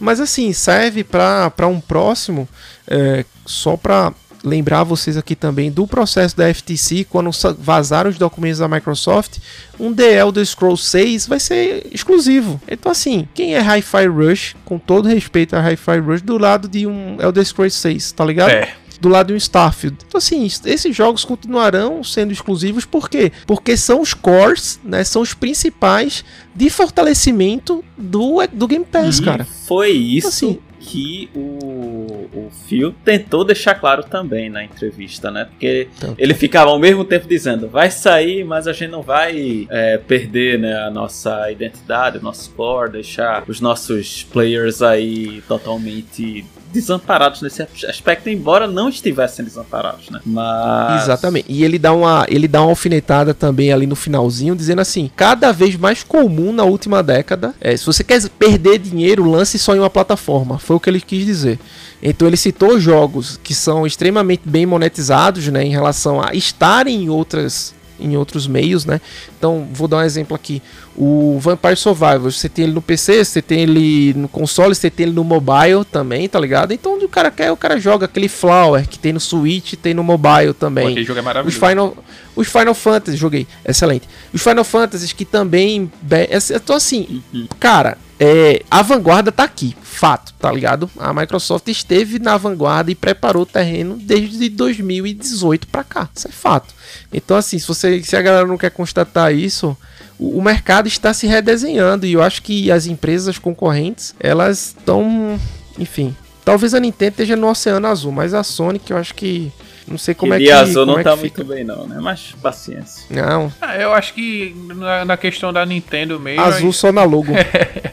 [0.00, 2.48] Mas assim, serve pra pra um próximo,
[2.86, 4.12] é, só pra
[4.44, 9.38] lembrar vocês aqui também do processo da FTC, quando vazaram os documentos da Microsoft,
[9.80, 12.60] um The Elder Scrolls 6 vai ser exclusivo.
[12.68, 16.86] Então assim, quem é Hi-Fi Rush, com todo respeito a Hi-Fi Rush, do lado de
[16.86, 18.50] um Elder Scrolls 6, tá ligado?
[18.50, 18.74] É.
[19.00, 19.98] do lado de um Starfield.
[20.06, 23.32] Então, assim, es- esses jogos continuarão sendo exclusivos, por quê?
[23.46, 25.04] Porque são os cores, né?
[25.04, 26.24] São os principais
[26.54, 29.46] de fortalecimento do, do Game Pass, E cara.
[29.66, 30.58] Foi isso Assim.
[30.84, 35.46] Que o, o Phil tentou deixar claro também na entrevista, né?
[35.46, 36.14] Porque Tanto.
[36.18, 40.58] ele ficava ao mesmo tempo dizendo, vai sair, mas a gente não vai é, perder
[40.58, 46.44] né, a nossa identidade, o nosso core, deixar os nossos players aí totalmente
[46.74, 50.20] desamparados nesse aspecto, embora não estivessem desamparados, né?
[50.26, 51.04] Mas...
[51.04, 51.46] Exatamente.
[51.48, 55.52] E ele dá uma ele dá uma alfinetada também ali no finalzinho, dizendo assim: cada
[55.52, 57.54] vez mais comum na última década.
[57.60, 60.58] É, se você quer perder dinheiro, lance só em uma plataforma.
[60.58, 61.58] Foi o que ele quis dizer.
[62.02, 67.08] Então ele citou jogos que são extremamente bem monetizados, né, em relação a estarem em
[67.08, 69.00] outras em outros meios, né?
[69.38, 70.62] Então, vou dar um exemplo aqui.
[70.96, 75.06] O Vampire Survivors, você tem ele no PC, você tem ele no console, você tem
[75.06, 76.72] ele no mobile também, tá ligado?
[76.72, 80.04] Então, o cara quer, o cara joga aquele Flower que tem no Switch, tem no
[80.04, 80.88] mobile também.
[80.88, 81.66] aquele jogo é Os maravilhoso.
[81.66, 81.96] Final,
[82.36, 84.08] os Final Fantasy, joguei, excelente.
[84.32, 85.90] Os Final Fantasies que também.
[86.10, 87.22] é- tô assim,
[87.58, 90.88] cara, é, a vanguarda tá aqui, fato, tá ligado?
[90.98, 96.30] A Microsoft esteve na vanguarda e preparou o terreno desde 2018 para cá, isso é
[96.30, 96.74] fato.
[97.12, 99.76] Então, assim, se, você, se a galera não quer constatar isso,
[100.18, 105.38] o, o mercado está se redesenhando e eu acho que as empresas concorrentes, elas estão,
[105.78, 109.52] enfim, talvez a Nintendo esteja no Oceano Azul, mas a Sony, que eu acho que
[109.86, 110.52] não sei como Ele é que.
[110.52, 111.42] azul não é tá que fica.
[111.42, 111.98] muito bem, não, né?
[112.00, 113.04] Mas paciência.
[113.10, 116.42] Não, Ah, eu acho que na, na questão da Nintendo mesmo.
[116.42, 117.32] azul só na logo.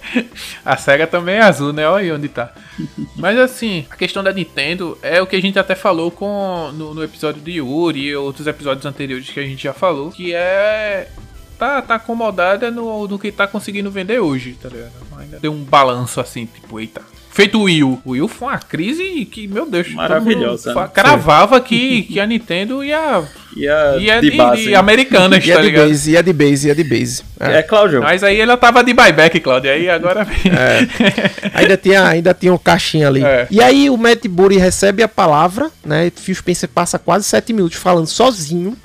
[0.65, 1.87] a SEGA também é azul, né?
[1.87, 2.51] Olha aí onde tá.
[3.16, 6.93] Mas assim, a questão da Nintendo é o que a gente até falou com no,
[6.93, 11.09] no episódio de Yuri e outros episódios anteriores que a gente já falou, que é.
[11.59, 14.93] Tá, tá acomodada no, no que tá conseguindo vender hoje, tá ligado?
[15.20, 17.01] Ainda deu um balanço assim, tipo, eita.
[17.32, 18.01] Feito o Wii U.
[18.03, 20.89] O Wii U foi uma crise que, meu Deus, Maravilhosa, né?
[20.93, 23.24] Cravava que, que a Nintendo ia.
[23.53, 24.63] E a ia de de, base.
[24.63, 25.87] de americanas, Ia tá de ligado?
[25.89, 27.21] base, ia de base, ia de base.
[27.37, 27.58] É.
[27.58, 28.01] É, Cláudio.
[28.01, 29.70] Mas aí ela tava de buyback, Claudio.
[29.71, 30.25] Aí agora.
[31.53, 33.21] Ainda tinha, ainda tinha um caixinha ali.
[33.21, 33.47] É.
[33.51, 36.09] E aí o Matt Booty recebe a palavra, né?
[36.16, 38.78] Phil Spencer passa quase sete minutos falando sozinho.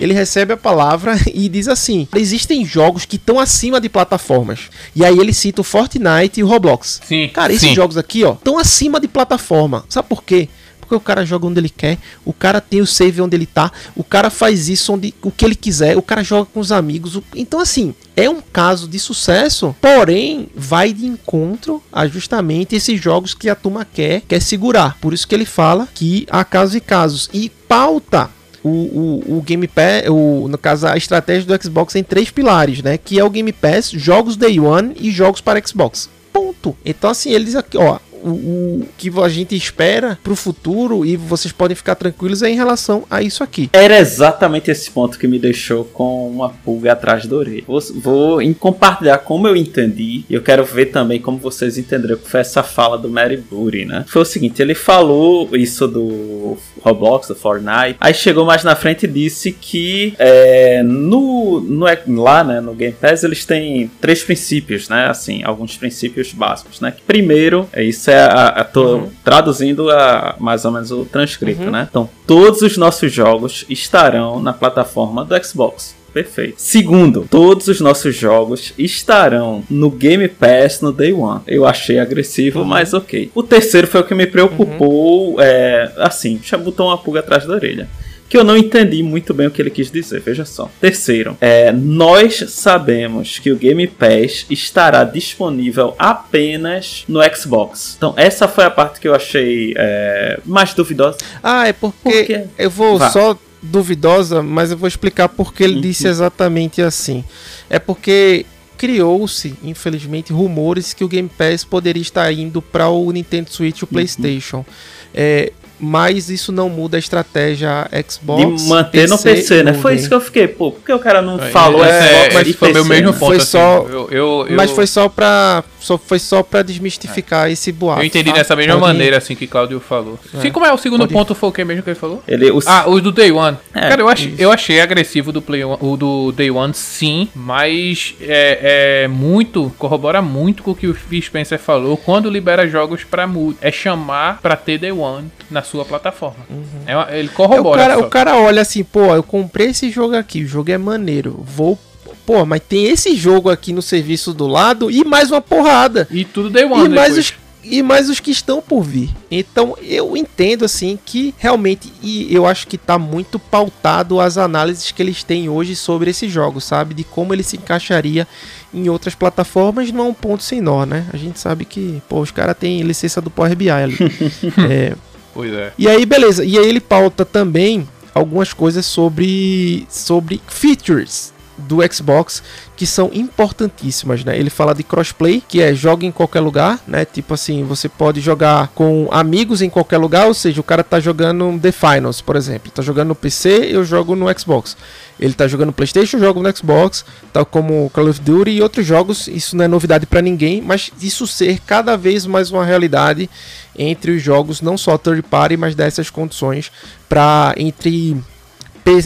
[0.00, 4.70] Ele recebe a palavra e diz assim: existem jogos que estão acima de plataformas.
[4.94, 7.00] E aí ele cita o Fortnite e o Roblox.
[7.06, 7.74] Sim, Cara, esses sim.
[7.74, 9.84] jogos aqui, ó, estão acima de plataforma.
[9.88, 10.48] Sabe por quê?
[10.84, 11.96] Porque o cara joga onde ele quer,
[12.26, 15.42] o cara tem o save onde ele tá, o cara faz isso onde o que
[15.42, 17.18] ele quiser, o cara joga com os amigos.
[17.34, 23.32] Então, assim, é um caso de sucesso, porém, vai de encontro a justamente esses jogos
[23.32, 24.98] que a turma quer, quer segurar.
[25.00, 27.30] Por isso que ele fala que há casos e casos.
[27.32, 28.30] E pauta
[28.64, 32.82] o, o, o Game Pass, o, no caso, a estratégia do Xbox em três pilares,
[32.82, 32.96] né?
[32.96, 36.08] Que é o Game Pass, jogos Day One e jogos para Xbox.
[36.32, 36.74] Ponto.
[36.84, 37.98] Então, assim, ele diz aqui, ó.
[38.24, 42.56] O, o que a gente espera pro futuro e vocês podem ficar tranquilos é em
[42.56, 43.70] relação a isso aqui.
[43.72, 47.64] Era exatamente esse ponto que me deixou com uma pulga atrás da orelha.
[47.66, 52.28] Vou, vou compartilhar como eu entendi, e eu quero ver também como vocês entenderam que
[52.28, 54.04] foi essa fala do Mary Booty, né?
[54.08, 59.04] Foi o seguinte, ele falou isso do Roblox, do Fortnite, aí chegou mais na frente
[59.04, 61.86] e disse que é, no, no,
[62.22, 65.06] lá né, no Game Pass eles têm três princípios, né?
[65.06, 66.90] Assim, alguns princípios básicos, né?
[66.90, 71.70] Que primeiro, é isso é a, a- tô traduzindo a, mais ou menos o transcrito,
[71.70, 71.86] né?
[71.90, 75.94] Então, todos os nossos jogos estarão na plataforma do Xbox.
[76.12, 76.54] Perfeito.
[76.58, 81.40] Segundo, todos os nossos jogos estarão no Game Pass no Day One.
[81.44, 83.32] Eu achei agressivo, mas ok.
[83.34, 85.40] O terceiro foi o que me preocupou.
[85.40, 87.88] É, assim, já botou uma pulga atrás da orelha.
[88.34, 90.20] Que eu não entendi muito bem o que ele quis dizer.
[90.20, 90.68] Veja só.
[90.80, 97.94] Terceiro, é, nós sabemos que o Game Pass estará disponível apenas no Xbox.
[97.96, 101.18] Então, essa foi a parte que eu achei é, mais duvidosa.
[101.40, 103.10] Ah, é porque eu vou Vá.
[103.10, 107.22] só duvidosa, mas eu vou explicar porque ele disse exatamente assim.
[107.70, 108.46] É porque
[108.76, 113.84] criou-se, infelizmente, rumores que o Game Pass poderia estar indo para o Nintendo Switch e
[113.84, 114.66] o PlayStation.
[115.14, 115.52] É,
[115.84, 118.62] mas isso não muda a estratégia Xbox.
[118.62, 119.74] de manter no PC, né?
[119.74, 122.38] Foi isso que eu fiquei, pô, por que o cara não falou é, Xbox é,
[122.38, 123.18] e esse foi PC, meu mesmo né?
[123.18, 123.26] ponto.
[123.26, 123.46] Foi assim.
[123.46, 125.62] só- Eu, eu, eu- Mas foi só pra.
[125.84, 128.00] Só, foi só pra desmistificar esse boato.
[128.00, 128.38] Eu entendi tá?
[128.38, 130.18] dessa mesma Pode- maneira, assim, que Claudio falou.
[130.40, 131.34] Sim, como é o segundo Pode- ponto?
[131.34, 132.22] Foi o que mesmo que ele falou?
[132.26, 133.56] Ele, o, Ah, o do Day One.
[133.74, 137.28] É, Cara, eu achei, eu achei agressivo do Play One- o do Day One, sim,
[137.34, 142.66] mas é, é muito, corrobora muito com o que o Phil Spencer falou quando libera
[142.66, 143.58] jogos pra multi.
[143.60, 146.44] É chamar pra ter Day One na sua plataforma.
[146.86, 147.82] É uma- ele É, corrobora.
[147.82, 150.78] o, cara, o cara olha assim, pô, eu comprei esse jogo aqui, o jogo é
[150.78, 151.42] maneiro.
[151.44, 151.78] Vou.
[152.26, 156.08] Pô, mas tem esse jogo aqui no serviço do lado e mais uma porrada.
[156.10, 159.10] E tudo Day One E mais, os, e mais os que estão por vir.
[159.30, 164.90] Então eu entendo assim que realmente, e eu acho que tá muito pautado as análises
[164.90, 166.94] que eles têm hoje sobre esse jogo, sabe?
[166.94, 168.26] De como ele se encaixaria
[168.72, 171.06] em outras plataformas, não é um ponto sem nó, né?
[171.12, 173.98] A gente sabe que, pô, os caras têm licença do Power BI ali.
[174.70, 174.94] é,
[175.34, 175.72] Pois é.
[175.76, 176.42] e aí, beleza.
[176.42, 182.42] E aí ele pauta também algumas coisas sobre sobre features do Xbox
[182.76, 184.36] que são importantíssimas, né?
[184.36, 187.04] Ele fala de crossplay, que é joga em qualquer lugar, né?
[187.04, 190.98] Tipo assim, você pode jogar com amigos em qualquer lugar, ou seja, o cara tá
[190.98, 194.76] jogando The Finals, por exemplo, tá jogando no PC, eu jogo no Xbox.
[195.18, 198.62] Ele tá jogando no PlayStation, eu jogo no Xbox, tal como Call of Duty e
[198.62, 199.28] outros jogos.
[199.28, 203.30] Isso não é novidade para ninguém, mas isso ser cada vez mais uma realidade
[203.76, 206.70] entre os jogos, não só third party, mas dessas condições
[207.08, 208.16] para entre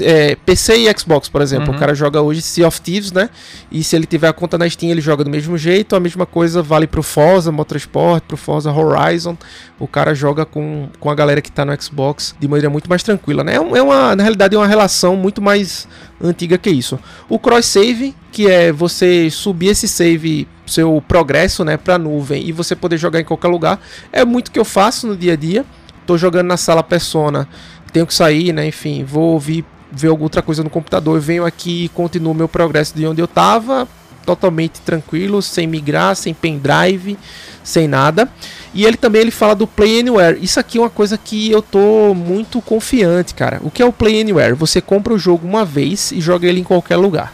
[0.03, 1.71] é, PC e Xbox, por exemplo.
[1.71, 1.77] Uhum.
[1.77, 3.31] O cara joga hoje Sea of Thieves, né?
[3.71, 5.95] E se ele tiver a conta na Steam, ele joga do mesmo jeito.
[5.95, 9.37] A mesma coisa vale pro Forza Motorsport, pro Forza Horizon.
[9.79, 13.03] O cara joga com, com a galera que tá no Xbox de maneira muito mais
[13.03, 13.53] tranquila, né?
[13.53, 15.87] É, é uma, na realidade, é uma relação muito mais
[16.21, 16.99] antiga que isso.
[17.29, 22.53] O cross save, que é você subir esse save, seu progresso, né, pra nuvem e
[22.53, 23.81] você poder jogar em qualquer lugar,
[24.13, 25.65] é muito que eu faço no dia a dia.
[26.07, 27.47] Tô jogando na sala Persona
[27.93, 28.67] tenho que sair, né?
[28.67, 31.21] Enfim, vou ouvir, ver alguma outra coisa no computador.
[31.21, 33.89] Venho aqui e continuo meu progresso de onde eu tava,
[34.25, 37.19] totalmente tranquilo, sem migrar, sem pendrive,
[37.65, 38.29] sem nada.
[38.75, 40.39] E ele também ele fala do Play Anywhere.
[40.43, 43.61] Isso aqui é uma coisa que eu tô muito confiante, cara.
[43.63, 44.55] O que é o Play Anywhere?
[44.55, 47.33] Você compra o jogo uma vez e joga ele em qualquer lugar.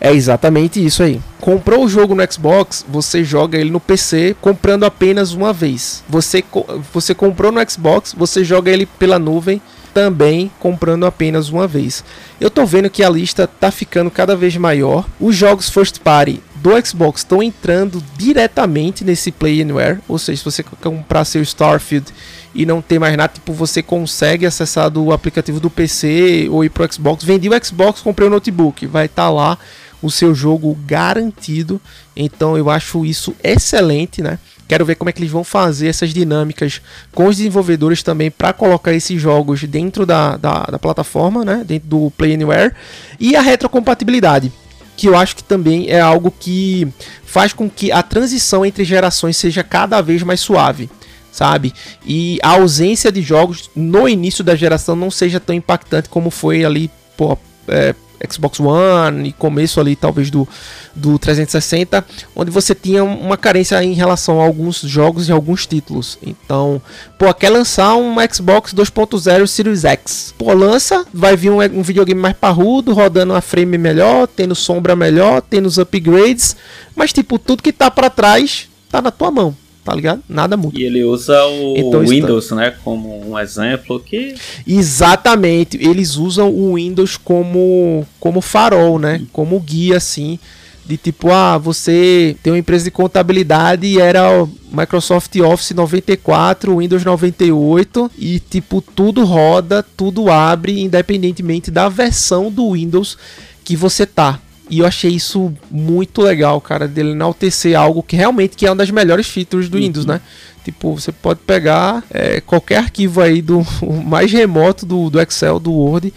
[0.00, 1.20] É exatamente isso aí.
[1.40, 6.04] Comprou o jogo no Xbox, você joga ele no PC comprando apenas uma vez.
[6.08, 6.44] Você,
[6.92, 9.60] você comprou no Xbox, você joga ele pela nuvem
[9.96, 12.04] também comprando apenas uma vez.
[12.38, 15.06] Eu tô vendo que a lista tá ficando cada vez maior.
[15.18, 20.44] Os jogos first party do Xbox estão entrando diretamente nesse Play Anywhere, ou seja, se
[20.44, 22.12] você comprar seu Starfield
[22.54, 26.68] e não ter mais nada, tipo, você consegue acessar do aplicativo do PC ou ir
[26.68, 27.24] pro Xbox.
[27.24, 29.56] Vendi o Xbox, comprei o notebook, vai estar tá lá
[30.02, 31.80] o seu jogo garantido.
[32.14, 34.38] Então eu acho isso excelente, né?
[34.68, 36.80] Quero ver como é que eles vão fazer essas dinâmicas
[37.12, 41.62] com os desenvolvedores também para colocar esses jogos dentro da, da, da, plataforma, né?
[41.64, 42.74] dentro do Play Anywhere.
[43.20, 44.52] E a retrocompatibilidade,
[44.96, 46.88] que eu acho que também é algo que
[47.24, 50.90] faz com que a transição entre gerações seja cada vez mais suave.
[51.30, 51.72] Sabe?
[52.04, 56.64] E a ausência de jogos no início da geração não seja tão impactante como foi
[56.64, 57.36] ali pô,
[57.68, 57.94] é,
[58.30, 60.48] Xbox One e começo ali talvez do,
[60.94, 66.18] do 360, onde você tinha uma carência em relação a alguns jogos e alguns títulos.
[66.22, 66.80] Então,
[67.18, 70.34] pô, quer lançar um Xbox 2.0 Series X.
[70.38, 74.96] Pô, lança, vai vir um, um videogame mais parrudo, rodando a frame melhor, tendo sombra
[74.96, 76.56] melhor, tendo os upgrades,
[76.94, 79.56] mas tipo, tudo que tá para trás tá na tua mão
[79.86, 80.22] tá ligado?
[80.28, 80.78] Nada muda.
[80.78, 84.34] E ele usa o então, Windows, né, como um exemplo que
[84.66, 89.22] Exatamente, eles usam o Windows como como farol, né?
[89.32, 90.38] Como guia assim,
[90.84, 96.76] de tipo, ah, você tem uma empresa de contabilidade e era o Microsoft Office 94,
[96.78, 103.16] Windows 98 e tipo tudo roda, tudo abre independentemente da versão do Windows
[103.64, 104.40] que você tá.
[104.68, 108.76] E eu achei isso muito legal, cara, dele enaltecer algo que realmente que é uma
[108.76, 109.84] das melhores features do uhum.
[109.84, 110.20] Windows, né?
[110.64, 113.64] Tipo, você pode pegar é, qualquer arquivo aí do
[114.04, 116.12] mais remoto do, do Excel, do Word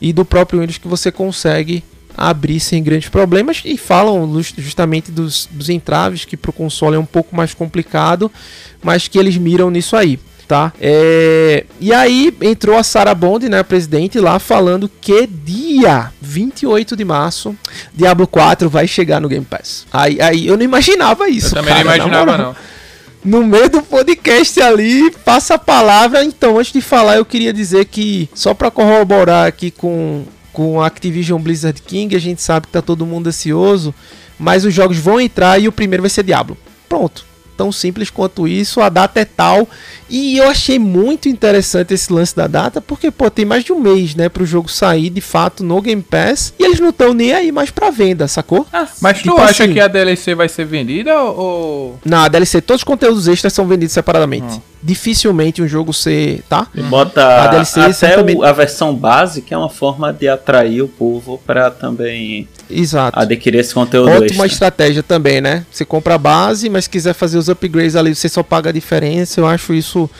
[0.00, 1.84] e do próprio Windows que você consegue
[2.16, 6.98] abrir sem grandes problemas e falam justamente dos, dos entraves que para o console é
[6.98, 8.30] um pouco mais complicado,
[8.82, 10.72] mas que eles miram nisso aí tá?
[10.80, 11.64] É...
[11.80, 17.04] E aí entrou a Sarah Bond, né, a presidente, lá falando que dia 28 de
[17.04, 17.56] março,
[17.94, 19.86] Diablo 4 vai chegar no Game Pass.
[19.92, 21.56] Aí, aí eu não imaginava isso.
[21.56, 22.56] Eu também cara, não imaginava, não.
[23.24, 26.24] No meio do podcast ali, passa a palavra.
[26.24, 30.86] Então, antes de falar, eu queria dizer que, só para corroborar aqui com, com a
[30.86, 33.94] Activision Blizzard King, a gente sabe que tá todo mundo ansioso,
[34.36, 36.58] mas os jogos vão entrar e o primeiro vai ser Diablo.
[36.88, 39.68] Pronto tão simples quanto isso, a data é tal.
[40.08, 43.80] E eu achei muito interessante esse lance da data, porque, pô, tem mais de um
[43.80, 47.32] mês, né, pro jogo sair de fato no Game Pass, e eles não estão nem
[47.32, 48.66] aí mais pra venda, sacou?
[48.72, 51.98] Ah, mas tipo tu acha assim, que a DLC vai ser vendida ou.
[52.04, 54.56] Não, a DLC, todos os conteúdos extras são vendidos separadamente.
[54.56, 54.71] Hum.
[54.82, 56.66] Dificilmente um jogo ser, tá?
[56.74, 60.82] E bota a DLC até o, a versão base, que é uma forma de atrair
[60.82, 63.18] o povo para também Exato.
[63.18, 64.46] adquirir esse conteúdo Ótima extra.
[64.46, 65.64] estratégia também, né?
[65.70, 69.40] Você compra a base, mas quiser fazer os upgrades ali, você só paga a diferença.
[69.40, 70.10] Eu acho isso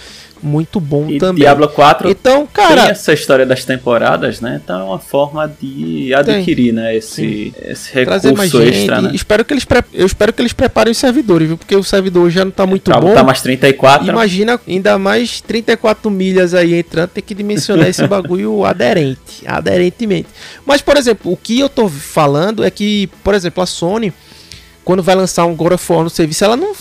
[0.42, 1.42] muito bom e também.
[1.42, 4.60] Diablo 4 então, cara, tem essa história das temporadas, né?
[4.62, 6.96] Então é uma forma de adquirir, tem, né?
[6.96, 9.10] Esse, esse recurso mais gente, extra, né?
[9.14, 11.56] Espero que eles eu espero que eles preparem os servidores, viu?
[11.56, 13.14] Porque o servidor já não tá muito tá, bom.
[13.14, 14.08] Tá mais 34.
[14.08, 20.28] Imagina ainda mais 34 milhas aí entrando, tem que dimensionar esse bagulho aderente, aderentemente.
[20.66, 24.12] Mas, por exemplo, o que eu tô falando é que, por exemplo, a Sony
[24.84, 26.72] quando vai lançar um God of War no serviço, ela não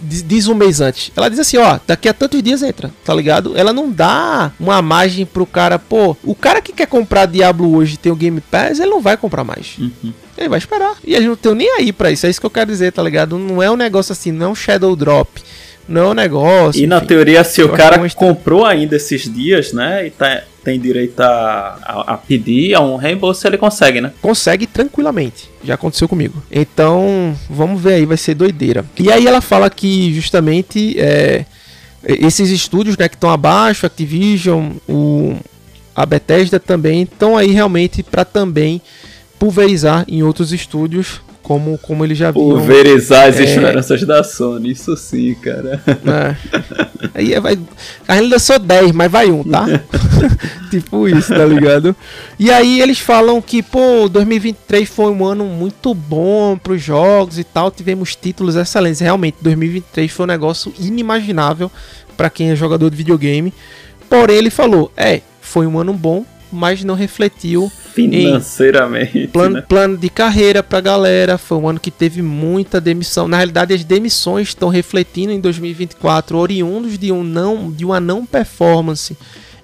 [0.00, 1.10] diz um mês antes.
[1.16, 3.56] Ela diz assim, ó, daqui a tantos dias entra, tá ligado?
[3.56, 7.96] Ela não dá uma margem pro cara, pô, o cara que quer comprar Diablo hoje
[7.96, 9.76] tem o Game Pass, ele não vai comprar mais.
[9.78, 10.12] Uhum.
[10.36, 10.96] Ele vai esperar.
[11.04, 12.26] E a gente não tem nem aí pra isso.
[12.26, 13.38] É isso que eu quero dizer, tá ligado?
[13.38, 15.40] Não é um negócio assim, não é um Shadow Drop.
[15.88, 16.78] Não é um negócio.
[16.78, 20.06] E enfim, na teoria, se o cara comprou ainda esses dias, né?
[20.06, 24.12] E tá tem direito a, a, a, pedir a um reembolso, ele consegue, né?
[24.22, 25.50] Consegue tranquilamente.
[25.62, 26.42] Já aconteceu comigo.
[26.50, 28.82] Então, vamos ver aí, vai ser doideira.
[28.98, 31.44] E aí ela fala que justamente é,
[32.02, 35.36] esses estúdios né, que estão abaixo, Activision, o,
[35.94, 38.80] a Bethesda também estão aí realmente para também
[39.38, 42.40] pulverizar em outros estúdios como, como ele já viu.
[42.40, 43.44] Pulverizar as é...
[43.44, 45.80] esperanças da Sony, isso sim, cara.
[45.86, 46.36] É.
[47.14, 47.58] Aí é, vai.
[48.08, 49.66] A gente lançou 10, mas vai um, tá?
[50.70, 51.94] tipo isso, tá ligado?
[52.38, 57.44] E aí eles falam que, pô, 2023 foi um ano muito bom pros jogos e
[57.44, 57.70] tal.
[57.70, 59.00] Tivemos títulos excelentes.
[59.00, 61.70] Realmente, 2023 foi um negócio inimaginável
[62.16, 63.52] para quem é jogador de videogame.
[64.08, 66.24] Porém, ele falou: é, foi um ano bom,
[66.54, 69.28] mas não refletiu financeiramente.
[69.28, 69.60] Plano, né?
[69.60, 71.36] plano de carreira pra galera.
[71.36, 73.28] Foi um ano que teve muita demissão.
[73.28, 78.24] Na realidade, as demissões estão refletindo em 2024, oriundos de, um não, de uma não
[78.24, 79.16] performance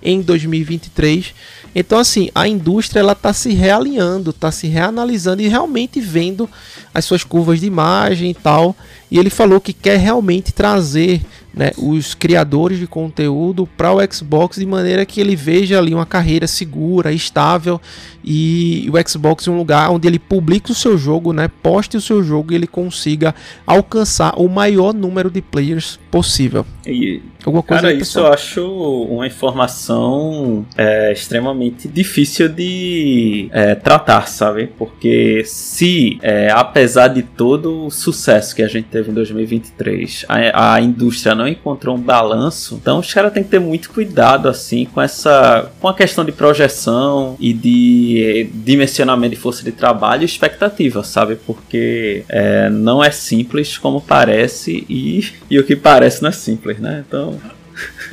[0.02, 1.34] em 2023.
[1.74, 6.48] Então, assim, a indústria ela está se realinhando, está se reanalisando e realmente vendo
[6.92, 8.74] as suas curvas de imagem e tal.
[9.10, 11.20] E ele falou que quer realmente trazer
[11.52, 16.06] né, os criadores de conteúdo para o Xbox de maneira que ele veja ali uma
[16.06, 17.80] carreira segura, estável
[18.24, 22.00] e o Xbox em um lugar onde ele publique o seu jogo, né, poste o
[22.00, 23.34] seu jogo e ele consiga
[23.66, 26.64] alcançar o maior número de players possível.
[26.86, 34.28] E, Alguma coisa cara, isso eu acho uma informação é, extremamente difícil de é, tratar,
[34.28, 34.68] sabe?
[34.78, 36.79] Porque se, é, apesar
[37.14, 41.96] de todo o sucesso que a gente teve em 2023, a, a indústria não encontrou
[41.96, 45.94] um balanço, então os caras têm que ter muito cuidado assim com essa, com a
[45.94, 51.36] questão de projeção e de dimensionamento de força de trabalho e expectativa, sabe?
[51.36, 56.78] Porque é, não é simples como parece e, e o que parece não é simples,
[56.78, 57.04] né?
[57.06, 57.38] Então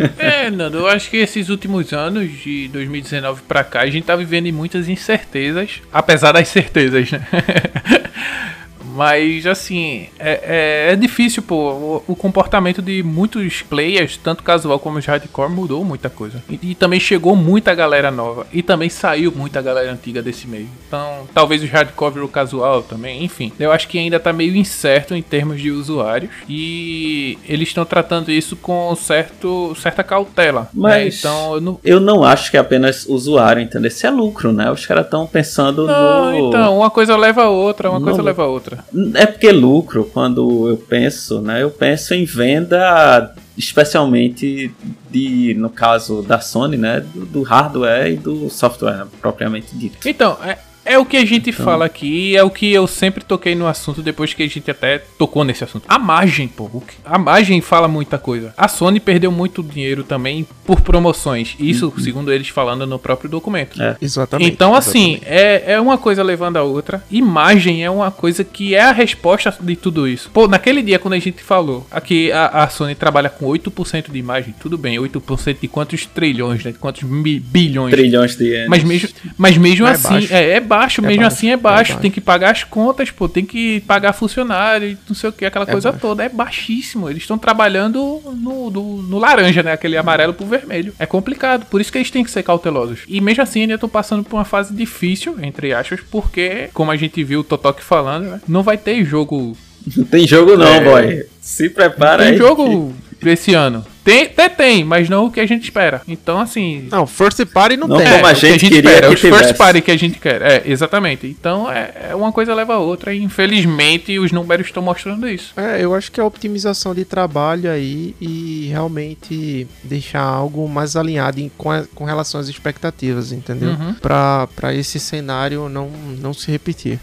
[0.18, 4.16] é, Nando, eu acho que esses últimos anos, de 2019 pra cá, a gente tá
[4.16, 7.28] vivendo muitas incertezas, apesar das certezas, né?
[8.98, 11.56] Mas, assim, é, é, é difícil, pô.
[11.56, 16.42] O, o, comportamento de muitos players, tanto casual como hardcore, mudou muita coisa.
[16.50, 18.48] E, e, também chegou muita galera nova.
[18.52, 20.68] E também saiu muita galera antiga desse meio.
[20.88, 23.24] Então, talvez o hardcore virou casual também.
[23.24, 26.32] Enfim, eu acho que ainda tá meio incerto em termos de usuários.
[26.50, 30.62] E eles estão tratando isso com certo, certa cautela.
[30.62, 30.70] Né?
[30.74, 31.10] Mas né?
[31.20, 31.80] então, eu não...
[31.84, 33.90] eu não acho que é apenas usuário, entendeu?
[33.90, 34.72] Isso é lucro, né?
[34.72, 36.50] Os caras estão pensando não, no.
[36.50, 38.06] Então, uma coisa leva a outra, uma no...
[38.06, 38.87] coisa leva a outra.
[39.16, 41.62] É porque lucro, quando eu penso, né?
[41.64, 44.72] Eu penso em venda especialmente
[45.10, 49.98] de, no caso da Sony, né, do, do hardware e do software propriamente dito.
[50.08, 51.66] Então, é, é o que a gente então...
[51.66, 55.00] fala aqui, é o que eu sempre toquei no assunto depois que a gente até
[55.18, 55.86] tocou nesse assunto.
[55.88, 56.68] A margem, pô.
[57.06, 58.54] A margem fala muita coisa.
[58.58, 61.56] A Sony perdeu muito dinheiro também por promoções.
[61.60, 62.04] Isso, uhum.
[62.04, 63.82] segundo eles falando no próprio documento.
[63.82, 63.96] É.
[64.02, 64.52] Exatamente.
[64.52, 65.26] Então, assim, exatamente.
[65.28, 67.04] É, é uma coisa levando a outra.
[67.10, 70.30] Imagem é uma coisa que é a resposta de tudo isso.
[70.32, 74.18] Pô, naquele dia quando a gente falou aqui a, a Sony trabalha com 8% de
[74.18, 76.72] imagem, tudo bem, 8% de quantos trilhões, né?
[76.72, 77.92] De quantos bilhões.
[77.92, 78.70] Trilhões de anos.
[78.70, 80.34] Mas mesmo, mas mesmo é assim, baixo.
[80.34, 81.92] é, é baixo baixo, é mesmo baixo, assim é baixo.
[81.92, 82.02] é baixo.
[82.02, 85.66] Tem que pagar as contas, pô, tem que pagar funcionário, não sei o que, aquela
[85.66, 86.02] é coisa baixo.
[86.02, 86.24] toda.
[86.24, 87.10] É baixíssimo.
[87.10, 89.74] Eles estão trabalhando no, no, no, laranja, né?
[89.74, 90.94] Aquele amarelo pro vermelho.
[91.00, 93.02] É complicado, por isso que eles têm que ser cautelosos.
[93.08, 96.96] E mesmo assim, ainda estão passando por uma fase difícil, entre aspas, porque, como a
[96.96, 99.58] gente viu o Totok falando, né, não vai ter jogo.
[99.96, 100.84] Não tem jogo não, é...
[100.84, 101.26] boy.
[101.40, 102.38] Se prepara tem aí.
[102.38, 103.30] Tem jogo que...
[103.30, 103.86] esse ano.
[104.08, 106.02] Tem, até tem, mas não o que a gente espera.
[106.08, 106.88] Então, assim.
[106.90, 108.10] Não, First Party não, não tem.
[108.10, 109.44] Como a gente, a gente queria espera, que os tivesse.
[109.44, 110.42] First Party que a gente quer.
[110.42, 111.28] É, exatamente.
[111.28, 113.14] Então, é, é uma coisa leva a outra.
[113.14, 115.52] E infelizmente os números estão mostrando isso.
[115.58, 120.96] É, eu acho que é a optimização de trabalho aí e realmente deixar algo mais
[120.96, 123.72] alinhado em, com, a, com relação às expectativas, entendeu?
[123.72, 123.94] Uhum.
[123.96, 125.90] Pra, pra esse cenário não,
[126.22, 126.98] não se repetir.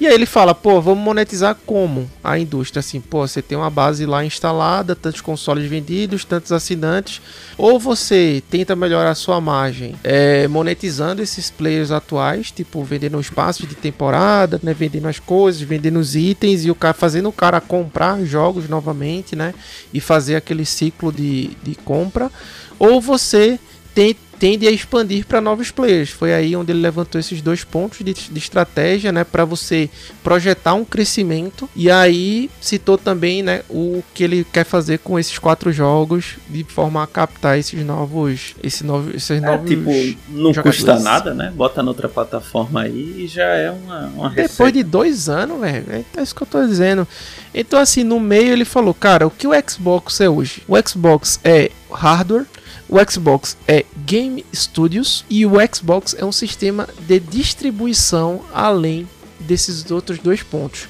[0.00, 2.08] E aí ele fala, pô, vamos monetizar como?
[2.22, 7.20] A indústria, assim, pô, você tem uma base lá instalada, tantos consoles vendidos, tantos assinantes,
[7.56, 13.74] ou você tenta melhorar sua margem é, monetizando esses players atuais, tipo vendendo espaços de
[13.74, 18.22] temporada, né, vendendo as coisas, vendendo os itens e o cara fazendo o cara comprar
[18.24, 19.54] jogos novamente, né,
[19.92, 22.30] e fazer aquele ciclo de, de compra,
[22.78, 23.58] ou você
[23.94, 26.10] tenta tende a expandir para novos players.
[26.10, 29.88] Foi aí onde ele levantou esses dois pontos de, de estratégia, né, para você
[30.22, 31.68] projetar um crescimento.
[31.74, 36.64] E aí citou também, né, o que ele quer fazer com esses quatro jogos de
[36.64, 39.68] forma a captar esses novos, esse novo, esses é, novos.
[39.68, 39.90] Tipo,
[40.28, 40.76] não jogadores.
[40.76, 41.52] custa nada, né?
[41.54, 46.22] Bota noutra plataforma aí e já é uma, uma Depois de dois anos, velho, é
[46.22, 47.06] isso que eu tô dizendo.
[47.54, 50.62] Então assim, no meio ele falou, cara, o que o Xbox é hoje?
[50.66, 52.46] O Xbox é hardware
[52.94, 59.08] o Xbox é Game Studios e o Xbox é um sistema de distribuição além
[59.40, 60.86] desses outros dois pontos.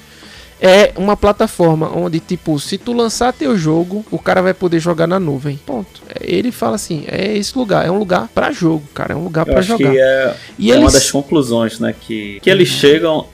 [0.61, 5.05] é uma plataforma onde, tipo, se tu lançar teu jogo, o cara vai poder jogar
[5.07, 5.59] na nuvem.
[5.65, 6.01] Ponto.
[6.21, 9.45] Ele fala assim, é esse lugar, é um lugar para jogo, cara, é um lugar
[9.45, 9.91] para jogar.
[9.91, 10.83] Que é, e é eles...
[10.83, 13.27] uma das conclusões, né, que, que eles chegam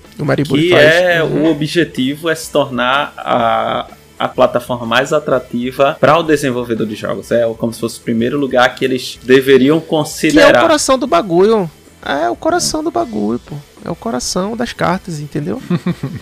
[0.46, 1.44] que é uhum.
[1.44, 3.88] o objetivo é se tornar a,
[4.22, 7.32] a plataforma mais atrativa para o desenvolvedor de jogos.
[7.32, 10.52] É como se fosse o primeiro lugar que eles deveriam considerar.
[10.52, 11.72] Que é o coração do bagulho.
[12.06, 13.56] É o coração do bagulho, pô.
[13.84, 15.60] É o coração das cartas, entendeu?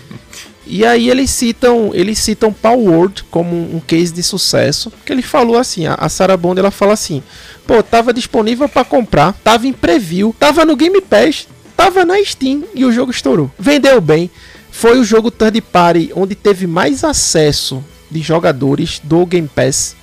[0.65, 5.57] e aí eles citam, eles citam Word como um case de sucesso, que ele falou
[5.57, 7.21] assim, a Sarah Bond ela fala assim:
[7.67, 12.63] "Pô, tava disponível para comprar, tava em preview, tava no Game Pass, tava na Steam
[12.73, 13.51] e o jogo estourou.
[13.59, 14.31] Vendeu bem.
[14.72, 19.96] Foi o jogo third party onde teve mais acesso de jogadores do Game Pass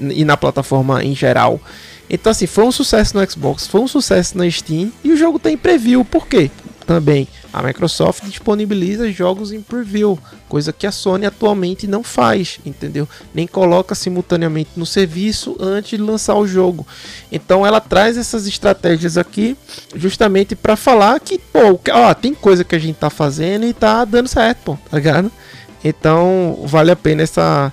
[0.00, 1.60] e na plataforma em geral.
[2.08, 5.38] Então, assim, foi um sucesso no Xbox, foi um sucesso na Steam e o jogo
[5.38, 6.04] tem preview.
[6.04, 6.50] Por quê?
[6.86, 10.16] Também a Microsoft disponibiliza jogos em preview,
[10.48, 13.08] coisa que a Sony atualmente não faz, entendeu?
[13.34, 16.86] Nem coloca simultaneamente no serviço antes de lançar o jogo.
[17.32, 19.56] Então ela traz essas estratégias aqui
[19.96, 24.04] justamente para falar que, pô, ó, tem coisa que a gente tá fazendo e tá
[24.04, 25.32] dando certo, pô, tá ligado?
[25.82, 27.72] Então vale a pena essa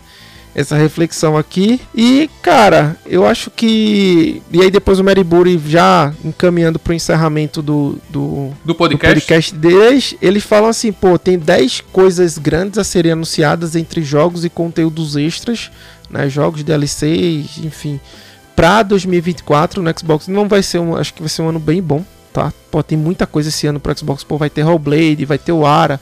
[0.55, 1.81] essa reflexão aqui.
[1.95, 4.41] E, cara, eu acho que.
[4.51, 9.15] E aí depois o Mariburi já encaminhando pro encerramento do, do, do, podcast.
[9.15, 14.01] do podcast deles, eles falam assim, pô, tem 10 coisas grandes a serem anunciadas entre
[14.01, 15.71] jogos e conteúdos extras,
[16.09, 16.29] né?
[16.29, 17.99] Jogos, DLCs, enfim.
[18.55, 20.95] Pra 2024 no Xbox não vai ser um.
[20.95, 22.51] Acho que vai ser um ano bem bom, tá?
[22.71, 24.23] Pô, tem muita coisa esse ano pro Xbox.
[24.23, 25.99] Pô, vai ter Hellblade, vai ter o Ara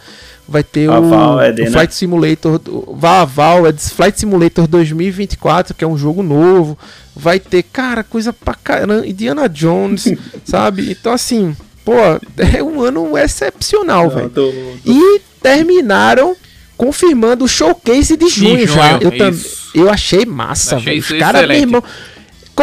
[0.52, 1.72] vai ter o, Valed, o né?
[1.72, 2.60] Flight Simulator,
[2.94, 6.78] Vaval, é Flight Simulator 2024, que é um jogo novo.
[7.16, 10.14] Vai ter, cara, coisa pra caramba, Indiana Jones,
[10.44, 10.92] sabe?
[10.92, 11.56] Então, assim,
[11.86, 11.94] pô,
[12.38, 14.30] é um ano excepcional, velho.
[14.30, 14.52] Tô...
[14.86, 16.36] E terminaram
[16.76, 18.98] confirmando o showcase de junho, junho já.
[19.00, 19.32] Eu, tam,
[19.74, 21.00] eu achei massa, velho.
[21.00, 21.84] Os caras, meu irmão,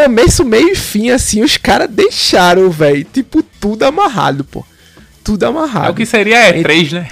[0.03, 4.65] começo, meio e fim, assim, os caras deixaram, velho, tipo, tudo amarrado, pô
[5.29, 5.89] tudo amarrado.
[5.89, 7.09] É o que seria E3, né?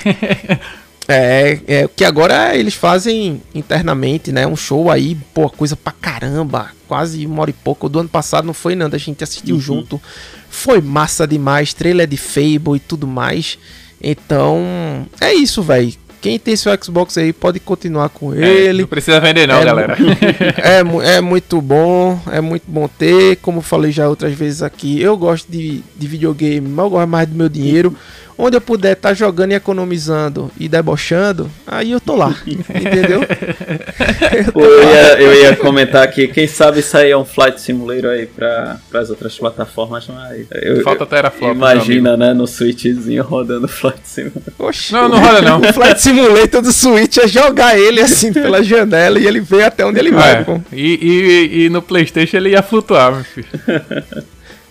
[1.06, 4.46] é, é que agora eles fazem internamente, né?
[4.46, 6.70] Um show aí, pô, coisa pra caramba.
[6.88, 7.90] Quase uma hora e pouco.
[7.90, 9.60] Do ano passado não foi nada, a gente assistiu uhum.
[9.60, 10.00] junto.
[10.48, 13.58] Foi massa demais, trailer de Fable e tudo mais.
[14.02, 15.92] Então, é isso, velho.
[16.20, 18.82] Quem tem seu Xbox aí pode continuar com é, ele.
[18.82, 19.96] Não precisa vender não, é, galera.
[20.58, 23.36] é, é muito bom, é muito bom ter.
[23.36, 27.28] Como falei já outras vezes aqui, eu gosto de, de videogame, mas eu gosto mais
[27.28, 27.96] do meu dinheiro
[28.38, 33.22] onde eu puder estar tá jogando e economizando e debochando, aí eu tô lá, entendeu?
[34.46, 38.10] eu, Pô, eu, ia, eu, ia, comentar aqui, quem sabe sair é um Flight Simulator
[38.10, 41.54] aí para as outras plataformas, mas eu, Falta Teraflop.
[41.54, 44.52] Imagina, né, no Switchzinho rodando Flight Simulator.
[44.58, 45.60] Oxi, não, não roda não.
[45.60, 49.84] O Flight Simulator do Switch é jogar ele assim pela janela e ele vê até
[49.84, 50.36] onde ele vai.
[50.36, 53.46] É, e, e, e no Playstation ele ia flutuar, meu filho.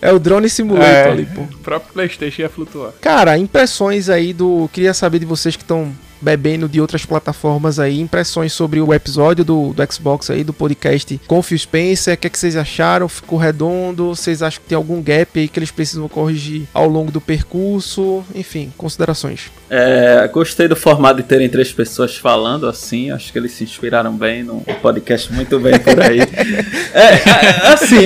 [0.02, 1.42] É o Drone Simulator é, ali, pô.
[1.42, 2.94] O próprio PlayStation ia flutuar.
[3.02, 4.70] Cara, impressões aí do.
[4.72, 9.44] Queria saber de vocês que estão bebendo de outras plataformas aí, impressões sobre o episódio
[9.44, 12.56] do, do Xbox aí, do podcast com o Phil Spencer, o que, é que vocês
[12.56, 13.08] acharam?
[13.08, 14.16] Ficou redondo?
[14.16, 18.24] Vocês acham que tem algum gap aí que eles precisam corrigir ao longo do percurso?
[18.34, 19.52] Enfim, considerações.
[19.70, 24.16] É, gostei do formato de terem três pessoas falando assim, acho que eles se inspiraram
[24.16, 26.20] bem no podcast muito bem por aí.
[26.94, 28.06] é, é assim...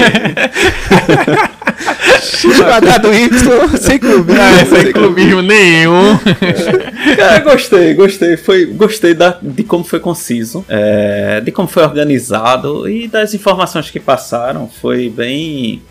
[2.10, 4.42] X quadrado Y sem clubismo.
[4.42, 6.14] Ah, sem clubismo nenhum.
[6.42, 7.16] É.
[7.16, 8.38] Cara, gostei, gostei.
[8.38, 13.90] Foi, gostei da, de como foi conciso, é, de como foi organizado e das informações
[13.90, 14.70] que passaram.
[14.82, 15.82] Foi bem.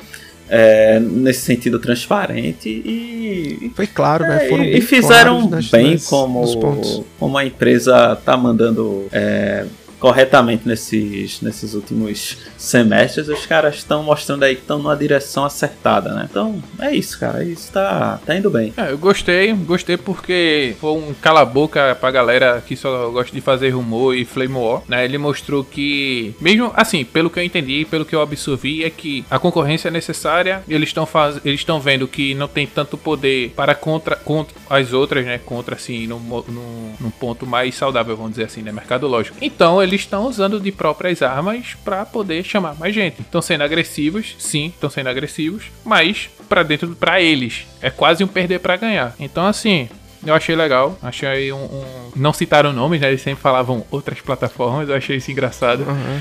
[0.51, 4.47] É, nesse sentido transparente e foi claro, né?
[4.47, 9.66] É, Foram e fizeram bem nas, como, como a empresa tá mandando é,
[9.99, 16.15] corretamente nesses, nesses últimos semestres, os caras estão mostrando aí que estão numa direção acertada,
[16.15, 16.29] né?
[16.31, 17.43] Então, é isso, cara.
[17.43, 18.73] Isso tá, tá indo bem.
[18.77, 23.70] É, eu gostei, gostei porque foi um cala-boca pra galera que só gosta de fazer
[23.70, 25.05] rumor e flame war, né?
[25.05, 29.25] Ele mostrou que, mesmo assim, pelo que eu entendi, pelo que eu absorvi, é que
[29.31, 31.41] a concorrência é necessária, eles estão faz...
[31.45, 35.39] eles estão vendo que não tem tanto poder para contra, contra as outras, né?
[35.39, 38.70] Contra, assim, num, num, num ponto mais saudável, vamos dizer assim, né?
[38.73, 39.37] Mercadológico.
[39.41, 43.20] Então, eles estão usando de próprias armas para poder chamar mais gente.
[43.20, 48.28] Estão sendo agressivos, sim, estão sendo agressivos, mas para dentro para eles é quase um
[48.28, 49.15] perder para ganhar.
[49.19, 49.89] Então assim,
[50.24, 51.85] eu achei legal, achei um, um...
[52.16, 53.09] não citaram nomes, né?
[53.09, 55.85] Eles sempre falavam outras plataformas, eu achei isso engraçado.
[55.85, 56.20] Uhum.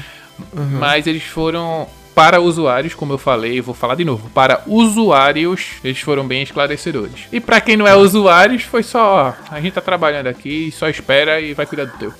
[0.53, 0.79] Uhum.
[0.79, 1.87] Mas eles foram
[2.17, 7.27] para usuários, como eu falei, vou falar de novo, para usuários, eles foram bem esclarecedores.
[7.31, 10.89] E para quem não é usuário, foi só, ó, a gente tá trabalhando aqui, só
[10.89, 12.11] espera e vai cuidar do teu.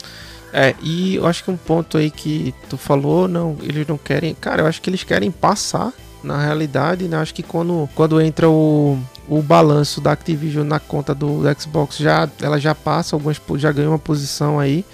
[0.54, 4.34] É, e eu acho que um ponto aí que tu falou, não, eles não querem.
[4.34, 5.94] Cara, eu acho que eles querem passar
[6.24, 7.18] na realidade, né?
[7.18, 12.30] Acho que quando, quando entra o, o balanço da Activision na conta do, Xbox, já,
[12.42, 14.86] ela já passa, algumas já ganha uma posição aí.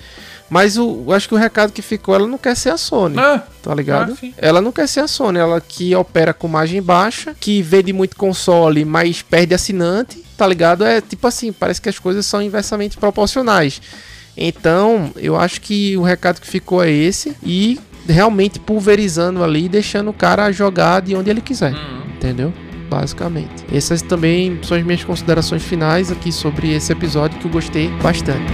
[0.50, 3.18] Mas o, eu acho que o recado que ficou, ela não quer ser a Sony.
[3.18, 4.18] Ah, Tá ligado?
[4.22, 7.94] Ah, ela não quer ser a Sony, ela que opera com margem baixa, que vende
[7.94, 10.84] muito console, mas perde assinante, tá ligado?
[10.84, 13.82] É tipo assim, parece que as coisas são inversamente proporcionais.
[14.36, 20.10] Então, eu acho que o recado que ficou é esse e realmente pulverizando ali, deixando
[20.10, 22.02] o cara jogar de onde ele quiser, Uhum.
[22.16, 22.54] entendeu?
[22.90, 23.64] Basicamente.
[23.72, 28.52] Essas também são as minhas considerações finais aqui sobre esse episódio que eu gostei bastante.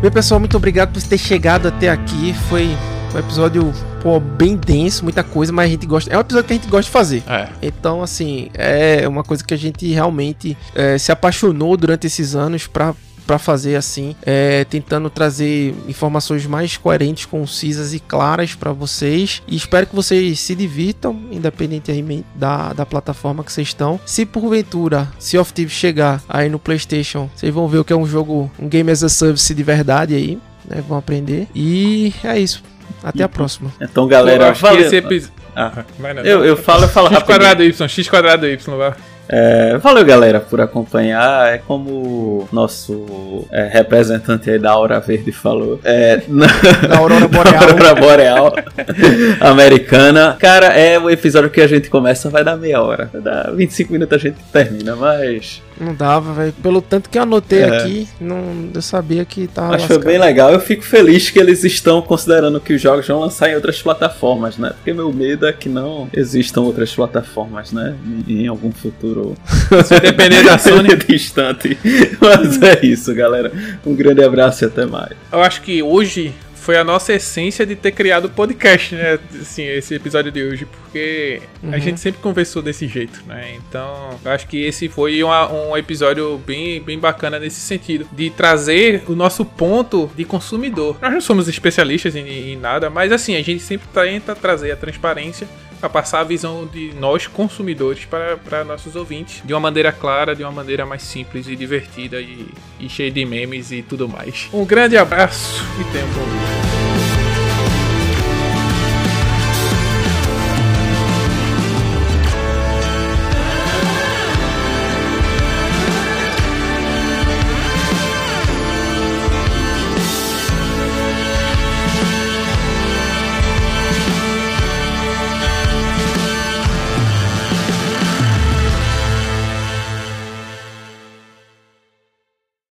[0.00, 2.34] Bem, pessoal, muito obrigado por ter chegado até aqui.
[2.48, 2.70] Foi
[3.14, 3.72] um episódio
[4.02, 6.12] pô, bem denso, muita coisa, mas a gente gosta.
[6.12, 7.22] É um episódio que a gente gosta de fazer.
[7.26, 7.48] É.
[7.62, 12.66] Então, assim, é uma coisa que a gente realmente é, se apaixonou durante esses anos
[12.66, 12.94] pra
[13.30, 19.40] para fazer assim, é, tentando trazer informações mais coerentes, concisas e claras para vocês.
[19.46, 24.00] E espero que vocês se divirtam, independentemente da, da plataforma que vocês estão.
[24.04, 27.96] Se porventura Sea of Thieves chegar aí no PlayStation, vocês vão ver o que é
[27.96, 30.36] um jogo, um game as a service de verdade aí,
[30.68, 30.82] né?
[30.88, 31.46] Vão aprender.
[31.54, 32.64] E é isso.
[33.02, 33.70] Até a próxima.
[33.80, 34.86] Então, Eu galera, acho que valeu.
[34.86, 35.34] esse episódio.
[35.56, 37.38] Ah, Vai eu, eu falo, eu falo X rapidinho.
[37.38, 38.92] quadrado Y, X quadrado Y, vai.
[39.32, 41.52] É, valeu, galera, por acompanhar.
[41.54, 45.80] É como o nosso é, representante aí da Aura Verde falou.
[45.84, 46.46] É, na,
[46.88, 47.62] Da Aurora Boreal.
[47.62, 48.52] Aurora Boreal
[49.40, 50.36] americana.
[50.38, 53.08] Cara, é o episódio que a gente começa, vai dar meia hora.
[53.12, 55.62] Vai dar 25 minutos a gente termina, mas.
[55.80, 56.52] Não dava, velho.
[56.62, 57.78] Pelo tanto que eu anotei É.
[57.78, 59.68] aqui, não, eu sabia que tava.
[59.68, 60.12] Mas foi lascado.
[60.12, 60.50] bem legal.
[60.52, 64.58] Eu fico feliz que eles estão considerando que os jogos vão lançar em outras plataformas,
[64.58, 64.72] né?
[64.76, 67.94] Porque meu medo é que não existam outras plataformas, né?
[68.28, 69.34] Em em algum futuro
[69.86, 70.90] Se depender da Sony.
[71.08, 71.78] distante.
[72.20, 73.50] Mas é isso, galera.
[73.86, 75.12] Um grande abraço e até mais.
[75.32, 79.18] Eu acho que hoje foi a nossa essência de ter criado o podcast, né?
[79.40, 81.80] Assim, esse episódio de hoje, porque a Uhum.
[81.80, 83.54] gente sempre conversou desse jeito, né?
[83.56, 88.30] Então, eu acho que esse foi uma- um episódio bem, bem bacana nesse sentido, de
[88.30, 90.96] trazer o nosso ponto de consumidor.
[91.00, 94.76] Nós não somos especialistas em, em nada, mas assim, a gente sempre tenta trazer a
[94.76, 95.48] transparência
[95.80, 100.36] para passar a visão de nós consumidores para, para nossos ouvintes de uma maneira clara,
[100.36, 102.48] de uma maneira mais simples e divertida e,
[102.78, 104.48] e cheia de memes e tudo mais.
[104.52, 106.99] Um grande abraço e tenham um bom dia.